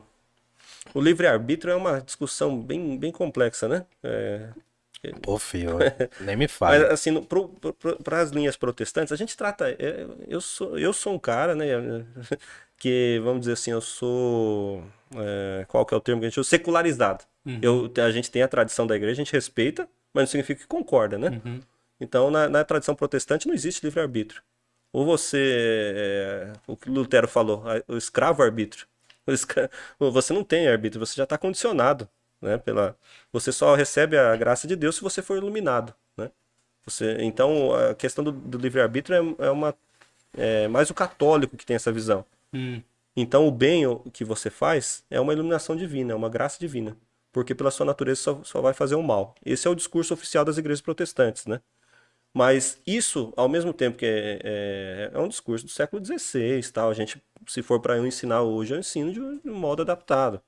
[0.93, 3.85] o livre-arbítrio é uma discussão bem, bem complexa, né?
[4.03, 4.49] É,
[5.21, 5.77] Pô, filho,
[6.19, 6.85] nem me mas fale.
[6.85, 7.13] assim,
[8.03, 9.69] para as linhas protestantes, a gente trata.
[9.69, 11.65] é, Eu sou, eu sou um cara, né?
[12.77, 14.83] Que, vamos dizer assim, eu sou.
[15.15, 16.49] é, qual que é o termo que a gente usa?
[16.49, 17.23] Secularizado.
[17.61, 20.67] Eu, a gente tem a tradição da igreja, a gente respeita, mas não significa que
[20.67, 21.41] concorda, né?
[21.45, 21.59] Uhum.
[21.99, 24.41] Então, na, na tradição protestante não existe livre-arbítrio.
[24.91, 25.93] Ou você.
[25.95, 28.87] é, o que Lutero falou, o escravo-arbítrio.
[29.27, 29.69] Escra-
[29.99, 32.07] Você não tem arbítrio, você já está condicionado.
[32.41, 32.95] Né, pela,
[33.33, 35.95] você só recebe a graça de Deus se você for iluminado.
[36.17, 36.29] Né?
[36.85, 39.73] Você, então, a questão do, do livre-arbítrio é, é uma.
[40.37, 42.25] É mais o católico que tem essa visão.
[42.55, 42.81] Hum.
[43.15, 43.83] Então, o bem
[44.13, 46.97] que você faz é uma iluminação divina, é uma graça divina.
[47.31, 49.35] Porque pela sua natureza só, só vai fazer o mal.
[49.45, 51.61] Esse é o discurso oficial das igrejas protestantes, né?
[52.33, 56.89] Mas isso, ao mesmo tempo que é, é, é um discurso do século XVI, tal,
[56.89, 59.81] a gente, se for para eu ensinar hoje, eu ensino de um de um modo
[59.81, 60.41] adaptado.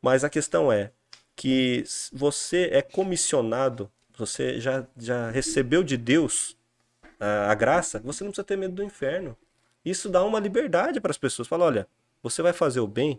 [0.00, 0.92] Mas a questão é
[1.34, 6.56] que você é comissionado, você já, já recebeu de Deus
[7.20, 9.36] a, a graça, você não precisa ter medo do inferno.
[9.86, 11.46] Isso dá uma liberdade para as pessoas.
[11.48, 11.86] Fala, olha,
[12.22, 13.18] você vai fazer o bem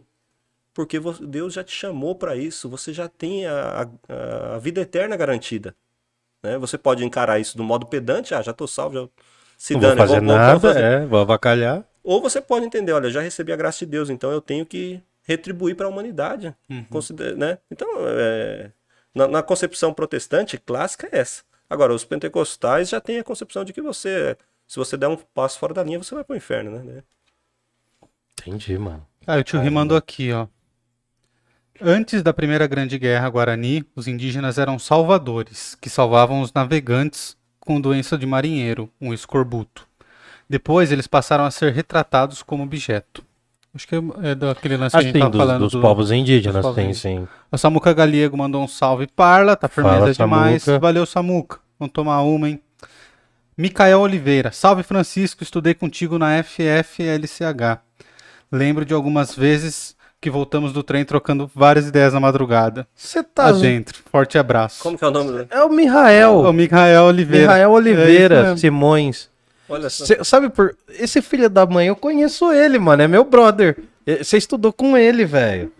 [0.74, 5.18] porque Deus já te chamou para isso, você já tem a, a, a vida eterna
[5.18, 5.74] garantida.
[6.44, 6.56] Né?
[6.60, 9.08] Você pode encarar isso do modo pedante, ah, já tô salvo, já
[9.58, 10.84] se Não vou dane, fazer vou- vou- vou nada, fazer.
[10.84, 11.84] é, vou avacalhar.
[12.04, 15.02] Ou você pode entender, olha, já recebi a graça de Deus, então eu tenho que
[15.24, 16.56] retribuir para a humanidade.
[16.92, 17.58] Consider- né?
[17.72, 18.70] Então, é,
[19.16, 21.42] na, na concepção protestante clássica é essa.
[21.68, 24.38] Agora, os pentecostais já têm a concepção de que você,
[24.68, 27.04] se você der um passo fora da linha, você vai para o inferno, né?
[28.40, 29.06] Entendi, mano.
[29.26, 30.48] Ah, o tio Ri mandou aqui, ó.
[31.82, 37.80] Antes da Primeira Grande Guerra Guarani, os indígenas eram salvadores, que salvavam os navegantes com
[37.80, 39.88] doença de marinheiro, um escorbuto.
[40.50, 43.24] Depois eles passaram a ser retratados como objeto.
[43.76, 46.10] Acho que é é daquele lance que a gente tava dos, falando dos do- povos
[46.12, 47.28] indígenas, dos povos sim, sim.
[47.52, 50.64] O Samuca Galego mandou um salve parla, tá firmeza Fala, demais.
[50.64, 50.80] Samuca.
[50.80, 51.60] Valeu, Samuca.
[51.78, 52.60] Vamos tomar uma, hein?
[53.58, 54.52] Micael Oliveira.
[54.52, 55.44] Salve, Francisco.
[55.44, 57.80] Estudei contigo na FFLCH.
[58.52, 62.88] Lembro de algumas vezes que voltamos do trem trocando várias ideias na madrugada.
[62.96, 63.48] Você tá.
[63.48, 64.02] Adentro.
[64.12, 64.82] Forte abraço.
[64.82, 65.48] Como que é o nome dele?
[65.50, 66.40] É o Mihael.
[66.42, 67.48] O Micael Oliveira.
[67.48, 68.58] Mihael É Oliveira mesmo.
[68.58, 69.30] Simões.
[69.70, 70.06] Olha só.
[70.06, 70.76] Cê- sabe por.
[70.88, 73.04] Esse filho da mãe, eu conheço ele, mano.
[73.04, 73.78] É meu brother.
[74.22, 75.72] Você estudou com ele, velho.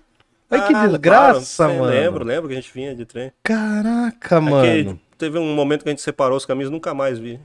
[0.50, 1.92] Que Ah, desgraça, claro, mano.
[1.94, 3.32] Lembro, lembro que a gente vinha de trem.
[3.44, 4.96] Caraca, É mano.
[4.96, 7.40] que teve um momento que a gente separou os caminhos nunca mais vi.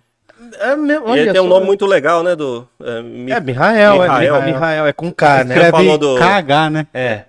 [0.59, 1.07] É mesmo.
[1.09, 2.35] e Olha ele tem um nome muito legal, né?
[2.37, 4.35] Do, é, Mi- É Mihael, é Mihael.
[4.35, 4.43] Mihael.
[4.55, 5.55] Mihael, é com K, né?
[5.55, 6.87] Você falou do- KH, né?
[6.93, 7.25] É.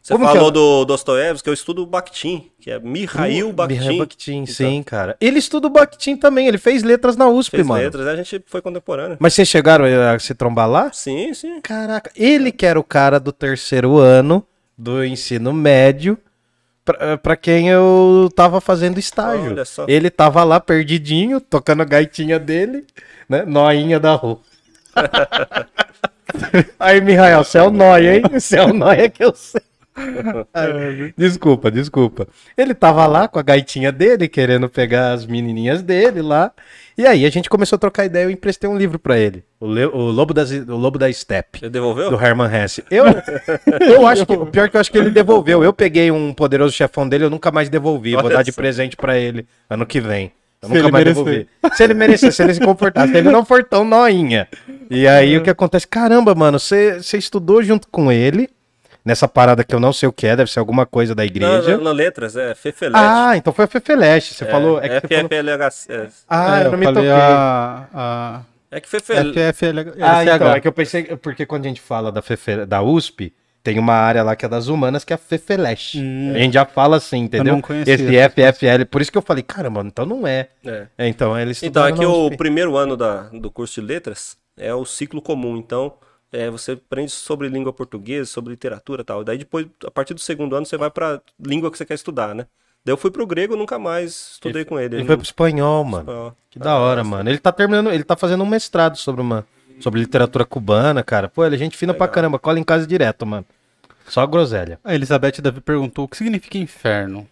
[0.00, 0.52] Você Como falou é?
[0.52, 3.74] do Dostoiévski, que eu estudo o Bakhtin, que é Mihail Bakhtin.
[3.78, 5.14] Mihail Bakhtin, Então, sim, cara.
[5.20, 7.82] Ele estuda o Bakhtin também, ele fez letras na USP, Fez mano.
[7.82, 9.18] letras, a gente foi contemporâneo.
[9.20, 10.90] Mas vocês chegaram a se trombar lá?
[10.94, 11.60] Sim, sim.
[11.60, 14.42] Caraca, ele que era o cara do terceiro ano
[14.78, 16.16] do ensino médio,
[16.88, 19.54] pra, pra quem eu tava fazendo estágio.
[19.86, 22.86] Ele tava lá perdidinho, tocando a gaitinha dele,
[23.28, 23.44] né?
[23.44, 24.38] Noinha da rua.
[26.80, 28.22] Aí, Mihael, você é o nóia, hein?
[28.32, 29.60] Você é o nóia que eu sei.
[30.54, 32.26] Ai, desculpa, desculpa.
[32.56, 36.52] Ele tava lá com a gaitinha dele, querendo pegar as menininhas dele lá.
[36.96, 39.44] E aí a gente começou a trocar ideia, eu emprestei um livro pra ele.
[39.60, 42.10] O, Le- o Lobo, das, o Lobo da Steppe Você devolveu?
[42.10, 42.82] do Herman Hesse.
[42.90, 43.04] Eu,
[43.80, 45.62] eu acho que, o pior é que eu acho que ele devolveu.
[45.62, 48.14] Eu peguei um poderoso chefão dele, eu nunca mais devolvi.
[48.14, 50.32] Vou Olha dar de presente pra ele ano que vem.
[50.60, 51.24] Eu Se nunca ele mais merecer.
[51.24, 51.48] devolvi.
[51.76, 54.48] Se ele merecer, se ele se comportar, se ele não for tão noinha.
[54.90, 55.86] E aí o que acontece?
[55.86, 58.48] Caramba, mano, você estudou junto com ele
[59.08, 61.26] nessa parada que eu não sei o que é, deve ser alguma coisa da Não,
[61.26, 61.76] igreja.
[61.78, 63.02] não, não, letras, é Fefelete.
[63.02, 64.34] Ah, então foi a Fefeleste.
[64.34, 64.78] Você é, falou.
[64.78, 65.30] É que falou...
[65.88, 67.10] É, Ah, É, eu não me falei toquei.
[67.10, 68.40] a, a
[68.70, 69.32] é que Fefel...
[69.32, 70.02] FFLCH.
[70.02, 73.32] Ah, então, é que eu pensei, porque quando a gente fala da, Fefe, da USP,
[73.64, 75.98] tem uma área lá que é das humanas, que é a Fefeleche.
[75.98, 76.32] Hum.
[76.34, 77.54] A gente já fala assim, entendeu?
[77.54, 80.48] não conhecia Esse FFL, por isso que eu falei, caramba, então não é.
[80.66, 80.86] É.
[80.98, 84.74] É, então, eles Então, é que o primeiro ano da, do curso de letras é
[84.74, 85.56] o ciclo comum.
[85.56, 85.94] Então,
[86.32, 89.24] é, você aprende sobre língua portuguesa, sobre literatura e tal.
[89.24, 92.34] Daí depois, a partir do segundo ano, você vai pra língua que você quer estudar,
[92.34, 92.46] né?
[92.84, 94.96] Daí eu fui pro grego nunca mais estudei com ele.
[94.96, 96.10] Ele foi pro espanhol, mano.
[96.10, 97.28] Ó, Que da hora, mano.
[97.28, 99.46] Ele tá terminando, ele tá fazendo um mestrado sobre uma
[99.80, 101.28] sobre literatura cubana, cara.
[101.28, 103.46] Pô, ele é gente fina pra caramba, cola em casa direto, mano.
[104.08, 104.80] Só groselha.
[104.82, 107.28] A Elizabeth Davi perguntou o que significa inferno.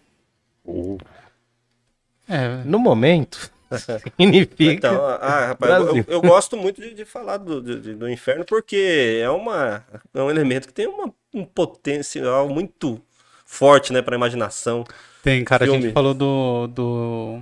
[2.29, 3.51] É, No momento,
[4.17, 4.87] significa.
[4.87, 8.43] Então, ah, rapaz, eu, eu- eu gosto muito de, de falar do, de- do inferno
[8.45, 13.01] porque é, uma, é um elemento que tem uma, um potencial muito
[13.45, 14.83] forte, né, pra imaginação.
[15.21, 15.81] tem, cara, a Filme.
[15.83, 17.41] gente falou do, do,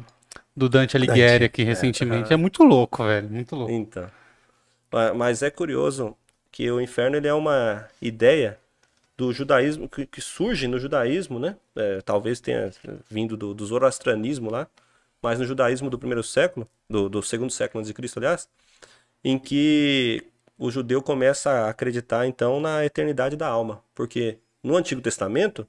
[0.56, 2.34] do Dante Alighieri aqui recentemente.
[2.34, 3.72] É muito louco, velho, muito louco.
[3.72, 4.10] Então.
[4.91, 6.15] Ma- Mas é curioso
[6.52, 8.60] que o inferno ele é uma ideia
[9.18, 11.57] do judaísmo que, que surge no judaísmo, né?
[11.76, 12.72] É, talvez tenha
[13.10, 14.68] vindo do, do zoroastranismo lá,
[15.26, 18.47] mas no judaísmo do primeiro século, do, do segundo século antes de Cristo, aliás,
[19.23, 20.23] em que
[20.56, 25.68] o judeu começa a acreditar então na eternidade da alma, porque no Antigo Testamento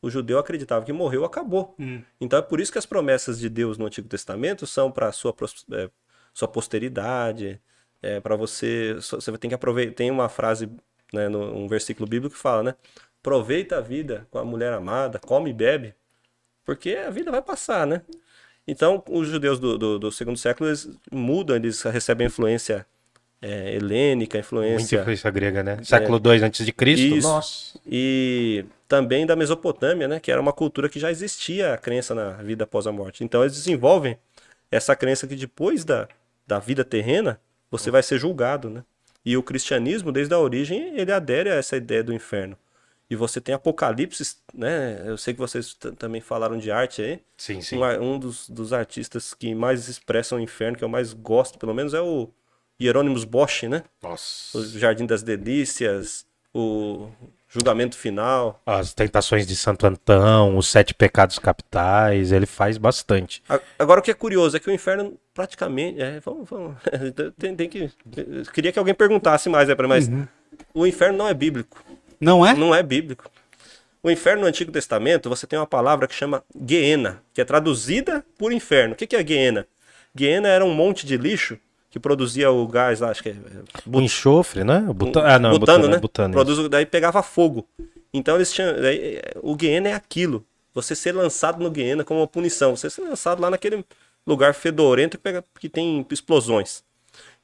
[0.00, 1.74] o judeu acreditava que morreu, acabou.
[1.80, 2.00] Hum.
[2.20, 5.34] Então é por isso que as promessas de Deus no Antigo Testamento são para sua
[5.72, 5.90] é,
[6.32, 7.60] sua posteridade,
[8.00, 9.94] é, para você você tem que aproveitar.
[9.96, 10.70] Tem uma frase,
[11.12, 12.74] né, no, um versículo bíblico que fala, né?
[13.18, 15.92] Aproveita a vida com a mulher amada, come e bebe,
[16.64, 18.02] porque a vida vai passar, né?
[18.66, 22.86] Então, os judeus do, do, do segundo século eles mudam, eles recebem a influência
[23.42, 25.78] é, helênica, Muita influência influência grega, né?
[25.82, 27.16] Século II antes de Cristo.
[27.16, 27.28] Isso.
[27.28, 27.78] Nossa.
[27.84, 32.32] e também da Mesopotâmia, né, que era uma cultura que já existia a crença na
[32.34, 33.24] vida após a morte.
[33.24, 34.16] Então eles desenvolvem
[34.70, 36.06] essa crença que depois da,
[36.46, 37.40] da vida terrena
[37.70, 38.84] você vai ser julgado, né?
[39.24, 42.56] E o cristianismo, desde a origem, ele adere a essa ideia do inferno.
[43.12, 45.02] E você tem Apocalipse, né?
[45.04, 47.20] Eu sei que vocês também falaram de arte aí.
[47.36, 47.76] Sim, sim.
[47.76, 51.74] Um, um dos, dos artistas que mais expressam o inferno, que eu mais gosto, pelo
[51.74, 52.30] menos, é o
[52.80, 53.82] Hieronymus Bosch, né?
[54.02, 54.56] Nossa.
[54.56, 56.24] O Jardim das Delícias,
[56.54, 57.10] o
[57.50, 58.62] Julgamento Final.
[58.64, 63.42] As tentações de Santo Antão, os sete pecados capitais, ele faz bastante.
[63.78, 66.00] Agora o que é curioso é que o inferno praticamente.
[66.00, 66.76] É, vamos, vamos.
[67.38, 67.90] tem, tem que.
[68.16, 70.08] eu Queria que alguém perguntasse mais, é, pra- mas
[70.72, 71.84] o inferno não é bíblico.
[72.22, 72.54] Não é?
[72.54, 73.28] Não é bíblico.
[74.00, 78.24] O inferno no Antigo Testamento, você tem uma palavra que chama Geena, que é traduzida
[78.38, 78.94] por inferno.
[78.94, 79.66] O que é Geena?
[80.14, 81.58] Geena era um monte de lixo
[81.90, 83.36] que produzia o gás lá, acho que é.
[83.86, 84.84] O enxofre, né?
[84.88, 85.20] O buta...
[85.20, 85.96] Ah, não, butano, butano, né?
[85.96, 86.34] é butano.
[86.34, 87.68] Produz, daí pegava fogo.
[88.14, 88.80] Então eles tinham.
[88.80, 90.44] daí, o Guiena é aquilo.
[90.72, 92.76] Você ser lançado no Guiena como uma punição.
[92.76, 93.84] Você ser lançado lá naquele
[94.26, 96.84] lugar fedorento que, pega, que tem explosões.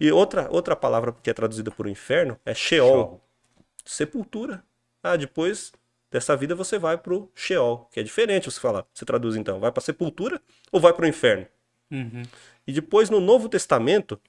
[0.00, 3.20] E outra, outra palavra que é traduzida por inferno é Sheol.
[3.84, 4.62] Sepultura.
[5.12, 5.72] Ah, depois
[6.10, 8.84] dessa vida você vai pro Sheol, que é diferente você falar.
[8.94, 10.40] Você traduz então, vai pra sepultura
[10.72, 11.46] ou vai pro inferno?
[11.90, 12.22] Uhum.
[12.66, 14.20] E depois no Novo Testamento,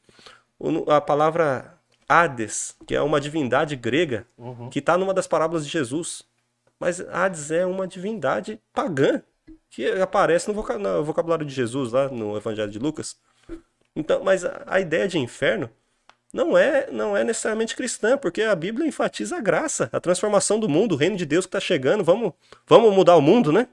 [0.58, 1.78] o- a palavra
[2.08, 4.26] Hades, que é uma divindade grega,
[4.70, 6.24] que está numa das parábolas de Jesus.
[6.80, 9.22] Mas Hades é uma divindade pagã,
[9.70, 13.18] que aparece no, voca- no vocabulário de Jesus, lá no Evangelho de Lucas.
[13.96, 15.70] Então, mas a ideia de inferno
[16.34, 20.70] não é, não é necessariamente cristã, porque a Bíblia enfatiza a graça, a transformação do
[20.70, 22.04] mundo, o reino de Deus que está chegando.
[22.04, 22.34] Vamos,
[22.68, 23.68] vamos mudar o mundo, né?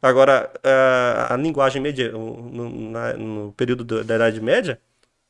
[0.00, 4.80] Agora, a, a linguagem media, no, na- no período do- da Idade Média,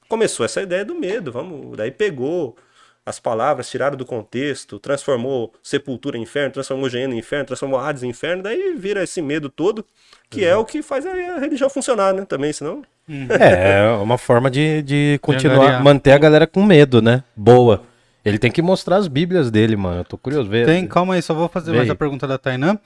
[0.08, 1.32] começou essa ideia do medo.
[1.32, 2.56] Vamos, daí pegou
[3.04, 8.02] as palavras, tiraram do contexto, transformou sepultura em inferno, transformou Geena em inferno, transformou Hades
[8.02, 9.86] em inferno, daí vira esse medo todo,
[10.28, 12.24] que é o que faz a, a religião funcionar, né?
[12.24, 12.82] Também, senão.
[13.08, 17.22] É, é uma forma de, de continuar, manter a galera com medo, né?
[17.36, 17.82] Boa.
[18.24, 20.00] Ele tem que mostrar as bíblias dele, mano.
[20.00, 20.50] Eu tô curioso.
[20.50, 21.92] Vê, Tem, calma aí, só vou fazer Vê mais aí.
[21.92, 22.76] a pergunta da Tainã.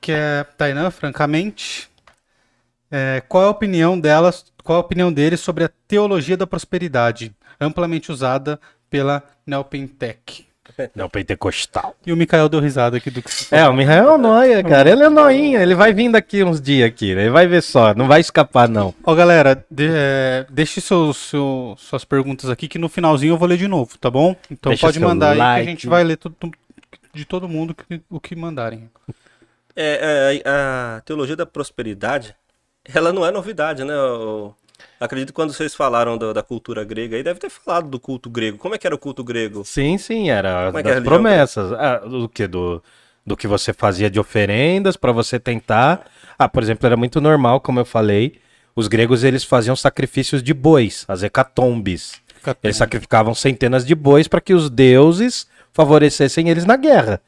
[0.00, 1.90] Que é, Tainã, francamente,
[2.90, 7.30] é, qual é a opinião delas, qual a opinião dele sobre a teologia da prosperidade,
[7.60, 8.58] amplamente usada
[8.88, 10.46] pela Neopentec?
[10.94, 11.94] Não, pentecostal.
[12.06, 14.90] E o Mikael deu risada aqui do que você É, o Michael é noia, cara.
[14.90, 15.60] Ele é noinha.
[15.62, 17.14] Ele vai vir daqui uns dias aqui.
[17.14, 17.22] né?
[17.22, 17.94] Ele vai ver só.
[17.94, 18.94] Não vai escapar, não.
[19.04, 23.48] Ó, galera, de, é, deixe seus, seu- suas perguntas aqui que no finalzinho eu vou
[23.48, 24.34] ler de novo, tá bom?
[24.50, 25.66] Então Deixa pode seu mandar aí que like.
[25.66, 26.36] a gente vai ler tudo-
[27.12, 28.88] de todo mundo que- o que mandarem.
[29.76, 32.34] É, é, a teologia da prosperidade,
[32.94, 33.92] ela não é novidade, né?
[33.94, 34.54] Eu
[35.00, 38.28] acredito que quando vocês falaram do- da cultura grega aí, deve ter falado do culto
[38.30, 38.58] grego.
[38.58, 39.64] Como é que era o culto grego?
[39.64, 41.72] Sim, sim, era Como é das promessas.
[41.72, 42.46] Ah, do que?
[42.46, 42.82] Do,
[43.26, 46.06] do que você fazia de oferendas pra você tentar.
[46.38, 48.38] Ah, por exemplo, era muito normal, como eu falei.
[48.76, 52.14] Os gregos eles faziam sacrifícios de bois, as hecatombes.
[52.62, 57.20] Eles sacrificavam centenas de bois para que os deuses favorecessem eles na guerra.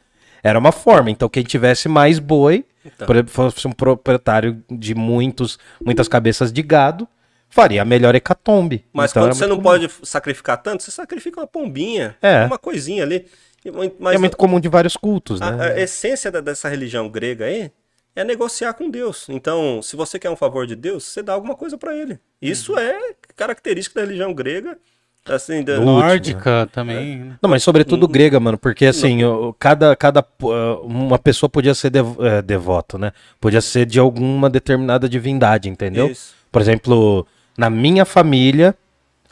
[0.43, 1.11] Era uma forma.
[1.11, 3.07] Então, quem tivesse mais boi, Então.
[3.07, 7.07] por exemplo, fosse um proprietário de muitos, muitas cabeças de gado,
[7.53, 8.85] faria a melhor hecatombe.
[8.93, 9.63] Mas Então, quando era você não comum.
[9.63, 12.47] pode sacrificar tanto, você sacrifica uma pombinha, É.
[12.47, 13.27] uma coisinha ali.
[13.65, 15.73] E mu- Mas É muito comum de vários cultos, a, né?
[15.75, 17.71] a essência da- dessa religião grega aí
[18.17, 19.27] é negociar com Deus.
[19.29, 22.19] Então, se você quer um favor de Deus, você dá alguma coisa pra ele.
[22.41, 22.99] Isso é
[23.37, 24.77] característica da religião grega.
[25.25, 27.19] Assim, da- Nórdica também.
[27.19, 27.37] né?
[27.41, 28.09] Não, mas sobretudo Hum.
[28.11, 32.99] grega, mano, porque assim, o- cada, cada uh, uma pessoa podia ser dev- eh, devoto,
[32.99, 33.13] né?
[33.41, 36.09] Podia ser de alguma determinada divindade, entendeu?
[36.09, 36.35] Isso.
[36.51, 37.25] Por exemplo,
[37.57, 38.75] na minha família,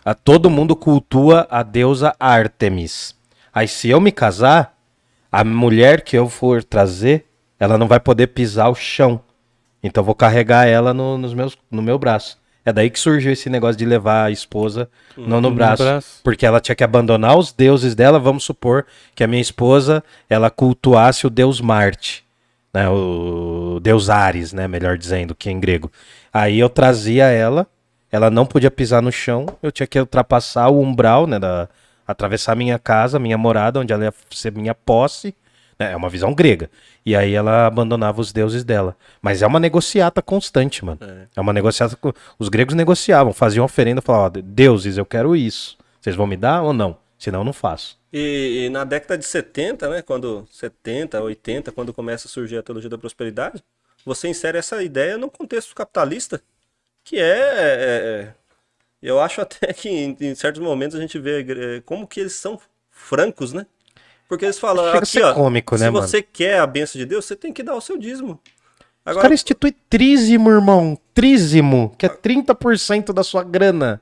[0.05, 3.15] a, todo mundo cultua a deusa Artemis.
[3.53, 4.77] Aí se eu me casar,
[5.31, 7.27] a mulher que eu for trazer,
[7.59, 9.21] ela não vai poder pisar o chão.
[9.83, 12.39] Então eu vou carregar ela no, nos meus, no meu braço.
[12.65, 16.21] É daí que surgiu esse negócio de levar a esposa não no braço, braço.
[16.23, 18.19] Porque ela tinha que abandonar os deuses dela.
[18.19, 22.23] Vamos supor que a minha esposa ela cultuasse o deus Marte,
[22.73, 22.89] né?
[22.89, 24.69] O deus Ares, né?
[24.69, 25.91] Melhor dizendo, que é em grego.
[26.33, 27.67] Aí eu trazia ela,
[28.11, 31.39] ela não podia pisar no chão, eu tinha que ultrapassar o umbral, né?
[31.39, 31.69] Da,
[32.07, 35.35] atravessar minha casa, minha morada, onde ela ia ser minha posse.
[35.79, 35.93] né?
[35.93, 36.71] É uma visão grega.
[37.07, 38.97] E aí ela abandonava os deuses dela.
[39.23, 40.99] Mas é uma negociata constante, mano.
[41.37, 41.97] É, uma negociata.
[42.39, 45.79] Os gregos negociavam, faziam oferenda, falavam: ó, deuses, eu quero isso.
[46.01, 46.97] Vocês vão me dar ou não?
[47.19, 47.99] Senão eu não faço.
[48.13, 52.63] E, e na década de 70, né, quando 70, 80, quando começa a surgir a
[52.63, 53.63] teologia da prosperidade,
[54.05, 56.41] você insere essa ideia no contexto capitalista,
[57.11, 58.29] que é, é- é-
[59.03, 62.21] eu acho até que em, em certos momentos a gente vê a igre- como que
[62.21, 62.59] eles são
[62.91, 63.67] francos, né?
[64.29, 66.07] Porque eles falam Chega a aqui, ó, cômico, se né, mano?
[66.07, 68.39] você quer a bênção de Deus, você tem que dar o seu dízimo.
[68.45, 70.97] Os Agora, caras instituem trízimo, irmão.
[71.13, 74.01] Trízimo, que é 30% da sua grana.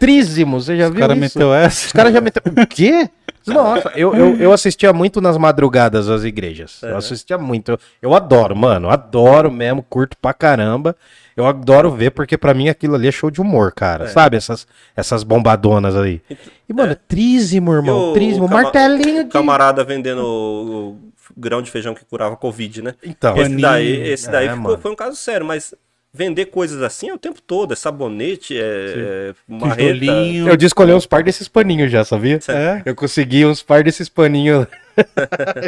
[0.00, 1.20] Trízimo, você já O viu cara isso?
[1.20, 1.86] meteu essa.
[1.86, 2.52] Os caras já meteram.
[2.62, 3.08] O quê?
[3.46, 6.82] Nossa, eu, eu, eu assistia muito nas madrugadas às igrejas.
[6.82, 7.72] Eu assistia muito.
[7.72, 8.90] Eu, eu adoro, mano.
[8.90, 10.96] Adoro mesmo, curto pra caramba.
[11.40, 14.08] Eu adoro ver, porque pra mim aquilo ali é show de humor, cara.
[14.08, 14.36] Sabe?
[14.36, 16.20] Essas, essas bombadonas aí.
[16.68, 18.10] E, mano, trízimo, irmão.
[18.10, 18.46] o- Trízimo.
[18.46, 19.30] o cama- martelinho de.
[19.30, 20.98] camarada vendendo o, o
[21.36, 22.94] grão de feijão que curava Covid, né?
[23.02, 25.74] Então, Esse daí, esse daí É, ficou- foi um caso sério, mas
[26.12, 29.98] vender coisas assim é o tempo todo, é sabonete, é, é marreta.
[29.98, 30.48] Tijolinho.
[30.48, 32.38] eu descolhi uns par desses paninhos já, sabia?
[32.48, 32.82] É.
[32.84, 34.66] Eu consegui uns par desses paninhos.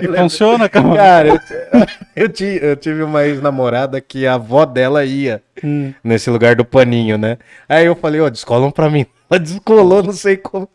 [0.03, 0.95] E funciona, cara.
[0.95, 1.39] Cara, eu,
[2.29, 5.95] eu, eu tive uma ex-namorada que a avó dela ia Hum.
[6.05, 7.39] nesse lugar do paninho, né?
[7.67, 9.07] Aí eu falei, ó, descolam pra mim.
[9.31, 10.69] Ela descolou, não sei como.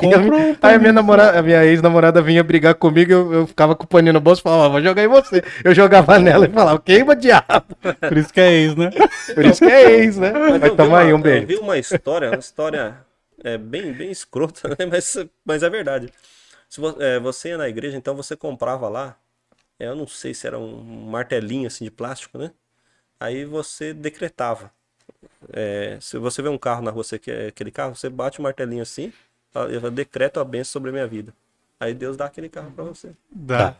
[0.00, 3.12] Aí, a, Compra mi- um aí a minha namorada, a minha ex-namorada vinha brigar comigo,
[3.12, 5.42] eu, eu ficava com o paninho no bolso e falava, vou jogar em você.
[5.64, 7.76] Eu jogava nela e falava, queima diabo.
[8.08, 8.92] Por isso que é ex, né?
[9.34, 10.32] Por isso que é ex, né?
[10.32, 11.42] Mas Mas tamo aí, um beijo.
[11.42, 13.04] Eu vi uma história, uma história
[13.44, 14.86] é, bem, bem escrota, né?
[14.90, 16.12] mas, mas é verdade.
[16.68, 19.16] Se vo- é, você ia na igreja, então você comprava lá,
[19.78, 22.52] é, eu não sei se era um martelinho assim de plástico, né?
[23.20, 24.72] Aí você decretava.
[25.52, 28.42] É, se você vê um carro na rua, você quer aquele carro, você bate o
[28.42, 29.12] martelinho assim,
[29.64, 31.32] eu decreto a bênção sobre a minha vida.
[31.78, 33.10] Aí Deus dá aquele carro pra você.
[33.30, 33.74] Dá.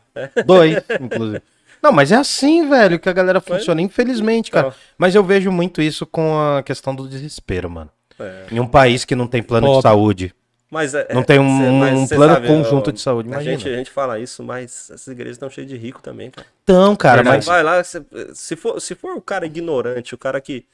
[0.44, 1.42] Dois, inclusive.
[1.82, 4.68] Não, mas é assim, velho, que a galera funciona, infelizmente, cara.
[4.68, 4.78] Então.
[4.98, 7.90] Mas eu vejo muito isso com a questão do desespero, mano.
[8.18, 8.46] É.
[8.50, 9.82] Em um país que não tem plano de Pobre.
[9.82, 10.34] saúde.
[10.70, 13.28] Mas é- Não é, tem um- cê- mas um plano sabe, conjunto ó, de saúde,
[13.28, 13.56] A imagina.
[13.58, 16.46] gente, a gente fala isso, mas essas igrejas estão cheias de rico também, cara.
[16.64, 17.44] Então, cara, mas.
[17.46, 18.04] Vai lá, se,
[18.34, 20.64] se for, se for o cara ignorante, o cara que,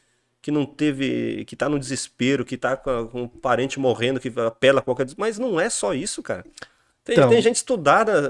[0.43, 4.31] que não teve, que tá no desespero, que tá com, com um parente morrendo, que
[4.40, 5.06] apela a qualquer...
[5.16, 6.44] Mas não é só isso, cara.
[7.05, 7.28] Tem, Então.
[7.31, 8.28] tem gente estudada,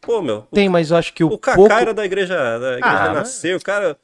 [0.00, 1.72] pô, meu, Tem, mas eu acho que o, o Kaká pouco...
[1.72, 3.96] era da igreja, da igreja Ah, mas- nasceu, o cara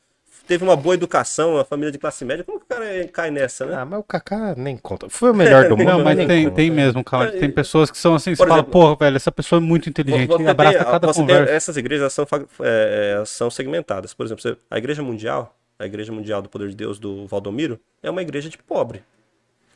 [0.46, 3.66] teve uma boa educação, uma família de classe média, como que o cara cai nessa,
[3.66, 3.74] né?
[3.76, 5.08] Ah, mas o Kaká nem conta.
[5.10, 5.86] Foi o melhor do mundo.
[5.86, 7.26] Não, mas tem, tem mesmo, calma.
[7.32, 9.88] Tem pessoas que são assim, você Por fala, exemplo, pô, velho, essa pessoa é muito
[9.88, 10.28] inteligente.
[10.28, 11.52] Você e tem- abraça cada você tem- conversa.
[11.52, 12.26] essas igrejas são,
[12.62, 14.14] é, é, são segmentadas.
[14.14, 17.78] Por exemplo, você- a Igreja Mundial, a Igreja Mundial do Poder de Deus do Valdomiro,
[18.02, 19.02] é uma igreja de pobre.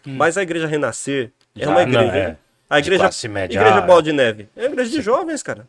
[0.07, 2.17] Mas a Igreja Renascer é Já uma não, igreja.
[2.17, 2.37] é.
[2.69, 5.67] A igreja, classe média, igreja ah, Bola de Neve é uma igreja de jovens, cara.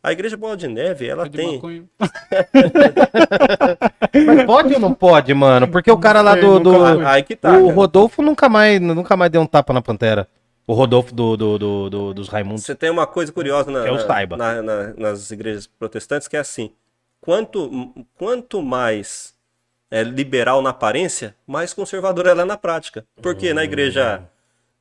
[0.00, 1.60] A Igreja Bola de Neve, ela De tem.
[4.24, 5.68] Mas pode ou não pode, mano?
[5.68, 6.58] Porque o cara lá do.
[6.60, 7.04] do- fui.
[7.04, 7.50] Aí que tá.
[7.58, 7.74] o cara.
[7.74, 10.28] Rodolfo nunca mais, nunca mais deu um tapa na pantera.
[10.66, 12.64] O Rodolfo do, do, do- do- dos Raimundos.
[12.64, 13.84] Você tem uma coisa curiosa na-
[14.36, 16.70] na- na- nas igrejas protestantes que é assim:
[17.20, 19.34] quanto, quanto mais
[19.90, 23.06] é, liberal na aparência, mais conservador ela é na prática.
[23.22, 24.22] Porque na igreja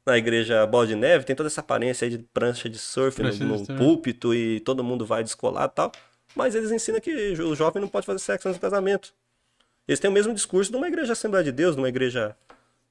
[0.06, 3.28] na igreja Bola de Neve tem toda essa aparência aí de prancha de surf no,
[3.28, 3.74] Prancha no surf.
[3.74, 5.92] púlpito e todo mundo vai descolado e tal.
[6.34, 7.12] Mas eles ensinam que
[7.42, 9.14] o jovem não pode fazer sexo antes do casamento.
[9.88, 12.36] Eles têm o mesmo discurso de uma igreja Assembleia de Deus, de uma igreja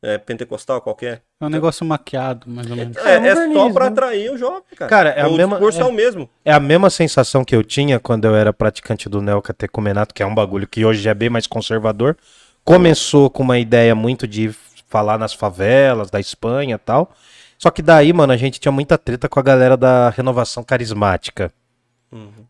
[0.03, 1.23] é, pentecostal qualquer.
[1.41, 2.97] É um negócio maquiado, mais ou menos.
[2.99, 3.91] É, É é verniz, só pra né?
[3.91, 4.89] atrair o jovem, cara.
[4.91, 5.83] Cara, é a o mesma- discurso é...
[5.83, 6.31] é- o mesmo.
[6.45, 10.27] É a mesma sensação que eu tinha quando eu era praticante do neocatecumenato, que é
[10.27, 12.17] um bagulho que hoje já é bem mais conservador.
[12.65, 14.51] Começou com uma ideia muito de
[14.89, 17.13] falar nas favelas da Espanha e tal.
[17.59, 21.51] Só que daí, mano, a gente tinha muita treta com a galera da renovação carismática.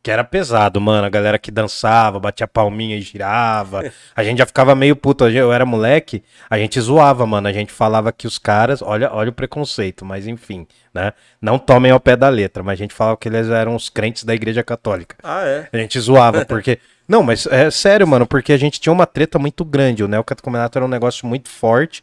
[0.02, 1.06] Que era pesado, mano.
[1.06, 3.90] A galera que dançava, batia palminha e girava.
[4.14, 5.26] A gente já ficava meio puto.
[5.28, 7.48] Eu era moleque, a gente zoava, mano.
[7.48, 8.82] A gente falava que os caras.
[8.82, 11.12] Olha, olha o preconceito, mas enfim, né?
[11.40, 14.24] Não tomem ao pé da letra, mas a gente falava que eles eram os crentes
[14.24, 15.16] da igreja católica.
[15.22, 15.68] Ah, é.
[15.72, 16.78] A gente zoava, porque.
[17.08, 20.02] Não, mas é sério, mano, porque a gente tinha uma treta muito grande.
[20.02, 22.02] O neocatecumenato era um negócio muito forte.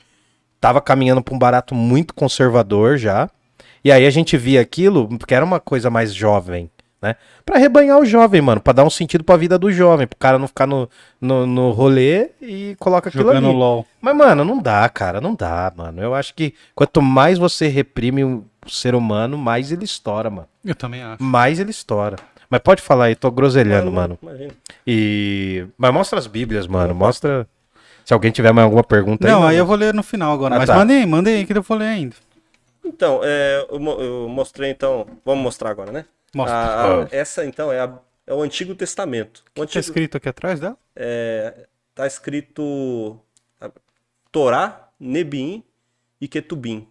[0.62, 3.30] Tava caminhando pra um barato muito conservador já.
[3.84, 6.72] E aí a gente via aquilo, porque era uma coisa mais jovem,
[7.04, 7.18] né?
[7.46, 8.62] Pra rebanhar o jovem, mano.
[8.62, 10.08] Pra dar um sentido pra vida do jovem.
[10.08, 10.90] Pro cara não ficar no,
[11.20, 13.56] no, no rolê e coloca aquilo Jogando ali.
[13.56, 13.86] LOL.
[14.02, 15.20] Mas, mano, não dá, cara.
[15.20, 16.02] Não dá, mano.
[16.02, 20.48] Eu acho que quanto mais você reprime o ser humano, mais ele estoura, mano.
[20.64, 21.22] Eu também acho.
[21.22, 22.16] Mais ele estoura.
[22.50, 24.18] Mas pode falar aí, tô groselhando, mano.
[24.22, 24.52] Imagina.
[24.88, 25.66] E.
[25.78, 26.96] Mas mostra as Bíblias, mano.
[26.96, 27.46] Mostra.
[28.06, 29.42] Se alguém tiver mais alguma pergunta Não, aí.
[29.42, 29.58] aí mano.
[29.58, 30.56] eu vou ler no final agora.
[30.56, 30.76] Ah, mas tá.
[30.76, 32.16] mandem aí, mandem aí que eu vou ler ainda.
[32.86, 35.06] Então, é, eu, eu mostrei então.
[35.26, 36.06] Vamos mostrar agora, né?
[36.34, 36.56] Mostra.
[36.58, 39.44] A- a- essa então é, a- é o Antigo Testamento.
[39.52, 40.78] O Tá Antigo, escrito aqui atrás dela?
[40.96, 43.20] é, tá escrito
[44.32, 45.64] Torá, Nebiim
[46.20, 46.88] e Ketubim.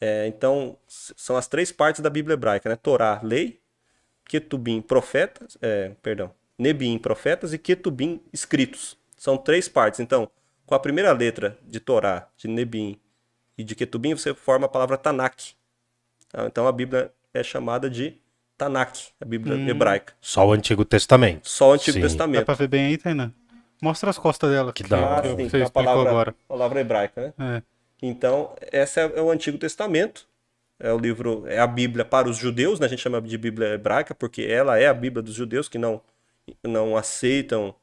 [0.00, 2.76] É, então, são as três partes da Bíblia hebraica, né?
[2.76, 3.60] Torá, lei,
[4.24, 8.96] Ketubim, profetas, é, perdão, Nebiim, profetas e Ketubim, escritos.
[9.16, 9.98] São três partes.
[10.00, 10.30] Então,
[10.66, 13.00] com a primeira letra de Torá, de Nebiim
[13.56, 15.54] e de Ketubim, você forma a palavra Tanakh.
[16.32, 18.20] Ah, Então, a Bíblia é chamada de
[18.58, 20.12] Tanakh, a Bíblia hebraica.
[20.20, 21.48] Só o Antigo Testamento.
[21.48, 22.00] Só o Antigo Sim.
[22.00, 22.44] Dá Testamento.
[22.44, 23.32] pra ver bem aí, Tainan?
[23.80, 24.72] Mostra as costas dela.
[24.72, 25.18] Que hora.
[25.18, 26.34] Ah, que sim, você a explicou palavra, agora.
[26.48, 27.56] palavra hebraica, né?
[27.56, 27.62] É.
[28.02, 30.26] Então, essa é, é o Antigo Testamento.
[30.80, 32.86] É o livro, é a Bíblia para os judeus, né?
[32.86, 36.00] A gente chama de Bíblia hebraica, porque ela é a Bíblia dos judeus que não,
[36.64, 37.74] não aceitam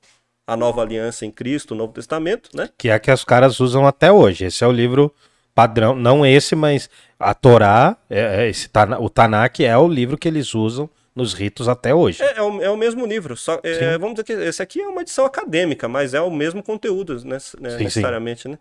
[0.48, 2.70] a nova aliança em Cristo, o Novo Testamento, né?
[2.78, 4.46] Que é a que os caras usam até hoje.
[4.46, 5.14] Esse é o livro
[5.54, 6.90] padrão, não esse, mas
[7.20, 8.70] a Torá, é, é esse,
[9.00, 12.22] o Tanakh é o livro que eles usam nos ritos até hoje.
[12.22, 14.88] É, é o, é o mesmo livro, só é, vamos dizer que esse aqui é
[14.88, 17.84] uma edição acadêmica, mas é o mesmo conteúdo, né, né, sim.
[17.84, 18.60] necessariamente, né?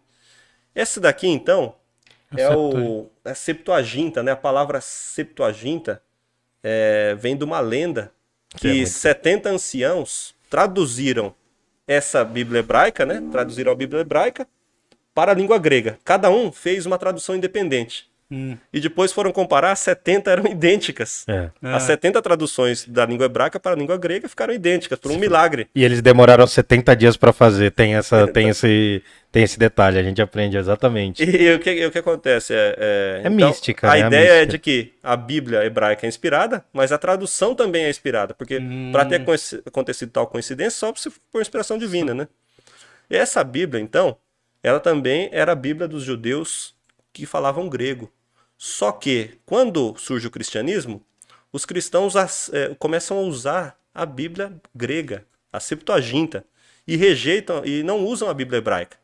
[0.74, 1.74] Esse daqui, então,
[2.36, 4.32] é o a Septuaginta, né?
[4.32, 6.02] A palavra Septuaginta
[6.62, 8.12] é, vem de uma lenda
[8.56, 11.34] Que é que muito- 70 anciãos traduziram
[11.86, 13.22] essa Bíblia hebraica, né?
[13.30, 14.48] Traduziram a Bíblia hebraica
[15.14, 15.98] para a língua grega.
[16.04, 18.10] Cada um fez uma tradução independente.
[18.30, 18.56] Hum.
[18.72, 21.24] E depois foram comparar, as 70 eram idênticas.
[21.28, 21.50] É.
[21.62, 25.68] As 70 traduções da língua hebraica para a língua grega ficaram idênticas, por um milagre.
[25.74, 27.70] E eles demoraram 70 dias pra fazer.
[27.70, 31.22] Tem, essa, tem, esse, tem esse detalhe, a gente aprende exatamente.
[31.22, 32.54] E o que, o que acontece?
[32.54, 34.02] É, É mística, A né?
[34.02, 34.52] A ideia é mística.
[34.52, 38.34] de que a Bíblia hebraica é inspirada, mas a tradução também é inspirada.
[38.34, 38.58] Porque
[38.90, 39.22] para ter
[39.66, 42.26] acontecido tal coincidência, só se for por inspiração divina, né?
[43.10, 44.16] E essa Bíblia, então,
[44.62, 46.73] ela também era a Bíblia dos judeus
[47.14, 48.12] que falavam grego.
[48.58, 51.02] Só que, quando surge o cristianismo,
[51.52, 52.14] os cristãos
[52.52, 56.44] eh, começam a usar a Bíblia grega, a Septuaginta,
[56.86, 58.98] e rejeitam e não usam a Bíblia hebraica.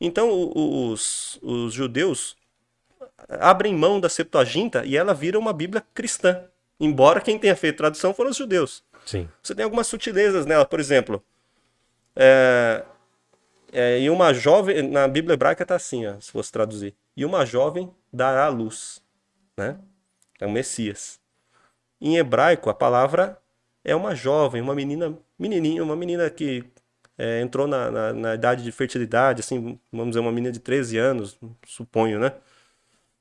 [0.00, 2.36] Então, os, os judeus
[3.28, 6.44] abrem mão da Septuaginta e ela vira uma Bíblia cristã.
[6.78, 8.84] Embora quem tenha feito tradução foram os judeus.
[9.06, 9.28] Sim.
[9.42, 11.22] Você tem algumas sutilezas nela, por exemplo.
[12.14, 12.84] É,
[13.72, 16.94] é, e uma jovem, na Bíblia hebraica está assim, ó, se fosse traduzir.
[17.16, 19.02] E uma jovem dará luz,
[19.56, 19.78] né?
[20.40, 21.20] É o Messias.
[22.00, 23.38] Em hebraico, a palavra
[23.84, 26.64] é uma jovem, uma menina, menininha, uma menina que
[27.16, 30.96] é, entrou na, na, na idade de fertilidade, assim, vamos dizer, uma menina de 13
[30.98, 32.32] anos, suponho, né?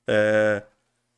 [0.08, 0.62] É,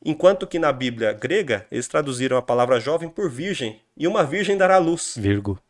[0.04, 4.56] enquanto que na Bíblia grega, eles traduziram a palavra jovem por virgem, e uma virgem
[4.56, 5.14] dará luz.
[5.16, 5.60] Virgo.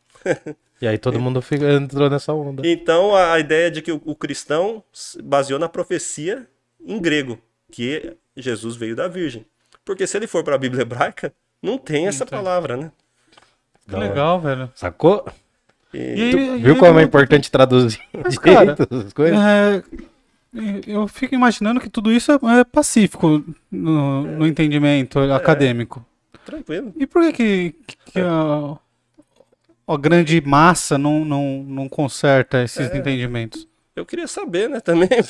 [0.81, 2.67] E aí todo mundo fica, entrou nessa onda.
[2.67, 6.47] Então a, ideia de que o, o cristão se baseou na profecia
[6.85, 7.39] em grego,
[7.71, 9.45] que Jesus veio da virgem.
[9.85, 11.33] Porque se ele for para a Bíblia hebraica,
[11.63, 12.93] não tem essa palavra, né?
[13.89, 14.71] Que legal, velho.
[14.75, 15.27] Sacou?
[15.93, 19.39] E E, aí- Viu e como é importante traduzir Mas, cara, direito as coisas?
[19.39, 19.83] É,
[20.87, 26.05] eu fico imaginando que tudo isso é pacífico no, no entendimento acadêmico.
[26.47, 26.93] tranquilo.
[26.97, 28.77] E por que, que, que a,
[29.93, 33.67] a grande massa não, não, não conserta esses entendimentos?
[33.97, 35.09] Eu queria saber, né, também.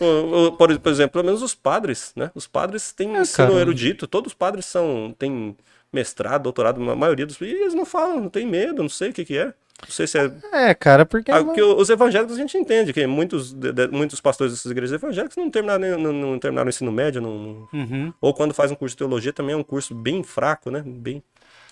[0.00, 2.30] O- por, por exemplo, pelo menos os padres, né?
[2.34, 3.60] Os padres têm ensino cara.
[3.60, 5.54] erudito, todos os padres são têm
[5.92, 7.38] mestrado, doutorado, a maioria dos.
[7.40, 9.44] E eles não falam, não tem medo, não sei o que, que é.
[9.82, 10.32] Não sei se é.
[10.70, 11.30] É, cara, porque.
[11.30, 14.94] Ah, porque os evangélicos a gente entende que muitos, de- de- muitos pastores dessas igrejas
[14.94, 18.12] evangélicas não terminaram, não, não terminaram o ensino médio, não- Uhum.
[18.20, 20.82] ou quando faz um curso de teologia também é um curso bem fraco, né?
[20.84, 21.22] Bem,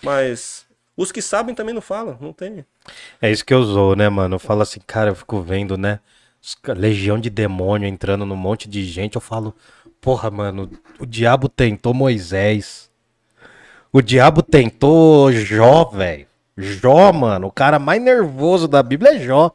[0.02, 0.66] mas
[1.00, 2.62] os que sabem também não falam, não tem.
[3.22, 4.34] É isso que eu usou, né, mano?
[4.34, 5.98] Eu falo assim, cara, eu fico vendo, né?
[6.76, 9.14] Legião de demônio entrando num monte de gente.
[9.14, 9.54] Eu falo,
[9.98, 12.90] porra, mano, o diabo tentou Moisés.
[13.90, 16.26] O diabo tentou Jó, velho.
[16.54, 19.52] Jó, mano, o cara mais nervoso da Bíblia é Jó.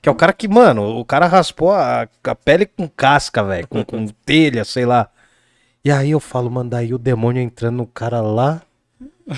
[0.00, 3.66] Que é o cara que, mano, o cara raspou a, a pele com casca, velho,
[3.66, 5.10] com, com telha, sei lá.
[5.84, 8.62] E aí eu falo, mano, daí o demônio entrando no cara lá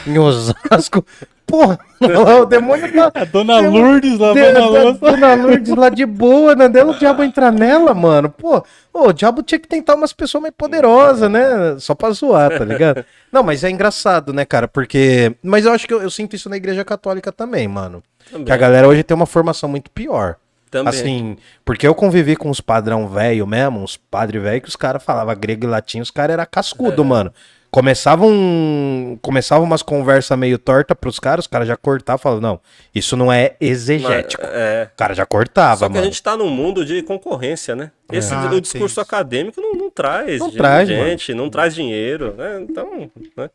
[0.06, 1.02] em Osasco.
[1.46, 1.78] Porra,
[2.42, 3.12] o demônio tá.
[3.14, 4.98] A dona Lourdes lavando Dona, a louça.
[4.98, 6.68] Dona Lourdes lá de boa, né?
[6.68, 8.28] Dela o diabo entrar nela, mano.
[8.28, 11.76] Pô, o diabo tinha que tentar umas pessoas mais poderosas, né?
[11.78, 13.04] Só pra zoar, tá ligado?
[13.30, 14.66] Não, mas é engraçado, né, cara?
[14.66, 15.36] Porque.
[15.40, 18.02] Mas eu acho que eu, eu sinto isso na igreja católica também, mano.
[18.28, 18.44] Também.
[18.44, 20.36] Que a galera hoje tem uma formação muito pior.
[20.68, 20.88] Também.
[20.88, 25.02] Assim, porque eu convivi com uns padrão velho mesmo, uns padre velho, que os caras
[25.02, 27.32] falavam grego e latim, os caras eram cascudo, mano.
[27.76, 32.40] Começava, um, começava umas conversas meio torta pros caras, os caras já cortavam e falavam,
[32.40, 32.60] não,
[32.94, 34.42] isso não é exegético.
[34.42, 34.90] Mas, é.
[34.94, 36.02] O cara já cortava, Só que mano.
[36.02, 37.92] a gente tá num mundo de concorrência, né?
[38.10, 39.00] Esse Ah, o discurso isso.
[39.02, 42.62] acadêmico não, não traz Não gente, traz, gente, não traz dinheiro, né?
[42.62, 43.50] Então, né?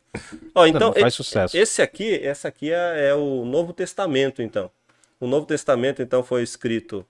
[0.54, 1.56] Ó, então não faz sucesso.
[1.56, 4.70] esse aqui, esse aqui é, é o Novo Testamento, então.
[5.18, 7.04] O Novo Testamento, então, foi escrito,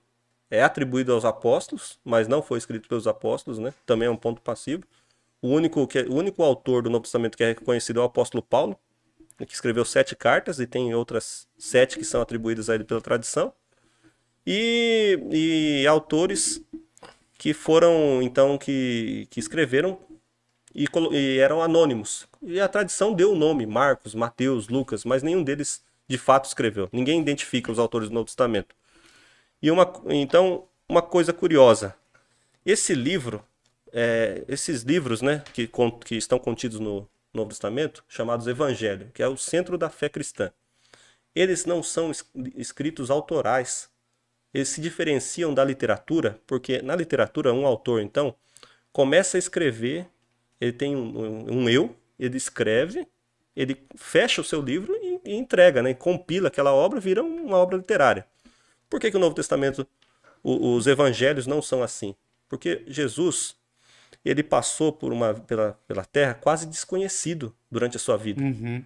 [0.49, 3.71] é atribuído aos apóstolos, mas não foi escrito pelos apóstolos, né?
[3.85, 4.83] Também é um ponto passivo.
[5.43, 8.41] O único, que, o único autor do Novo Testamento que é reconhecido é o apóstolo
[8.41, 8.79] Paulo,
[9.45, 13.53] que escreveu sete cartas e tem outras sete que são atribuídas a ele pela tradição.
[14.47, 16.63] E, e autores
[17.37, 19.99] que foram, então, que, que escreveram
[20.73, 22.25] e, e eram anônimos.
[22.41, 26.87] E a tradição deu o nome, Marcos, Mateus, Lucas, mas nenhum deles de fato escreveu.
[26.89, 28.73] Ninguém identifica os autores do Novo Testamento.
[29.61, 31.93] E uma, então, uma coisa curiosa.
[32.65, 33.43] Esse livro,
[33.93, 35.69] é, esses livros né, que,
[36.05, 40.51] que estão contidos no Novo Testamento, chamados Evangelho, que é o centro da fé cristã,
[41.35, 42.25] eles não são es-
[42.55, 43.89] escritos autorais.
[44.53, 48.35] Eles se diferenciam da literatura, porque na literatura, um autor, então,
[48.91, 50.07] começa a escrever,
[50.61, 53.07] ele tem um, um- um eu, ele escreve,
[53.55, 55.91] ele fecha o seu livro e, e entrega, né?
[55.91, 58.27] E compila aquela obra, vira uma obra literária.
[58.89, 59.87] Por que, que o Novo Testamento,
[60.43, 62.15] o- os evangelhos não são assim?
[62.49, 63.55] Porque Jesus,
[64.23, 68.41] ele passou por uma, pela, pela terra quase desconhecido durante a sua vida.
[68.41, 68.83] Uhum.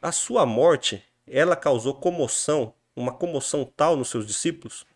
[0.00, 4.86] A sua morte, ela causou comoção, uma comoção tal nos seus discípulos,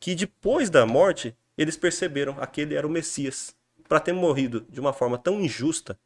[0.00, 3.54] que depois da morte, eles perceberam que aquele era o Messias.
[3.88, 5.98] Para ter morrido de uma forma tão injusta,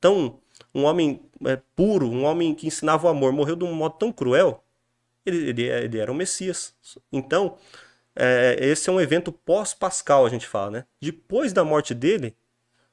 [0.00, 0.40] tão
[0.74, 4.12] um homem é, puro, um homem que ensinava o amor, morreu de um modo tão
[4.12, 4.62] cruel,
[5.24, 6.74] ele, ele, é- ele era o Messias.
[7.12, 7.56] Então,
[8.16, 10.84] é, esse é um evento pós-pascal, a gente fala, né?
[11.00, 12.36] Depois da morte dele,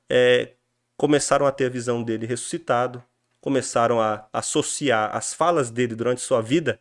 [0.10, 0.54] é,
[0.98, 3.04] começaram a ter a visão dele ressuscitado,
[3.42, 6.80] começaram a associar as falas dele durante sua vida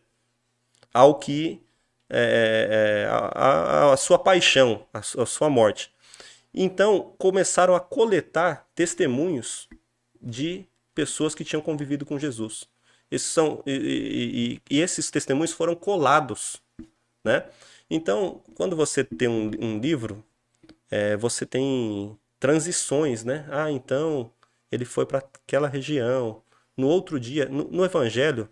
[0.92, 1.62] ao que
[2.10, 5.92] é, é, a, a- a sua paixão, a, a sua morte.
[6.54, 9.68] Então começaram a coletar testemunhos
[10.20, 12.68] de pessoas que tinham convivido com Jesus.
[13.10, 16.60] Esses são e- e- e esses testemunhos foram colados,
[17.24, 17.44] né?
[17.94, 20.24] Então, quando você tem um, um livro,
[20.90, 23.46] é, você tem transições, né?
[23.50, 24.32] Ah, então
[24.70, 26.42] ele foi para aquela região.
[26.74, 28.48] No outro dia, no, no Evangelho,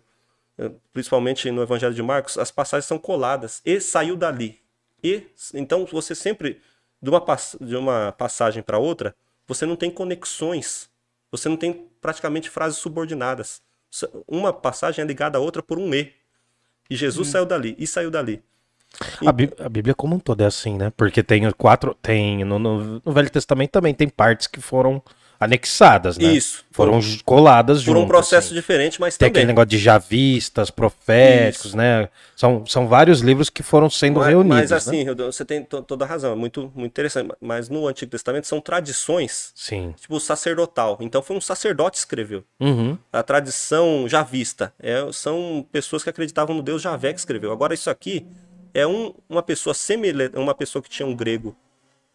[0.59, 3.63] eh, principalmente no Evangelho de Marcos, as passagens são coladas.
[3.65, 4.61] E saiu dali.
[5.03, 6.61] E então você sempre
[7.01, 7.25] de uma,
[7.59, 9.15] de uma passagem para outra,
[9.47, 10.87] você não tem conexões.
[11.31, 13.63] Você não tem praticamente frases subordinadas.
[14.27, 16.13] Uma passagem é ligada à outra por um e.
[16.87, 18.43] E Jesus saiu dali e saiu dali.
[19.25, 20.91] A, Bí- a Bíblia como um todo é assim, né?
[20.95, 21.95] Porque tem quatro.
[22.01, 22.43] Tem.
[22.43, 25.01] No, no- no Velho Testamento também tem partes que foram
[25.39, 26.25] anexadas, né?
[26.31, 26.63] Isso.
[26.71, 28.03] Foram coladas Por juntas.
[28.03, 28.53] um processo assim.
[28.55, 29.39] diferente, mas Tem também.
[29.41, 31.77] aquele negócio de javistas, proféticos, Isso.
[31.77, 32.09] né?
[32.35, 34.57] São, são vários livros que foram sendo Mas, reunidos.
[34.59, 34.77] mas né?
[34.77, 37.31] assim, Rodolfo, você tem to- toda a razão, é muito, muito interessante.
[37.41, 39.95] Mas no Antigo Testamento são tradições, Sim.
[39.99, 40.97] tipo sacerdotal.
[41.01, 42.43] Então foi um sacerdote que escreveu.
[42.59, 42.95] Uhum.
[43.11, 47.51] A tradição javista é, são pessoas que acreditavam no Deus Javé que escreveu.
[47.51, 48.27] Agora isso aqui
[48.73, 51.55] é um- uma pessoa semelhante, uma pessoa que tinha um grego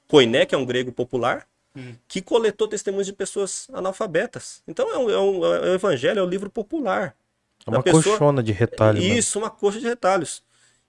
[0.08, 1.46] koiné, que é um grego popular,
[2.08, 4.62] que coletou testemunhos de pessoas analfabetas.
[4.66, 7.14] Então é um, é um- é um evangelho, é um livro popular.
[7.66, 8.98] É uma pessoa- colchona de retalho.
[8.98, 9.04] né?
[9.18, 10.42] Isso, uma coxa de retalhos.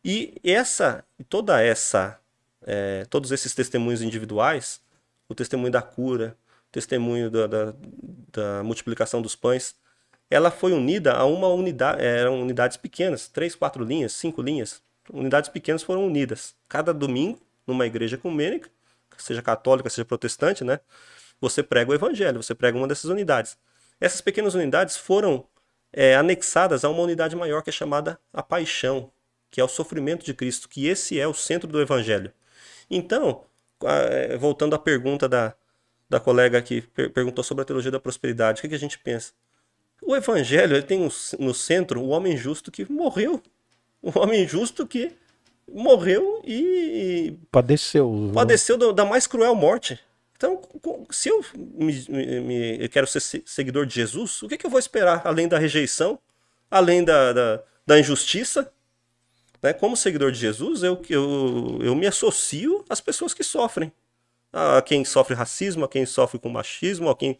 [0.03, 2.17] E essa, toda essa,
[2.65, 4.79] é, todos esses testemunhos individuais,
[5.27, 6.37] o testemunho da cura,
[6.69, 7.73] o testemunho da, da,
[8.31, 9.75] da multiplicação dos pães,
[10.29, 14.81] ela foi unida a uma unidade, eram unidades pequenas, três, quatro linhas, cinco linhas,
[15.11, 16.55] unidades pequenas foram unidas.
[16.67, 18.69] Cada domingo, numa igreja ecumênica,
[19.17, 20.79] seja católica, seja protestante, né?
[21.41, 23.57] Você prega o evangelho, você prega uma dessas unidades.
[23.99, 25.47] Essas pequenas unidades foram
[25.91, 29.11] é, anexadas a uma unidade maior que é chamada a paixão,
[29.49, 32.31] que é o sofrimento de Cristo, que esse é o centro do evangelho.
[32.89, 33.43] Então,
[33.83, 35.55] é, voltando à pergunta da,
[36.09, 38.99] da colega que per- perguntou sobre a teologia da prosperidade, o que, que a gente
[38.99, 39.33] pensa?
[40.01, 41.09] O evangelho tem
[41.39, 43.41] no centro o homem justo que morreu.
[44.07, 45.11] O homem justo que
[45.69, 48.31] morreu e, Padeceu.
[48.33, 49.99] padeceu da, da mais cruel morte.
[50.37, 50.61] Então,
[51.09, 52.05] se eu, me,
[52.41, 55.47] me- eu quero ser se- seguidor de Jesus, o que, que eu vou esperar além
[55.47, 56.17] da rejeição,
[56.71, 58.71] além da, da, da injustiça?
[59.61, 59.73] Né?
[59.73, 63.91] Como seguidor de Jesus, eu, eu, eu me associo às pessoas que sofrem.
[64.53, 67.37] A quem sofre racismo, a quem sofre com machismo, a quem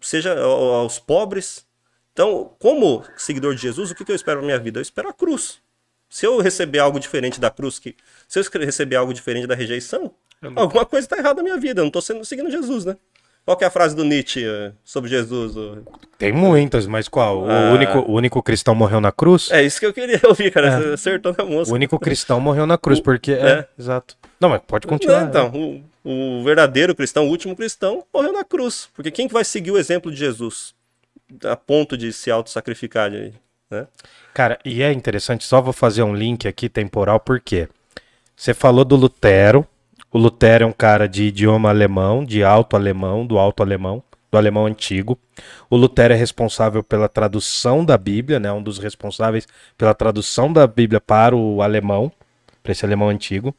[0.00, 1.66] seja ao- aos pobres.
[2.14, 4.78] Então, como seguidor de Jesus, o que, que eu espero na minha vida?
[4.78, 5.60] Eu espero a cruz.
[6.08, 7.94] Se eu receber algo diferente da cruz, que,
[8.26, 10.10] se eu receber algo diferente da rejeição,
[10.56, 11.80] alguma coisa está errada na minha vida.
[11.80, 12.96] Eu não estou seguindo Jesus, né?
[13.44, 15.56] Qual que é a frase do Nietzsche eh, sobre Jesus?
[15.56, 15.82] o-
[16.18, 17.44] Tem muitas, mas qual?
[17.44, 17.72] O, Ah.
[17.72, 19.50] único, o único cristão morreu na cruz?
[19.50, 20.78] É isso que eu queria ouvir, cara.
[20.82, 21.72] Você acertou na O moça.
[21.72, 23.32] único cristão morreu na cruz, porque.
[23.32, 23.68] É, É.
[23.78, 24.16] exato.
[24.38, 25.22] Não, mas pode continuar.
[25.22, 28.90] Não, então, o, o verdadeiro cristão, o último cristão, morreu na cruz.
[28.94, 30.74] Porque quem que vai seguir o exemplo de Jesus?
[31.44, 33.32] A ponto de se auto-sacrificar, de-
[33.70, 33.86] né?
[34.32, 37.68] Cara, e é interessante, só vou fazer um link aqui temporal, porque
[38.36, 39.66] você falou do Lutero.
[40.12, 44.38] O Lutero é um cara de idioma alemão, de alto alemão, do alto alemão, do
[44.38, 45.18] alemão antigo.
[45.68, 48.50] O Lutero é responsável pela tradução da Bíblia, né?
[48.50, 49.46] Um dos responsáveis
[49.76, 52.10] pela tradução da Bíblia para o alemão,
[52.62, 53.54] para esse alemão antigo.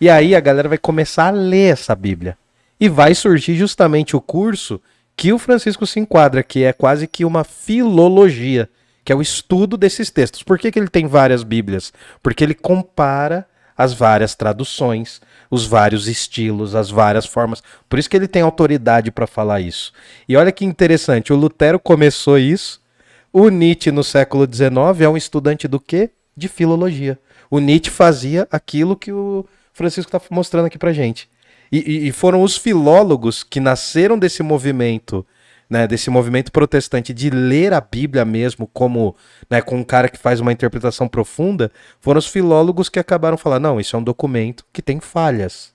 [0.00, 2.36] E aí a galera vai começar a ler essa Bíblia.
[2.78, 4.80] E vai surgir justamente o curso
[5.16, 8.68] que o Francisco se enquadra, que é quase que uma filologia,
[9.04, 10.42] que é o estudo desses textos.
[10.42, 11.92] Por que, que ele tem várias Bíblias?
[12.22, 15.20] Porque ele compara as várias traduções,
[15.50, 17.62] os vários estilos, as várias formas.
[17.88, 19.92] Por isso que ele tem autoridade para falar isso.
[20.28, 22.80] E olha que interessante, o Lutero começou isso.
[23.32, 26.10] O Nietzsche no século XIX é um estudante do quê?
[26.36, 27.18] De filologia.
[27.50, 31.28] O Nietzsche fazia aquilo que o Francisco está mostrando aqui pra gente.
[31.72, 35.26] E- e foram os filólogos que nasceram desse movimento,
[35.68, 39.16] né, desse movimento protestante de ler a Bíblia mesmo como,
[39.50, 41.70] né, com um cara que faz uma interpretação profunda,
[42.00, 45.72] foram os filólogos que acabaram falando, não, isso é um documento que tem falhas.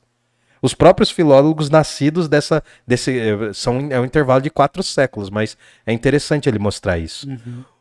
[0.61, 5.57] Os próprios filólogos nascidos dessa, desse, eh, são é um intervalo de quatro séculos, mas
[5.85, 7.27] é interessante ele mostrar isso.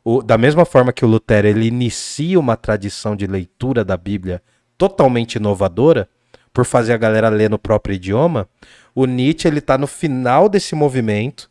[0.05, 4.41] O- da mesma forma que o Lutero ele inicia uma tradição de leitura da Bíblia
[4.79, 6.09] totalmente inovadora,
[6.53, 8.49] por fazer a galera ler no próprio idioma,
[8.95, 11.51] o Nietzsche ele tá no final desse movimento,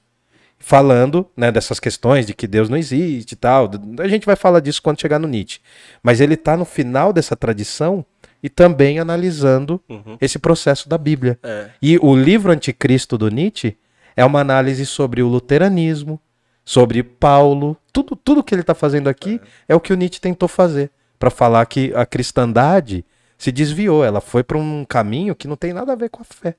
[0.60, 3.70] falando né, dessas questões de que Deus não existe e tal.
[4.00, 5.60] A gente vai falar disso quando chegar no Nietzsche.
[6.02, 8.06] Mas ele tá no final dessa tradição
[8.42, 10.18] e também analisando Uhum.
[10.20, 11.40] esse processo da Bíblia.
[11.44, 11.70] É.
[11.82, 13.78] E o livro Anticristo do Nietzsche
[14.16, 16.20] é uma análise sobre o luteranismo,
[16.66, 19.76] sobre Paulo, tudo, tudo que ele está fazendo aqui é.
[19.76, 23.06] o que o Nietzsche tentou fazer para falar que a cristandade
[23.38, 26.26] se desviou, ela foi para um caminho que não tem nada a ver com a
[26.26, 26.56] fé.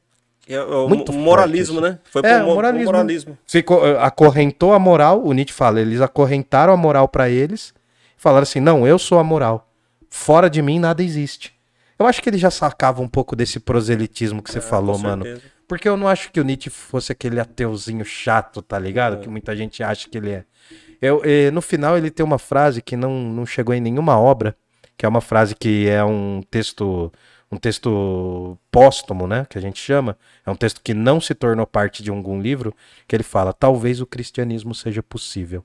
[0.49, 1.99] É o Muito moralismo, forte né?
[2.05, 2.87] Foi É, pro o moralismo.
[2.87, 3.39] moralismo.
[3.47, 7.75] Ficou, eh, acorrentou a moral, o Nietzsche fala, eles acorrentaram a moral para eles,
[8.17, 9.69] falaram assim: "Não, eu sou a moral.
[10.11, 11.53] Fora de mim nada existe".
[11.99, 15.03] Eu acho que ele já sacava um pouco desse proselitismo que você falou, É, com
[15.05, 15.25] mano.
[15.25, 15.47] certeza.
[15.67, 19.21] Porque eu não acho que o Nietzsche fosse aquele ateuzinho chato, tá ligado?
[19.21, 20.45] Que muita gente acha que ele é.
[21.03, 24.57] Eu, eh, no final, ele tem uma frase que não, não chegou em nenhuma obra,
[24.97, 27.13] que é uma frase que é um texto
[27.51, 31.67] um texto póstumo, né, que a gente chama, é um texto que não se tornou
[31.67, 32.75] parte de algum livro,
[33.07, 35.65] que ele fala, talvez o cristianismo seja possível.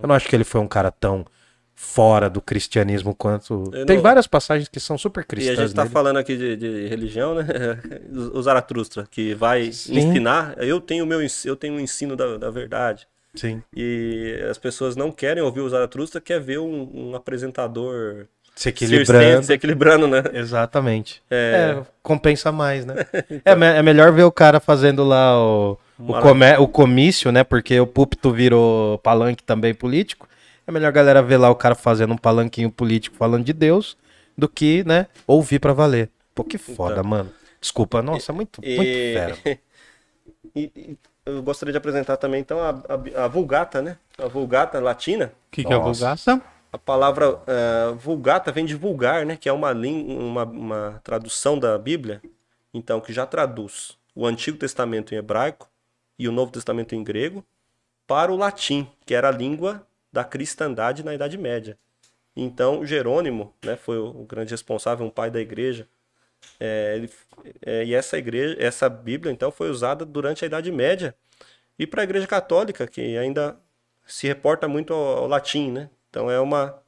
[0.00, 1.24] Eu não acho que ele foi um cara tão
[1.74, 3.64] fora do cristianismo quanto...
[3.72, 5.92] Eu Tem não- várias passagens que são super E a cristãs gente tá nele.
[5.92, 7.44] falando aqui de, de religião, né?
[8.32, 9.98] O Zaratustra, que vai Sim.
[9.98, 10.54] ensinar.
[10.56, 13.06] Eu tenho o meu eu tenho um ensino da, da verdade.
[13.34, 13.62] Sim.
[13.74, 18.26] E as pessoas não querem ouvir o Zaratustra, quer ver um, um apresentador
[18.56, 19.42] Se equilibrando.
[19.44, 20.22] se equilibrando, né?
[20.32, 21.22] Exatamente.
[21.30, 21.76] É.
[21.78, 22.94] É, compensa mais, né?
[23.44, 27.44] é, me- é melhor ver o cara fazendo lá o, o, come- o comício, né?
[27.44, 30.26] Porque o púlpito virou palanque também político.
[30.66, 33.96] É melhor a galera ver lá o cara fazendo um palanquinho político falando de Deus
[34.36, 36.10] do que, né, ouvir pra valer.
[36.34, 37.04] Pô, que foda, Então.
[37.04, 37.30] mano.
[37.60, 39.36] Desculpa, nossa, muito, muito E- fera.
[40.54, 40.96] E, e
[41.26, 43.96] eu gostaria de apresentar também, então, a, a- a Vulgata, né?
[44.18, 45.26] A Vulgata latina.
[45.26, 46.40] O que, que é a Nossa.
[46.76, 49.34] A palavra eh, vulgata vem de vulgar, né?
[49.34, 52.20] Que é uma, uma, uma tradução da Bíblia.
[52.74, 55.70] Então, que já traduz o Antigo Testamento em hebraico
[56.18, 57.42] e o Novo Testamento em grego
[58.06, 61.78] para o latim, que era a língua da cristandade na Idade Média.
[62.36, 65.88] Então, Jerônimo, né, foi o grande responsável, um pai da igreja.
[66.60, 67.10] É, ele-
[67.64, 71.14] é, e essa igreja, essa Bíblia, então, foi usada durante a Idade Média
[71.78, 73.58] e para a Igreja Católica, que ainda
[74.06, 75.90] se reporta muito ao, ao latim, né?
[76.16, 76.82] Então é uma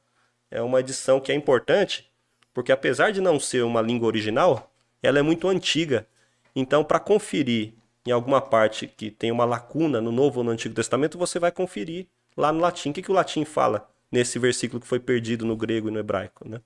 [0.49, 2.09] é uma edição que é importante,
[2.51, 4.73] porque apesar de não ser uma língua original,
[5.03, 6.07] ela é muito antiga.
[6.55, 7.75] Então, para conferir
[8.07, 11.51] em alguma parte que tem uma lacuna no Novo ou no Antigo Testamento, você vai
[11.51, 12.89] conferir lá no latim.
[12.89, 15.99] O que, que o latim fala nesse versículo que foi perdido no grego e no
[15.99, 16.59] hebraico, né?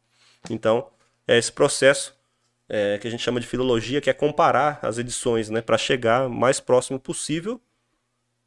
[0.50, 0.88] Então,
[1.28, 2.18] é esse processo
[2.70, 6.30] é, que a gente chama de filologia, que é comparar as edições, né, para chegar
[6.30, 7.60] mais próximo possível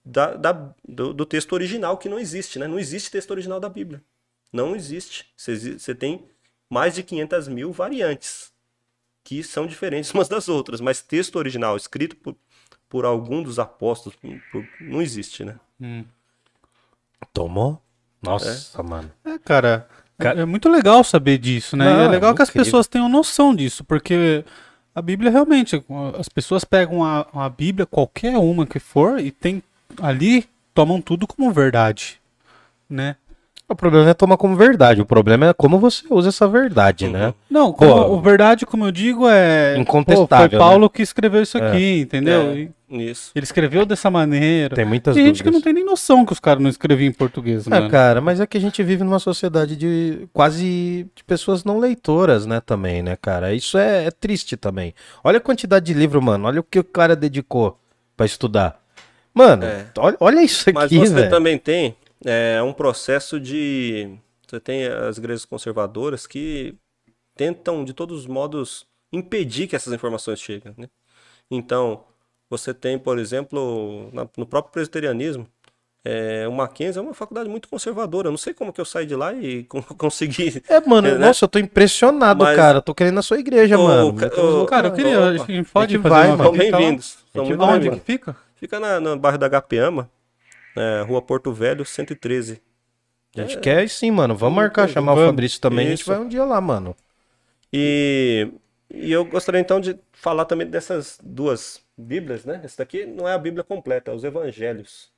[0.07, 2.69] da, da- do, do texto original, que não existe, né?
[2.69, 4.01] Não existe texto original da Bíblia.
[4.53, 5.27] Não existe.
[5.37, 6.25] Você tem
[6.71, 8.53] mais de 500 mil variantes
[9.25, 12.37] que são diferentes umas das outras, mas texto original escrito por,
[12.89, 15.57] por algum dos apóstolos por- por- não existe, né?
[17.33, 17.83] Tomou?
[18.23, 19.11] Nossa, mano.
[19.25, 19.89] É, cara,
[20.19, 21.85] Cara- é muito legal saber disso, né?
[21.85, 24.45] Não, e é legal que as pessoas tenham noção disso, porque
[24.95, 25.85] A Bíblia realmente,
[26.19, 29.63] as pessoas pegam a, a Bíblia, qualquer uma que for, e tem
[30.01, 30.45] ali,
[30.75, 32.19] tomam tudo como verdade,
[32.89, 33.17] né?
[33.69, 37.09] O problema não é tomar como verdade, o problema é como você usa essa verdade,
[37.09, 37.35] né?
[37.51, 37.79] Não, Pô.
[37.79, 39.77] como- o verdade, como eu digo, é.
[39.77, 42.43] Incontestável, Pô, foi Paulo que escreveu isso aqui, entendeu?
[42.53, 43.33] É, Isso.
[43.35, 44.77] Ele escreveu dessa maneira.
[44.77, 45.55] Tem muitas Tem gente que dúvidas.
[45.55, 47.91] não tem nem noção que os caras não escreviam em português, mano.
[47.91, 52.47] cara, mas é que a gente vive numa sociedade de quase de pessoas não leitoras,
[52.47, 53.53] né, também, né, cara?
[53.53, 54.95] Isso é, é triste também.
[55.25, 56.47] Olha a quantidade de livro, mano.
[56.47, 57.77] Olha o que o cara dedicou
[58.17, 58.81] pra estudar.
[59.37, 59.87] Mano, É.
[59.99, 61.29] olha, olha isso Mas aqui, você velho.
[61.31, 61.95] também tem
[62.25, 64.09] é, um processo de.
[64.49, 66.75] Você tem as igrejas conservadoras que
[67.37, 70.73] tentam, de todos os modos, impedir que essas informações cheguem.
[70.79, 70.89] Né?
[71.51, 72.03] Então,
[72.49, 75.47] você tem, por exemplo, na- no próprio presbiterianismo,
[76.03, 78.29] é, o Mackenzie é uma faculdade muito conservadora.
[78.29, 80.63] Eu não sei como que eu saí de lá e con- consegui.
[80.69, 81.19] É, mano, né?
[81.27, 82.81] nossa, eu tô impressionado, Mas- cara.
[82.81, 84.15] Tô querendo na sua igreja, Ô, mano.
[84.15, 85.19] ca- Eu tô- ô, Cara, eu queria.
[85.19, 85.29] Opa.
[85.29, 86.53] A gente pode A gente fazer vai, uma mano.
[86.53, 87.19] Bem-vindos.
[87.35, 87.99] Bem-vindos.
[87.99, 88.37] que fica?
[88.57, 90.11] Fica na, no bairro da Gapeama,
[90.77, 92.61] é, Rua Porto Velho, 113.
[93.37, 94.35] A gente quer sim, mano.
[94.35, 95.31] Vamos marcar, chamar o Vamos.
[95.31, 95.87] Fabrício também.
[95.87, 96.11] A gente Isso.
[96.11, 96.97] vai um dia lá, mano.
[97.73, 98.51] E,
[98.91, 102.61] e eu gostaria então de falar também dessas duas Bíblias, né?
[102.65, 105.11] Essa daqui não é a Bíblia completa, é os Evangelhos,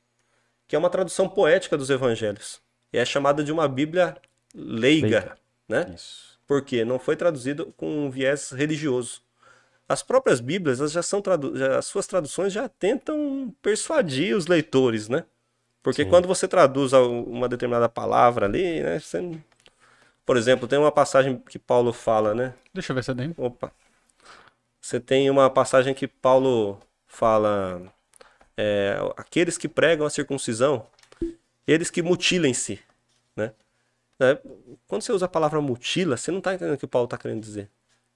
[0.66, 2.60] que é uma tradução poética dos Evangelhos.
[2.93, 4.16] E é chamada de uma Bíblia
[4.55, 5.39] leiga, Leiga.
[5.69, 5.93] né?
[5.94, 6.39] Isso.
[6.47, 9.23] Porque não foi traduzido com um viés religioso.
[9.89, 11.23] As próprias Bíblias, elas já são
[11.78, 15.24] as suas traduções já tentam persuadir os leitores, né?
[15.82, 16.10] Porque Sim.
[16.10, 18.98] quando você traduz uma determinada palavra ali, né?
[18.98, 19.39] Você...
[20.27, 22.55] Por exemplo, tem uma passagem que Paulo fala, né?
[22.74, 23.43] Deixa eu ver se é dentro.
[23.43, 23.73] Opa.
[24.78, 27.82] Você tem uma passagem que Paulo fala:
[28.56, 30.86] é, aqueles que pregam a circuncisão,
[31.66, 32.78] eles que mutilem-se.
[33.35, 33.52] Né?
[34.19, 34.39] Né?
[34.86, 37.40] Quando você usa a palavra mutila, você não está entendendo o que Paulo está querendo
[37.40, 37.70] dizer.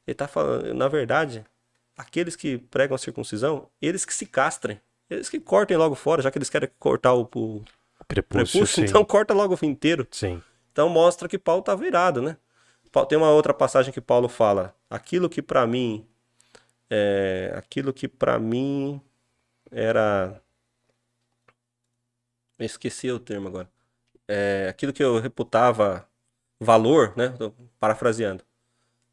[0.07, 1.45] Ele está falando, na verdade,
[1.97, 4.81] aqueles que pregam a circuncisão, eles que se castrem.
[5.11, 7.63] Eles que cortem logo fora, já que eles querem cortar o, o
[8.09, 10.07] Prepúcio, prepúcio, então corta logo o inteiro.
[10.11, 10.43] Sim.
[10.73, 12.37] Então mostra que Paulo está virado, né?
[13.09, 16.07] Tem uma outra passagem que Paulo fala: aquilo que para mim
[16.91, 19.01] é, aquilo que para mim
[19.71, 20.41] era
[22.59, 23.69] eu esqueci o termo agora.
[24.29, 26.09] É, aquilo que eu reputava
[26.61, 27.31] valor, né?
[27.31, 28.45] Tô parafraseando.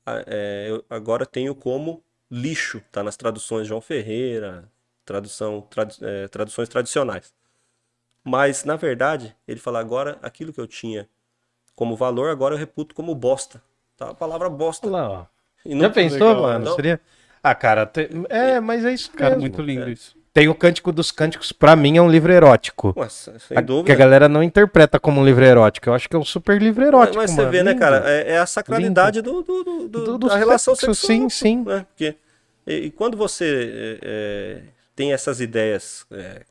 [0.06, 4.70] A- é, eu agora tenho como lixo, tá nas traduções João Ferreira,
[5.06, 7.34] tradução, tradu- é, traduções tradicionais.
[8.24, 11.08] Mas, na verdade, ele fala agora aquilo que eu tinha
[11.76, 13.62] como valor, agora eu reputo como bosta.
[13.98, 14.10] Tá?
[14.12, 14.88] A palavra bosta.
[14.88, 15.26] Olha lá, ó.
[15.66, 16.66] E não- Já pensou, legal, mano?
[16.66, 16.76] Não.
[16.76, 17.02] Seria...
[17.42, 19.42] Ah, cara, te- é, mas é isso Cara, mesmo.
[19.42, 20.19] muito lindo isso.
[20.40, 22.94] Tem o Cântico dos Cânticos, pra mim é um livro erótico.
[22.96, 23.88] Ué, sem A- dúvida.
[23.88, 25.90] Que a galera não interpreta como um livro erótico.
[25.90, 27.18] Eu acho que é um super livro erótico.
[27.18, 27.52] Mas você mano.
[27.52, 28.10] vê, né, cara?
[28.10, 31.18] É, é a sacralidade do, do, do- do- da relação sexo, sexual.
[31.18, 31.64] sim, sim.
[31.66, 31.86] Né?
[31.90, 32.16] Porque,
[32.66, 34.08] e, e quando você é,
[34.62, 34.62] é,
[34.96, 36.06] tem essas ideias.
[36.10, 36.42] É,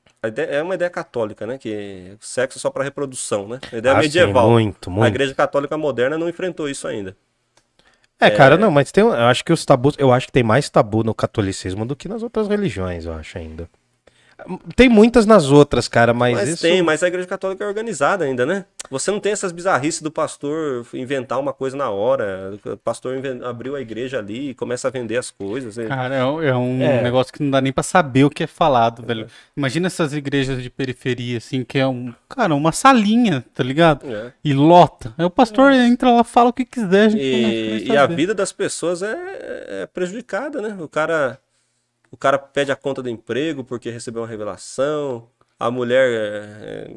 [0.58, 1.56] é uma ideia católica, né?
[1.56, 3.58] Que sexo é só para reprodução, né?
[3.72, 4.50] A ideia Ah, sim, medieval.
[4.50, 5.08] muito, A muito.
[5.08, 7.16] igreja católica moderna não enfrentou isso ainda.
[8.20, 10.68] É, cara, não, mas tem, eu acho que os tabus, eu acho que tem mais
[10.68, 13.70] tabu no catolicismo do que nas outras religiões, eu acho ainda.
[14.76, 18.24] Tem muitas nas outras, cara, mas, Mas, isso tem, mas a igreja católica é organizada
[18.24, 18.64] ainda, né?
[18.90, 22.56] Você não tem essas bizarrices do pastor inventar uma coisa na hora.
[22.64, 25.76] O pastor abriu a igreja ali e começa a vender as coisas.
[25.76, 25.86] né?
[25.86, 27.02] Cara, é, um- é um É.
[27.02, 29.26] negócio que não dá nem pra saber o que é falado, velho.
[29.56, 32.14] Imagina essas igrejas de periferia, assim, que é um.
[32.28, 34.06] Cara, uma salinha, tá ligado?
[34.06, 34.32] É.
[34.44, 35.12] E lota.
[35.18, 38.52] Aí o pastor entra lá, fala o que quiser, a E, e a vida das
[38.52, 39.16] pessoas é,
[39.82, 40.76] é prejudicada, né?
[40.80, 41.38] O cara,
[42.10, 45.28] o cara pede a conta do emprego porque recebeu uma revelação.
[45.58, 46.88] A mulher é,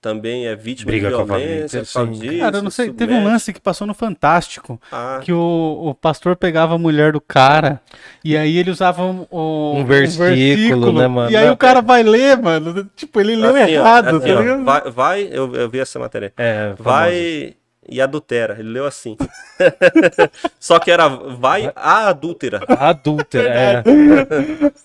[0.00, 1.84] também é vítima Briga de com a violência.
[1.84, 5.32] família, disso, Cara, eu não sei, teve um lance que passou no Fantástico, Ah, que
[5.32, 7.80] o, o pastor pegava a mulher do cara,
[8.24, 11.30] e aí ele usava um, o- Um versículo, né, mano?
[11.30, 14.34] E aí o cara vai ler, mano, tipo, ele leu assim, ó, errado, assim, tá
[14.36, 14.64] ó, ligado?
[14.64, 16.32] vai, vai- eu, eu vi essa matéria.
[16.36, 16.82] é famoso.
[16.84, 17.56] Vai
[17.88, 18.56] e adultera.
[18.58, 19.16] Ele leu assim.
[20.60, 22.60] Só que era vai a adúltera.
[22.68, 23.82] Adúltera, é.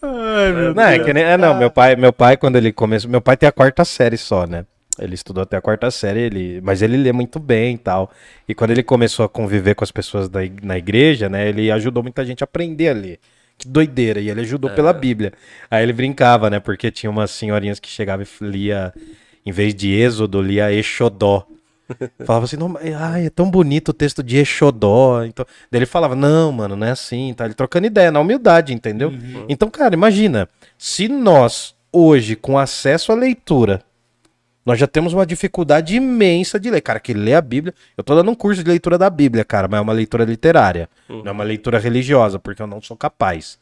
[0.01, 1.05] Ai, meu Não, é Deus.
[1.05, 3.51] que nem, é, não, meu pai, meu pai quando ele começou, meu pai tem a
[3.51, 4.65] quarta série só, né?
[4.99, 8.11] Ele estudou até a quarta série, ele, mas ele lê muito bem e tal.
[8.47, 12.03] E quando ele começou a conviver com as pessoas da, na igreja, né, ele ajudou
[12.03, 13.19] muita gente a aprender a ler.
[13.57, 15.33] Que doideira, e ele ajudou pela Bíblia.
[15.69, 18.93] Aí ele brincava, né, porque tinha umas senhorinhas que chegavam e lia,
[19.45, 21.47] em vez de Êxodo, lia Exodó.
[22.25, 25.23] Falava assim, não, ai, é tão bonito o texto de Exodó.
[25.23, 27.45] Então, daí ele falava, não, mano, não é assim, tá?
[27.45, 29.11] Ele trocando ideia, na humildade, entendeu?
[29.49, 30.47] Então, cara, imagina,
[30.77, 33.83] se nós, hoje, com acesso à leitura,
[34.65, 36.81] Nós já temos uma dificuldade imensa de ler.
[36.81, 37.73] Cara, que lê a Bíblia.
[37.97, 40.87] Eu tô dando um curso de leitura da Bíblia, cara, mas é uma leitura literária.
[41.23, 43.57] Não é uma leitura religiosa, porque eu não sou capaz.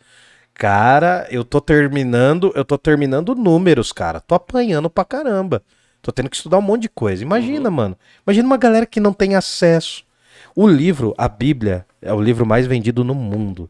[0.53, 4.19] Cara, eu tô terminando, eu tô terminando números, cara.
[4.19, 5.63] Tô apanhando pra caramba.
[6.01, 7.21] Tô tendo que estudar um monte de coisa.
[7.23, 7.97] Imagina, mano.
[8.25, 10.03] Imagina uma galera que não tem acesso.
[10.55, 13.69] O livro, a Bíblia, é o livro mais vendido no mundo.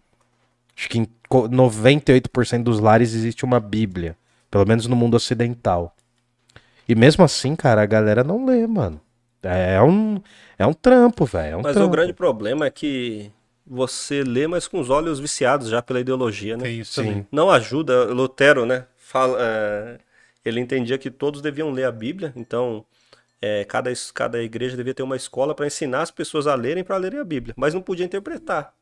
[0.77, 4.15] Acho que em co- 98% dos lares existe uma Bíblia.
[4.49, 5.95] Pelo menos no mundo ocidental.
[6.87, 8.99] E mesmo assim, cara, a galera não lê, mano.
[9.43, 10.19] É um,
[10.57, 11.53] é um trampo, velho.
[11.53, 11.87] É um Mas trampo.
[11.87, 13.31] o grande problema é que
[13.65, 16.63] você lê, mas com os olhos viciados já pela ideologia, né?
[16.63, 17.03] Tem isso Sim.
[17.05, 17.27] também.
[17.31, 18.05] Não ajuda.
[18.05, 18.85] Lutero, né?
[18.97, 19.97] Fala, é,
[20.45, 22.85] ele entendia que todos deviam ler a Bíblia, então
[23.41, 26.97] é, cada, cada igreja devia ter uma escola para ensinar as pessoas a lerem para
[26.97, 28.73] lerem a Bíblia, mas não podia interpretar.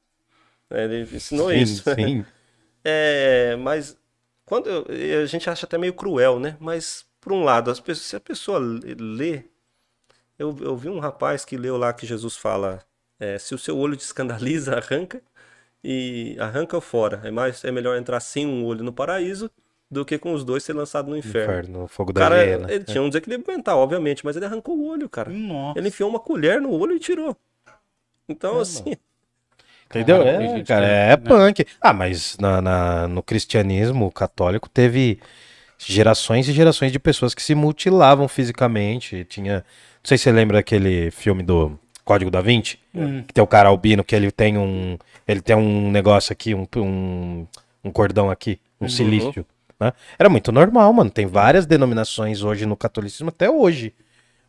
[0.70, 1.84] É, Ele ensinou Sim, isso.
[1.84, 2.26] sim.
[2.84, 3.98] É, mas
[4.46, 6.58] quando eu- a gente acha até meio cruel, né?
[6.60, 9.44] Mas por um lado, as pessoas, se a pessoa lê,
[10.40, 12.84] eu, eu vi um rapaz que leu lá que Jesus fala,
[13.20, 15.22] é, se o seu olho te escandaliza, arranca
[15.84, 17.22] e arranca fora.
[17.26, 19.52] É mais, é melhor entrar sem um olho no paraíso
[19.90, 21.44] do que com os dois ser lançado no inferno.
[21.54, 22.72] Inferno, fogo O da cara, hiena.
[22.72, 25.30] ele tinha um desequilíbrio mental, obviamente, mas ele arrancou o olho, cara.
[25.32, 25.80] Nossa.
[25.80, 27.36] Ele enfiou uma colher no olho e tirou.
[28.28, 28.96] Então, assim,
[29.90, 30.22] Entendeu?
[30.22, 31.16] É, gente cara, que- é né?
[31.18, 31.66] punk.
[31.80, 35.18] Ah, mas na, na- no cristianismo católico teve
[35.78, 39.24] gerações e gerações de pessoas que se mutilavam fisicamente.
[39.30, 39.58] Tinha.
[39.58, 39.64] Não
[40.04, 43.24] sei se você lembra daquele filme do Código da Vinci, Hum.
[43.26, 44.98] que tem o cara albino que ele tem um.
[45.26, 47.48] Ele tem um negócio aqui, um, um,
[47.84, 49.46] um cordão aqui, um silício.
[49.80, 49.94] Né?
[50.18, 51.10] Era muito normal, mano.
[51.10, 53.94] Tem várias denominações hoje no catolicismo, até hoje.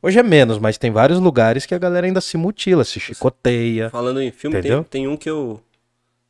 [0.00, 3.90] Hoje é menos, mas tem vários lugares que a galera ainda se mutila, se chicoteia.
[3.90, 5.60] Falando em filme, tem, tem um que eu,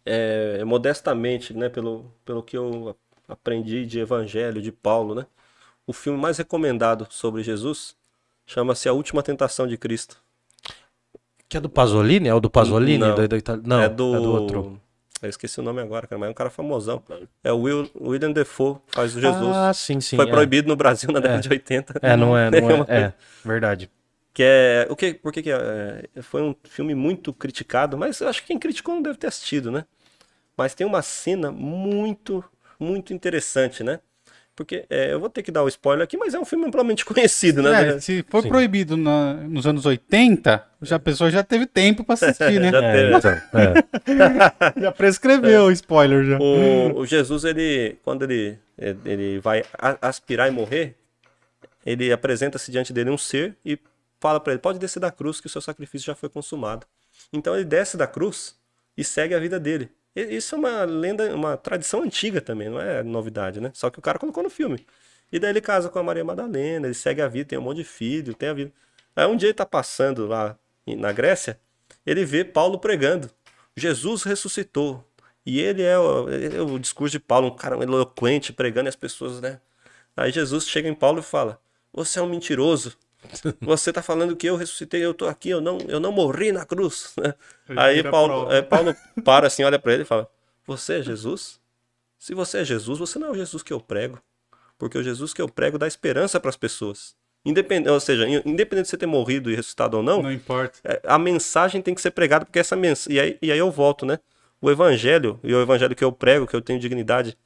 [0.07, 2.97] é, modestamente, né, pelo, pelo que eu
[3.29, 5.27] aprendi de Evangelho, de Paulo, né,
[5.87, 7.95] o filme mais recomendado sobre Jesus
[8.47, 10.17] chama-se A Última Tentação de Cristo.
[11.47, 12.29] Que é do Pasolini?
[12.29, 12.99] É o do Pasolini?
[12.99, 13.15] Não.
[13.15, 14.05] Do, do Não, é do...
[14.05, 14.81] outro.
[15.23, 17.03] Eu esqueci o nome agora, cara, mas é um cara famosão.
[17.43, 19.57] É o Will, William Defoe, faz o Jesus.
[19.57, 20.17] Ah, sim, sim.
[20.17, 20.31] Foi é.
[20.31, 21.95] proibido no Brasil na década de 80.
[22.03, 23.01] É, não é, não é.
[23.01, 23.13] É,
[23.45, 23.91] verdade.
[24.33, 24.87] Que é.
[24.89, 28.43] O que, por que que é, é, foi um filme muito criticado, mas eu acho
[28.43, 29.85] que quem criticou não deve ter assistido, né?
[30.57, 32.45] Mas tem uma cena muito,
[32.79, 34.01] muito interessante, né?
[34.59, 37.05] Porque é, eu vou ter que dar o spoiler aqui, mas é um filme amplamente
[37.07, 37.91] conhecido, né?
[37.91, 38.49] É, se for Sim.
[38.49, 42.73] proibido na- nos anos 80, já, a pessoa já teve tempo pra assistir, né?
[42.73, 43.17] Já É, teve.
[43.17, 44.81] então, é.
[44.83, 46.39] já prescreveu o spoiler já.
[46.41, 48.59] O, o Jesus, ele, quando ele,
[49.05, 49.63] ele vai
[50.03, 50.97] aspirar e morrer,
[51.87, 53.79] ele apresenta-se diante dele um ser e
[54.19, 56.85] fala para ele: pode descer da cruz, que o seu sacrifício já foi consumado.
[57.33, 58.57] Então ele desce da cruz
[58.97, 59.89] e segue a vida dele.
[60.15, 63.71] Isso é uma lenda, uma tradição antiga também, não é novidade, né?
[63.75, 64.85] Só que o cara colocou no filme.
[65.31, 67.79] E daí ele casa com a Maria Madalena, ele segue a vida, tem um monte
[67.79, 68.73] de filho, tem a vida.
[69.15, 71.61] Aí um dia ele tá passando lá na Grécia,
[72.07, 73.31] ele vê Paulo pregando.
[73.77, 75.05] Jesus ressuscitou.
[75.47, 78.97] E ele é o, é o discurso de Paulo, um cara eloquente, pregando e as
[78.97, 79.61] pessoas, né?
[80.17, 81.61] Aí Jesus chega em Paulo e fala:
[81.93, 82.97] Você é um mentiroso.
[83.61, 86.65] Você tá falando que eu ressuscitei, eu tô aqui, eu não, eu não morri na
[86.65, 87.13] cruz.
[87.21, 87.35] né?
[87.77, 90.29] Aí Paulo, é, Paulo para assim, olha para ele e fala:
[90.67, 91.61] Você é Jesus?
[92.19, 94.19] Se você é Jesus, você não é o Jesus que eu prego.
[94.79, 97.17] Porque o Jesus que eu prego dá esperança para as pessoas.
[97.45, 100.79] Independente, ou seja, in- independente de você ter morrido e ressuscitado ou não, Não importa.
[100.85, 103.17] é, a mensagem tem que ser pregada, porque essa mensagem.
[103.17, 104.19] E aí, e aí eu volto, né?
[104.61, 107.37] O evangelho, e o evangelho que eu prego, que eu tenho dignidade,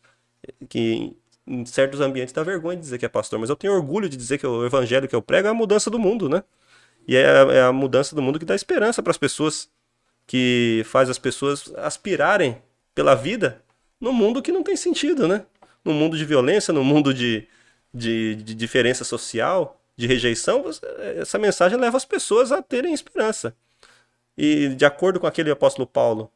[0.68, 1.16] que
[1.46, 4.16] em certos ambientes dá vergonha de dizer que é pastor, mas eu tenho orgulho de
[4.16, 6.42] dizer que o evangelho que eu prego é a mudança do mundo, né?
[7.06, 9.70] E é, a- é a mudança do mundo que dá esperança para as pessoas,
[10.26, 12.62] que faz as pessoas aspirarem
[12.94, 13.62] pela vida
[14.00, 15.44] num mundo que não tem sentido, né?
[15.84, 17.46] Num mundo de violência, num mundo de,
[17.92, 20.64] de, de diferença social, de rejeição,
[21.16, 23.54] essa mensagem leva as pessoas a terem esperança.
[24.36, 26.30] E de acordo com aquele apóstolo Paulo,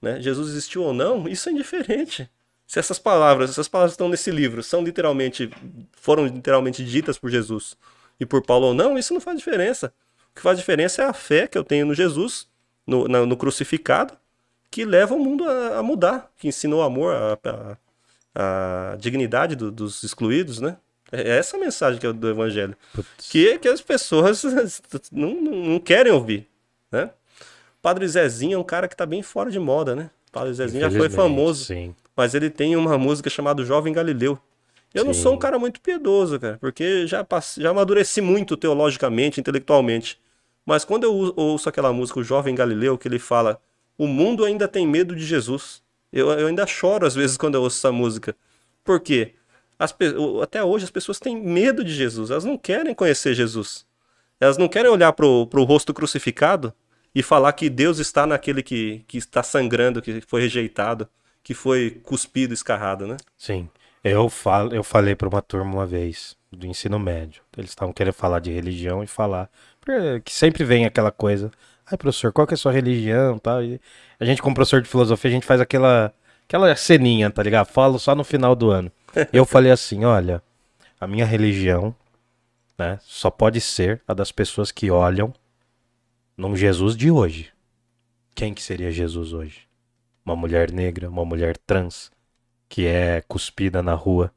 [0.00, 2.30] né, Jesus existiu ou não, isso é indiferente.
[2.66, 5.48] Se essas palavras, essas palavras que estão nesse livro, são literalmente,
[5.92, 7.76] foram literalmente ditas por Jesus
[8.18, 9.92] e por Paulo ou não, isso não faz diferença.
[10.32, 12.48] O que faz diferença é a fé que eu tenho no Jesus,
[12.86, 14.14] no, na- no crucificado,
[14.70, 17.76] que leva o mundo a, a mudar, que ensinou o amor, a, a-
[18.34, 20.76] a dignidade do- dos excluídos, né?
[21.12, 22.76] É essa a mensagem que é do evangelho.
[23.18, 24.42] Que, que as pessoas
[25.12, 26.48] não, não, não querem ouvir,
[26.90, 27.10] né?
[27.80, 30.10] Padre Zezinho é um cara que tá bem fora de moda, né?
[30.32, 31.94] Padre Zezinho já foi famoso, Sim.
[32.16, 34.38] Mas ele tem uma música chamada Jovem Galileu.
[34.94, 35.22] Eu não Sim.
[35.22, 40.18] sou um cara muito piedoso, cara, porque já, passe- já amadureci muito teologicamente, intelectualmente.
[40.64, 43.60] Mas quando eu ou- ouço aquela música, o Jovem Galileu, que ele fala:
[43.98, 45.82] O mundo ainda tem medo de Jesus.
[46.12, 48.34] Eu, eu ainda choro às vezes quando eu ouço essa música.
[48.84, 49.34] Por quê?
[49.78, 53.84] as o- até hoje as pessoas têm medo de Jesus, elas não querem conhecer Jesus.
[54.40, 56.72] Elas não querem olhar pro, pro rosto crucificado
[57.14, 61.08] e falar que Deus está naquele que, que está sangrando, que foi rejeitado,
[61.46, 63.16] que foi cuspido, escarrado, né?
[63.38, 63.68] Sim.
[64.02, 67.40] Eu, falo, eu falei para uma turma uma vez, do ensino médio.
[67.56, 69.48] Eles estavam querendo falar de religião e falar.
[70.24, 71.52] Que sempre vem aquela coisa.
[71.88, 73.38] Ai, professor, qual que é a sua religião?
[73.38, 73.62] Tal.
[73.62, 73.80] E
[74.18, 76.12] a gente, como professor de filosofia, a gente faz aquela,
[76.48, 77.68] aquela ceninha, tá ligado?
[77.68, 78.90] Falo só no final do ano.
[79.32, 80.42] Eu falei assim: olha,
[81.00, 81.94] a minha religião
[82.76, 85.32] né, só pode ser a das pessoas que olham
[86.36, 87.52] num Jesus de hoje.
[88.34, 89.65] Quem que seria Jesus hoje?
[90.26, 92.12] Uma mulher negra, uma mulher trans,
[92.68, 94.32] que é cuspida na rua,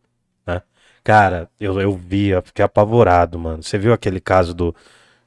[0.47, 0.61] né?
[1.03, 3.63] Cara, eu, eu vi, eu fiquei apavorado, mano.
[3.63, 4.75] Você viu aquele caso do,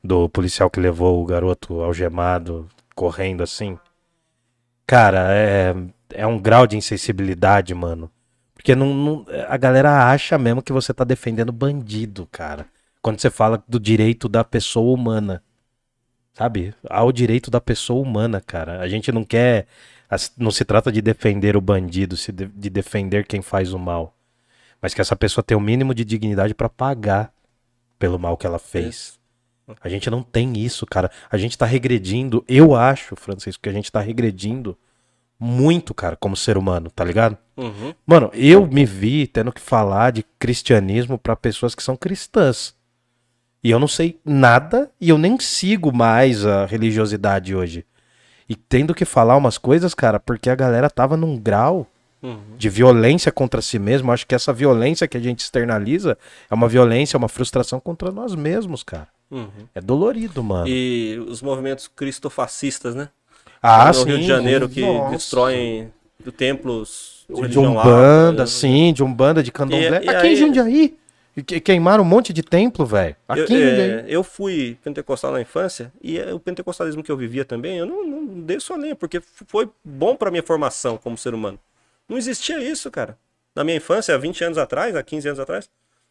[0.05, 3.79] do policial que levou o garoto algemado, correndo assim?
[4.87, 5.75] Cara, é,
[6.15, 8.11] é um grau de insensibilidade, mano.
[8.55, 12.67] Porque não, não- a galera acha mesmo que você tá defendendo bandido, cara.
[13.01, 15.43] Quando você fala do direito da pessoa humana.
[16.35, 16.75] Sabe?
[16.89, 18.81] Há o direito da pessoa humana, cara.
[18.81, 19.67] A gente não quer.
[20.37, 24.15] Não se trata de defender o bandido, de, de defender quem faz o mal.
[24.81, 27.33] Mas que essa pessoa tenha o mínimo de dignidade pra pagar
[27.99, 29.19] pelo mal que ela fez.
[29.81, 31.11] A gente não tem isso, cara.
[31.31, 32.45] A gente tá regredindo.
[32.49, 34.77] Eu acho, Francisco, que a gente tá regredindo
[35.39, 37.37] muito, cara, como ser humano, tá ligado?
[37.57, 37.95] Uhum.
[38.07, 42.75] Mano, eu me vi tendo que falar de cristianismo pra pessoas que são cristãs.
[43.63, 47.85] E eu não sei nada e eu nem sigo mais a religiosidade hoje.
[48.49, 51.87] E tendo que falar umas coisas, cara, porque a galera tava num grau
[52.23, 52.39] Uhum.
[52.57, 54.09] de violência contra si mesmo.
[54.11, 56.17] Eu Acho que essa violência que a gente externaliza
[56.51, 59.09] é uma violência, é uma frustração contra nós mesmos, cara.
[59.31, 59.49] Uhum.
[59.75, 60.69] É dolorido, mano.
[60.69, 63.09] E os movimentos cristofascistas, né?
[63.63, 65.11] ah, no Rio de Janeiro que Nossa.
[65.11, 65.91] destroem
[66.37, 70.01] templos de religião Umbanda, afro, sim, de Umbanda, de Candomblé.
[70.03, 70.97] E- e Aqui em aí- Jundiaí.
[71.37, 73.17] E que- Queimaram um monte de templo, velho.
[73.29, 73.81] Eu, Aqui Jundiaí.
[73.91, 77.87] é, eu fui pentecostal na infância e é, o pentecostalismo que eu vivia também, eu
[77.87, 81.59] não, não dei nem, porque foi bom pra minha formação como ser humano.
[82.09, 83.17] Não existia isso, cara.
[83.55, 85.71] Na minha infância, há 20 anos atrás, há 15 anos atrás.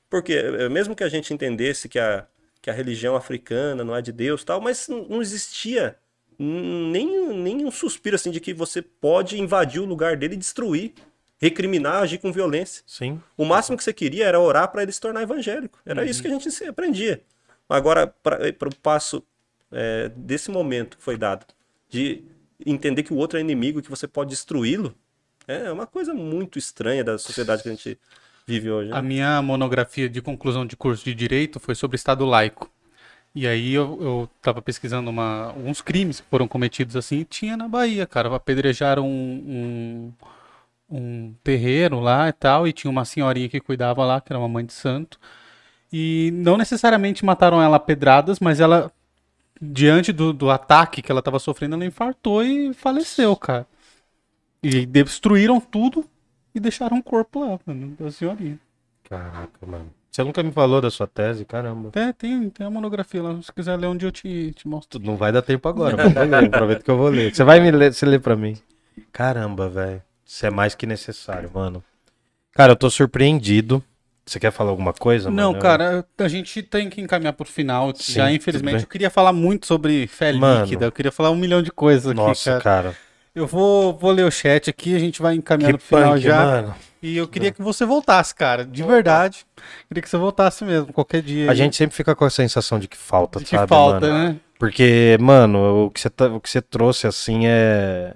[0.10, 2.26] Porque é, mesmo que a gente entendesse que a,
[2.62, 5.96] que a religião africana não é de Deus e tal, mas não existia
[6.38, 10.94] nem, nem um suspiro assim de que você pode invadir o lugar dele e destruir,
[11.42, 12.84] recriminar, agir com violência.
[12.86, 13.20] Sim.
[13.36, 15.80] O máximo que você queria era orar para ele se tornar evangélico.
[15.86, 17.22] Era isso que a gente aprendia.
[17.68, 19.24] Agora, para o passo
[19.72, 21.46] é, desse momento que foi dado,
[21.90, 22.24] de
[22.66, 24.94] entender que o outro é inimigo e que você pode destruí-lo,
[25.48, 27.98] é uma coisa muito estranha da sociedade que a gente
[28.46, 28.90] vive hoje.
[28.90, 28.98] né?
[28.98, 32.70] A minha monografia de conclusão de curso de direito foi sobre Estado laico.
[33.34, 37.56] E aí eu, eu tava pesquisando uma, alguns crimes que foram cometidos assim, e tinha
[37.56, 38.34] na Bahia, cara.
[38.36, 40.14] Apedrejaram um, um,
[40.92, 44.48] um terreiro lá e tal, e tinha uma senhorinha que cuidava lá, que era uma
[44.48, 45.20] mãe de santo.
[45.92, 48.92] E não necessariamente mataram ela a pedradas, mas ela,
[49.62, 53.66] diante do, do ataque que ela tava sofrendo, ela infartou e faleceu, cara.
[54.62, 56.06] E destruíram tudo
[56.54, 58.60] e deixaram o corpo lá, mano, da senhorinha.
[59.10, 59.90] Caraca, mano.
[60.12, 61.92] Você nunca me falou da sua tese, caramba.
[61.94, 63.42] É, tem, tem a monografia lá.
[63.42, 65.02] Se quiser ler um dia eu te, te mostro.
[65.02, 67.34] Não vai dar tempo agora, mas ler, aproveita que eu vou ler.
[67.34, 68.58] Você vai me ler, você lê pra mim.
[69.14, 70.02] Caramba, velho.
[70.32, 71.84] Isso é mais que necessário, mano.
[72.54, 73.84] Cara, eu tô surpreendido.
[74.26, 75.62] Você quer falar alguma coisa, Não, mano?
[75.62, 77.92] Cara, a gente tem que encaminhar pro final.
[77.96, 80.64] Sim, Já, infelizmente, eu queria falar muito sobre fé Mano.
[80.64, 80.86] líquida.
[80.86, 82.62] Eu queria falar um milhão de coisas aqui, Nossa, cara.
[82.62, 82.96] cara.
[83.36, 86.22] Eu vou, vou ler o chat aqui, a gente vai Que encaminhando pro final punk,
[86.24, 86.38] já.
[86.46, 86.76] mano.
[87.02, 88.64] E eu queria que você voltasse, cara.
[88.64, 89.46] De verdade.
[89.90, 91.48] Queria que você voltasse mesmo, qualquer dia.
[91.48, 91.58] A aí.
[91.58, 94.30] gente sempre fica com a sensação de que falta, De que sabe, falta, mano?
[94.30, 94.40] né?
[94.58, 98.14] Porque, mano, o que você, tá- o que você trouxe, assim, é.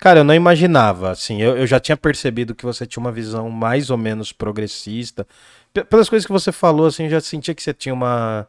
[0.00, 3.50] Cara, eu não imaginava, assim, eu, eu já tinha percebido que você tinha uma visão
[3.50, 5.26] mais ou menos progressista.
[5.74, 8.48] P- pelas coisas que você falou, assim, eu já sentia que você tinha uma.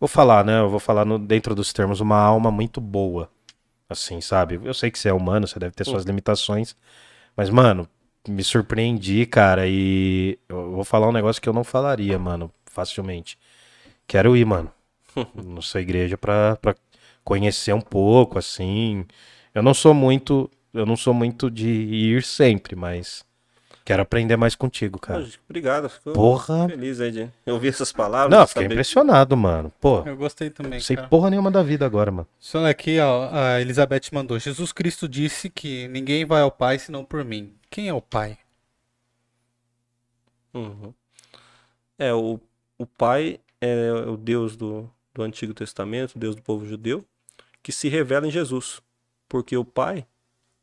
[0.00, 0.60] Vou falar, né?
[0.60, 3.30] Eu vou falar no- dentro dos termos, uma alma muito boa.
[3.88, 4.60] Assim, sabe?
[4.64, 6.76] Eu sei que você é humano, você deve ter suas limitações.
[7.36, 7.88] Mas, mano,
[8.28, 13.38] me surpreendi, cara, e eu vou falar um negócio que eu não falaria, mano, facilmente.
[14.06, 14.70] Quero ir, mano,
[15.34, 16.74] na sua igreja pra, pra
[17.24, 19.04] conhecer um pouco, assim.
[19.54, 23.24] Eu não sou muito, eu não sou muito de ir sempre, mas
[23.84, 25.26] quero aprender mais contigo, cara.
[25.48, 26.68] Obrigado, fico Porra.
[26.68, 28.36] feliz aí de ouvir essas palavras.
[28.36, 29.72] Não, fiquei saber- impressionado, mano.
[29.80, 31.08] Pô, Eu gostei também, não sei cara.
[31.08, 32.28] porra nenhuma da vida agora, mano.
[32.38, 34.38] Só aqui, ó, a Elizabeth mandou.
[34.38, 37.54] Jesus Cristo disse que ninguém vai ao Pai senão por mim.
[37.70, 38.38] Quem é o Pai?
[40.54, 40.92] Uhum.
[41.98, 42.40] É, o,
[42.78, 47.04] o Pai é o Deus do, do Antigo Testamento, o Deus do povo judeu,
[47.62, 48.80] que se revela em Jesus.
[49.28, 50.06] Porque o Pai,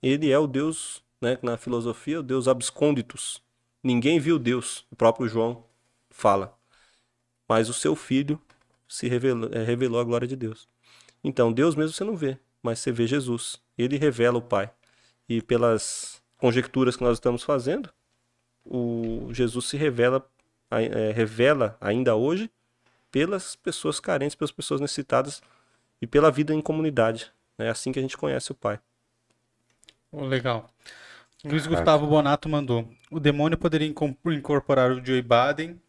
[0.04, 3.42] ele é o Deus, né, na filosofia, o Deus absconditus,
[3.82, 4.86] ninguém viu Deus.
[4.92, 5.64] O próprio João
[6.10, 6.54] fala.
[7.48, 8.40] Mas o seu filho
[8.86, 10.68] se revelou, é, revelou a glória de Deus.
[11.24, 13.62] Então, Deus mesmo você não vê, mas você vê Jesus.
[13.78, 14.70] Ele revela o Pai.
[15.28, 17.90] E pelas conjecturas que nós estamos fazendo,
[18.66, 20.30] o Jesus se revela,
[20.70, 22.52] é, revela ainda hoje
[23.10, 25.42] pelas pessoas carentes, pelas pessoas necessitadas
[26.02, 27.32] e pela vida em comunidade.
[27.58, 28.82] É assim que a gente conhece o Pai.
[30.14, 30.70] Oh, legal.
[31.44, 32.88] Luiz Gustavo Bonato mandou.
[33.12, 35.82] O demônio poderia incorporar o Joe Biden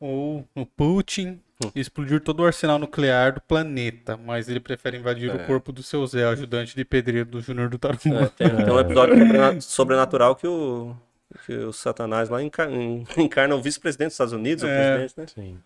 [0.00, 1.70] ou o Putin hum.
[1.74, 5.34] e explodir todo o arsenal nuclear do planeta, mas ele prefere invadir é.
[5.34, 8.22] o corpo do seu Zé, ajudante de pedreiro do Júnior do Tarumã.
[8.22, 10.94] É, tem, tem, um episódio sobrenatural que o,
[11.44, 12.76] que o Satanás lá encarna,
[13.18, 14.66] encarna o vice-presidente dos Estados Unidos, é.
[14.66, 15.44] o presidente, né?
[15.44, 15.58] Sim.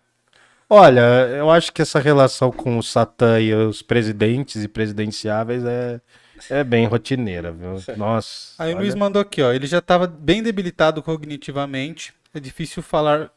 [0.69, 6.01] Olha, eu acho que essa relação com o Satã e os presidentes e presidenciáveis é,
[6.49, 7.81] é bem rotineira, viu?
[7.97, 8.53] Nossa.
[8.57, 9.51] Aí o Luiz mandou aqui, ó.
[9.51, 12.13] Ele já estava bem debilitado cognitivamente.
[12.33, 13.29] É difícil falar.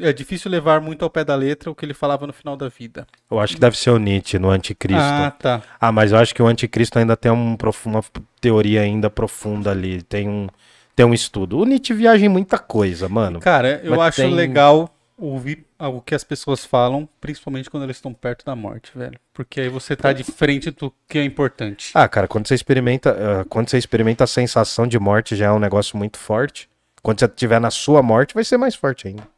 [0.00, 2.68] É difícil levar muito ao pé da letra o que ele falava no final da
[2.68, 3.06] vida.
[3.28, 5.02] Eu acho que deve ser o Nietzsche no Anticristo.
[5.02, 5.62] Ah, tá.
[5.80, 7.56] Ah, mas eu acho que o Anticristo ainda tem um,
[7.86, 8.04] uma
[8.40, 10.02] teoria ainda profunda ali.
[10.02, 10.46] Tem um,
[10.94, 11.58] tem um estudo.
[11.58, 13.40] O Nietzsche viaja em muita coisa, mano.
[13.40, 14.32] Cara, eu acho tem...
[14.32, 19.18] legal ouvir o que as pessoas falam, principalmente quando elas estão perto da morte, velho.
[19.32, 21.90] Porque aí você tá de frente do que é importante.
[21.94, 25.52] Ah, cara, quando você experimenta, uh, quando você experimenta a sensação de morte já é
[25.52, 26.68] um negócio muito forte.
[27.02, 29.22] Quando você estiver na sua morte, vai ser mais forte ainda.
[29.22, 29.30] Vai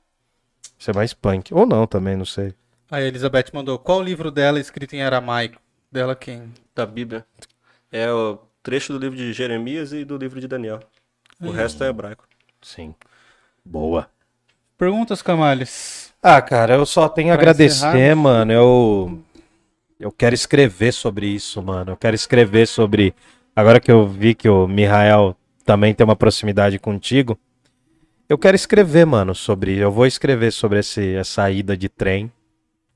[0.79, 1.53] ser mais punk.
[1.55, 2.55] Ou não também, não sei.
[2.91, 5.61] Aí a Elizabeth mandou, qual o livro dela escrito em aramaico?
[5.91, 6.53] Dela quem?
[6.75, 7.25] Da Bíblia.
[7.91, 10.81] É o trecho do livro de Jeremias e do livro de Daniel.
[11.41, 11.51] O hum.
[11.51, 12.29] resto é hebraico.
[12.61, 12.95] Sim.
[13.65, 14.11] Boa.
[14.77, 16.14] Perguntas, Camales?
[16.27, 18.17] Ah, cara, eu só tenho a agradecer, encerrar.
[18.17, 18.51] mano.
[18.51, 19.19] Eu
[20.01, 21.93] eu quero escrever sobre isso, mano.
[21.93, 23.15] Eu quero escrever sobre
[23.55, 25.37] agora que eu vi que o Mihael
[25.67, 27.39] também tem uma proximidade contigo.
[28.27, 29.77] Eu quero escrever, mano, sobre.
[29.77, 32.33] Eu vou escrever sobre esse, essa ida de trem.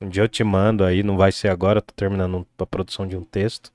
[0.01, 3.15] Um dia eu te mando aí, não vai ser agora, tô terminando a produção de
[3.15, 3.71] um texto.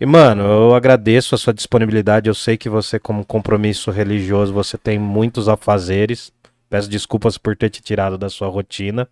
[0.00, 2.30] E, mano, eu agradeço a sua disponibilidade.
[2.30, 6.32] Eu sei que você, como compromisso religioso, você tem muitos afazeres.
[6.74, 9.06] Peço desculpas por ter te tirado da sua rotina.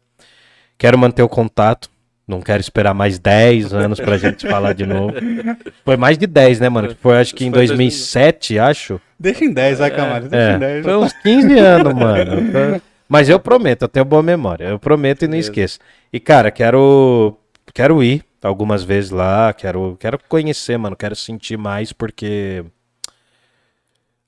[0.77, 1.89] Quero manter o contato.
[2.27, 5.15] Não quero esperar mais 10 anos pra gente falar de novo.
[5.85, 6.97] Foi mais de 10, né, mano?
[7.01, 9.01] Foi acho que em 2007, acho.
[9.17, 10.29] Deixa em 10, vai, Camargo.
[10.29, 10.85] Deixa é, em 10.
[10.85, 12.83] Foi uns 15 anos, mano.
[13.09, 14.65] Mas eu prometo, eu tenho boa memória.
[14.65, 15.79] Eu prometo e não esqueço.
[16.13, 17.39] E, cara, quero,
[17.73, 19.53] quero ir algumas vezes lá.
[19.53, 20.97] Quero, quero conhecer, mano.
[20.97, 22.65] Quero sentir mais, porque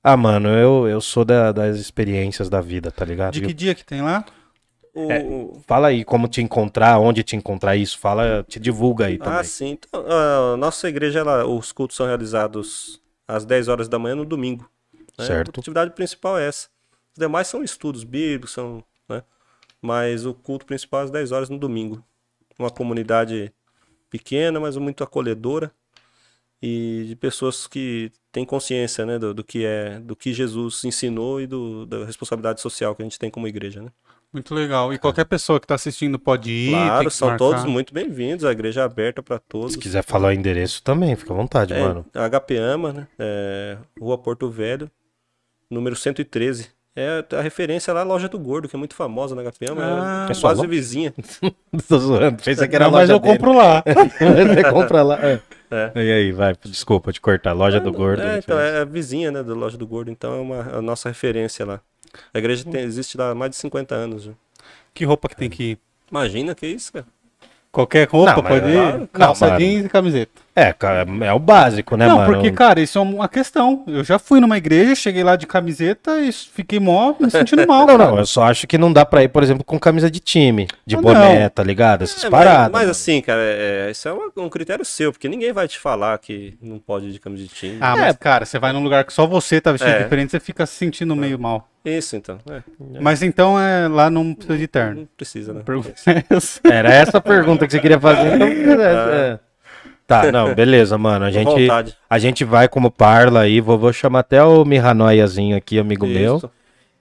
[0.07, 3.33] ah, mano, eu, eu sou da, das experiências da vida, tá ligado?
[3.33, 4.23] De que dia que tem lá?
[4.95, 5.25] É,
[5.65, 9.39] fala aí como te encontrar, onde te encontrar isso, fala, te divulga aí também.
[9.39, 9.71] Ah, sim.
[9.71, 14.25] Então, a nossa igreja, ela, os cultos são realizados às 10 horas da manhã no
[14.25, 14.69] domingo.
[15.17, 15.25] Né?
[15.25, 15.57] Certo.
[15.57, 16.67] A atividade principal é essa.
[17.11, 19.23] Os demais são estudos bíblicos, são, né?
[19.81, 22.05] Mas o culto principal é às 10 horas no domingo.
[22.59, 23.51] Uma comunidade
[24.07, 25.73] pequena, mas muito acolhedora
[26.61, 31.39] e de pessoas que têm consciência né, do, do, que é do que Jesus ensinou
[31.39, 33.81] e do, da responsabilidade social que a gente tem como igreja.
[33.81, 33.89] Né?
[34.35, 34.93] Muito legal.
[34.93, 36.71] E qualquer pessoa que está assistindo pode ir.
[36.71, 37.45] Claro, são marcar.
[37.45, 38.43] todos muito bem-vindos.
[38.43, 39.73] A igreja é aberta para todos.
[39.73, 42.05] Se quiser falar o endereço também, fica à vontade, é, mano.
[42.13, 43.07] HP Ama, né?
[43.17, 44.91] É, Rua Porto Velho,
[45.69, 46.69] número 113.
[46.97, 50.27] É a referência lá, a loja do Gordo, que é muito famosa na HP Ah,
[50.29, 51.13] é, é quase vizinha.
[51.89, 52.41] Tô zoando.
[52.41, 53.33] Pensei que era Não, mas eu dele.
[53.33, 53.83] compro lá.
[54.19, 55.19] Você compra lá.
[55.21, 55.41] É.
[55.71, 55.91] É.
[55.95, 57.53] E aí, vai, desculpa te cortar.
[57.53, 58.21] Loja do Gordo.
[58.21, 61.09] É, então, é a vizinha, né, da Loja do Gordo, então é uma, a nossa
[61.09, 61.81] referência lá.
[62.33, 64.23] A igreja tem, existe lá há mais de 50 anos.
[64.23, 64.31] Já.
[64.93, 65.79] Que roupa que tem que ir?
[66.09, 67.05] Imagina que isso, cara.
[67.71, 69.07] Qualquer roupa não, pode ir?
[69.11, 70.44] Calça não, jeans e camiseta.
[70.55, 70.73] É,
[71.25, 72.31] é o básico, né, não, mano?
[72.31, 73.83] Não, porque, cara, isso é uma questão.
[73.87, 77.85] Eu já fui numa igreja, cheguei lá de camiseta e fiquei mó me sentindo mal.
[77.85, 78.11] não, cara.
[78.11, 80.67] não, eu só acho que não dá pra ir, por exemplo, com camisa de time,
[80.85, 81.49] de ah, boné, não.
[81.49, 82.03] tá ligado?
[82.03, 82.71] Essas é, paradas.
[82.71, 85.77] Mas, mas assim, cara, é, isso é um, um, critério seu, porque ninguém vai te
[85.77, 87.77] falar que não pode ir de camisa de time.
[87.81, 88.01] Ah, é.
[88.01, 90.03] mas, cara, você vai num lugar que só você tá vestido é.
[90.03, 91.17] diferente, você fica se sentindo é.
[91.17, 91.67] meio mal.
[91.83, 92.39] Isso, então.
[92.49, 92.63] É.
[92.99, 95.01] Mas então é, lá não precisa de terno.
[95.01, 95.61] Não precisa, né?
[96.63, 98.35] Era essa a pergunta que você queria fazer.
[98.35, 99.39] Então, é.
[100.07, 101.25] Tá, não, beleza, mano.
[101.25, 101.67] A gente,
[102.09, 103.59] a gente vai como parla aí.
[103.59, 106.13] Vou, vou chamar até o Mihanoiazinho aqui, amigo Isso.
[106.13, 106.51] meu.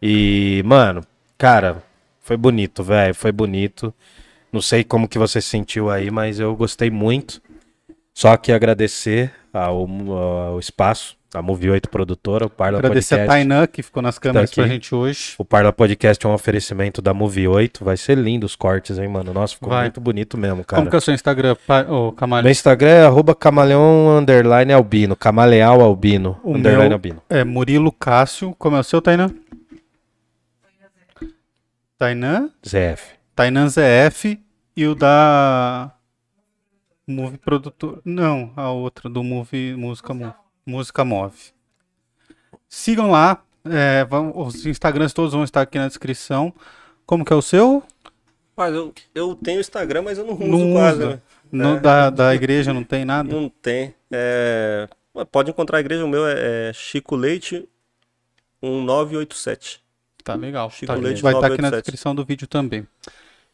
[0.01, 1.03] E, mano,
[1.37, 1.83] cara,
[2.21, 3.15] foi bonito, velho.
[3.15, 3.93] Foi bonito.
[4.53, 7.43] Não sei como que você se sentiu aí, mas eu gostei muito.
[8.15, 9.89] Só que agradecer ao,
[10.51, 13.33] ao espaço a Movie 8 produtora, o Parla Agradecer Podcast.
[13.33, 15.35] Agradecer a Tainan, que ficou nas câmeras tá pra gente hoje.
[15.37, 17.85] O Parla Podcast é um oferecimento da Movie 8.
[17.85, 19.33] Vai ser lindo os cortes, hein, mano?
[19.33, 19.83] Nossa, ficou Vai.
[19.83, 20.81] muito bonito mesmo, cara.
[20.81, 21.57] Como que é o seu Instagram,
[21.89, 22.45] ô, Camaleão?
[22.45, 25.17] Meu Instagram é arroba camaleão underline albino.
[25.17, 27.23] Camaleal albino, o underline albino.
[27.29, 28.55] É Murilo Cássio.
[28.57, 29.31] Como é o seu, Tainan?
[31.99, 33.15] Tainan, ZF.
[33.35, 34.39] Tainan ZF
[34.77, 35.93] e o da
[37.07, 38.01] Move Produtor.
[38.05, 40.35] Não, a outra do Move Música Move.
[40.67, 41.53] Música Move.
[42.69, 43.43] Sigam lá.
[43.67, 46.53] é, vão- os Instagrams todos vão estar aqui na descrição.
[47.07, 47.83] Como que é o seu?
[48.57, 50.99] Mas eu, eu tenho Instagram, mas eu não uso Não quase.
[50.99, 51.11] usa.
[51.11, 51.21] né?
[51.51, 51.81] No, É.
[51.81, 53.29] da, da igreja não tem nada?
[53.33, 53.95] Não tem.
[54.11, 54.89] É,
[55.33, 57.69] Pode encontrar a igreja, o meu é, é Chico Leite
[58.63, 59.83] 1987.
[60.23, 60.71] Tá legal.
[60.71, 61.83] Chico Tá, Leite vai estar aqui na 987.
[61.85, 62.87] descrição do vídeo também.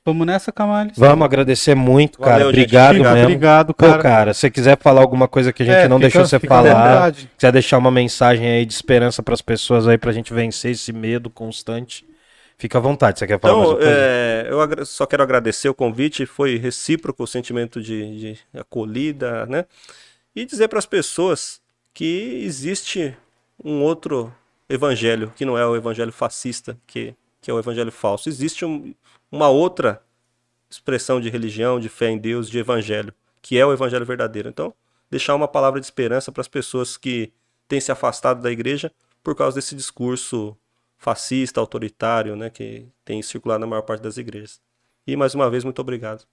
[0.05, 0.94] Vamos nessa, Camales?
[0.97, 2.32] Vamos agradecer muito, cara.
[2.44, 2.60] Valeu, gente.
[2.60, 3.27] obrigado Obrigado, mesmo.
[3.28, 4.02] obrigado, Pô, cara.
[4.02, 6.40] cara, se você quiser falar alguma coisa que a gente É, não fica- deixou você
[6.40, 10.90] falar, quiser deixar uma mensagem aí de esperança pras pessoas aí pra gente vencer esse
[10.90, 12.06] medo constante,
[12.56, 13.18] fica à vontade.
[13.18, 13.93] Você quer falar mais Então, uma coisa?
[14.01, 19.44] é, eu agra- só quero agradecer o convite, foi recíproco o sentimento de, de acolhida,
[19.44, 19.66] né?
[20.35, 21.60] E dizer para as pessoas
[21.93, 23.14] que existe
[23.62, 24.32] um outro
[24.66, 28.31] evangelho, que não é o evangelho fascista, que, que é o evangelho falso.
[28.31, 28.94] Existe um-
[29.31, 30.02] uma outra
[30.69, 33.12] expressão de religião, de fé em Deus, de evangelho,
[33.43, 34.48] que é o evangelho verdadeiro.
[34.48, 34.73] Então,
[35.11, 37.32] deixar uma palavra de esperança para as pessoas que
[37.66, 38.93] têm se afastado da igreja
[39.23, 40.57] por causa desse discurso
[40.97, 44.61] fascista, autoritário, né, que tem circulado na maior parte das igrejas.
[45.07, 46.24] E mais uma vez, muito obrigado.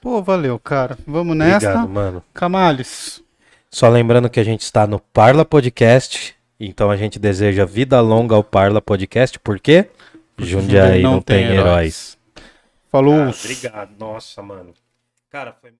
[0.00, 0.98] Pô, valeu, cara.
[1.06, 1.68] Vamos nessa.
[1.68, 2.24] Obrigado, mano.
[2.32, 3.22] Camales.
[3.70, 8.34] Só lembrando que a gente está no Parla Podcast, então a gente deseja vida longa
[8.34, 9.88] ao Parla Podcast, por quê?
[10.38, 12.18] Jundiaí não, tem heróis.
[12.90, 13.28] Falou.
[13.28, 14.74] Obrigado, nossa, mano.
[15.30, 15.72] Cara, foi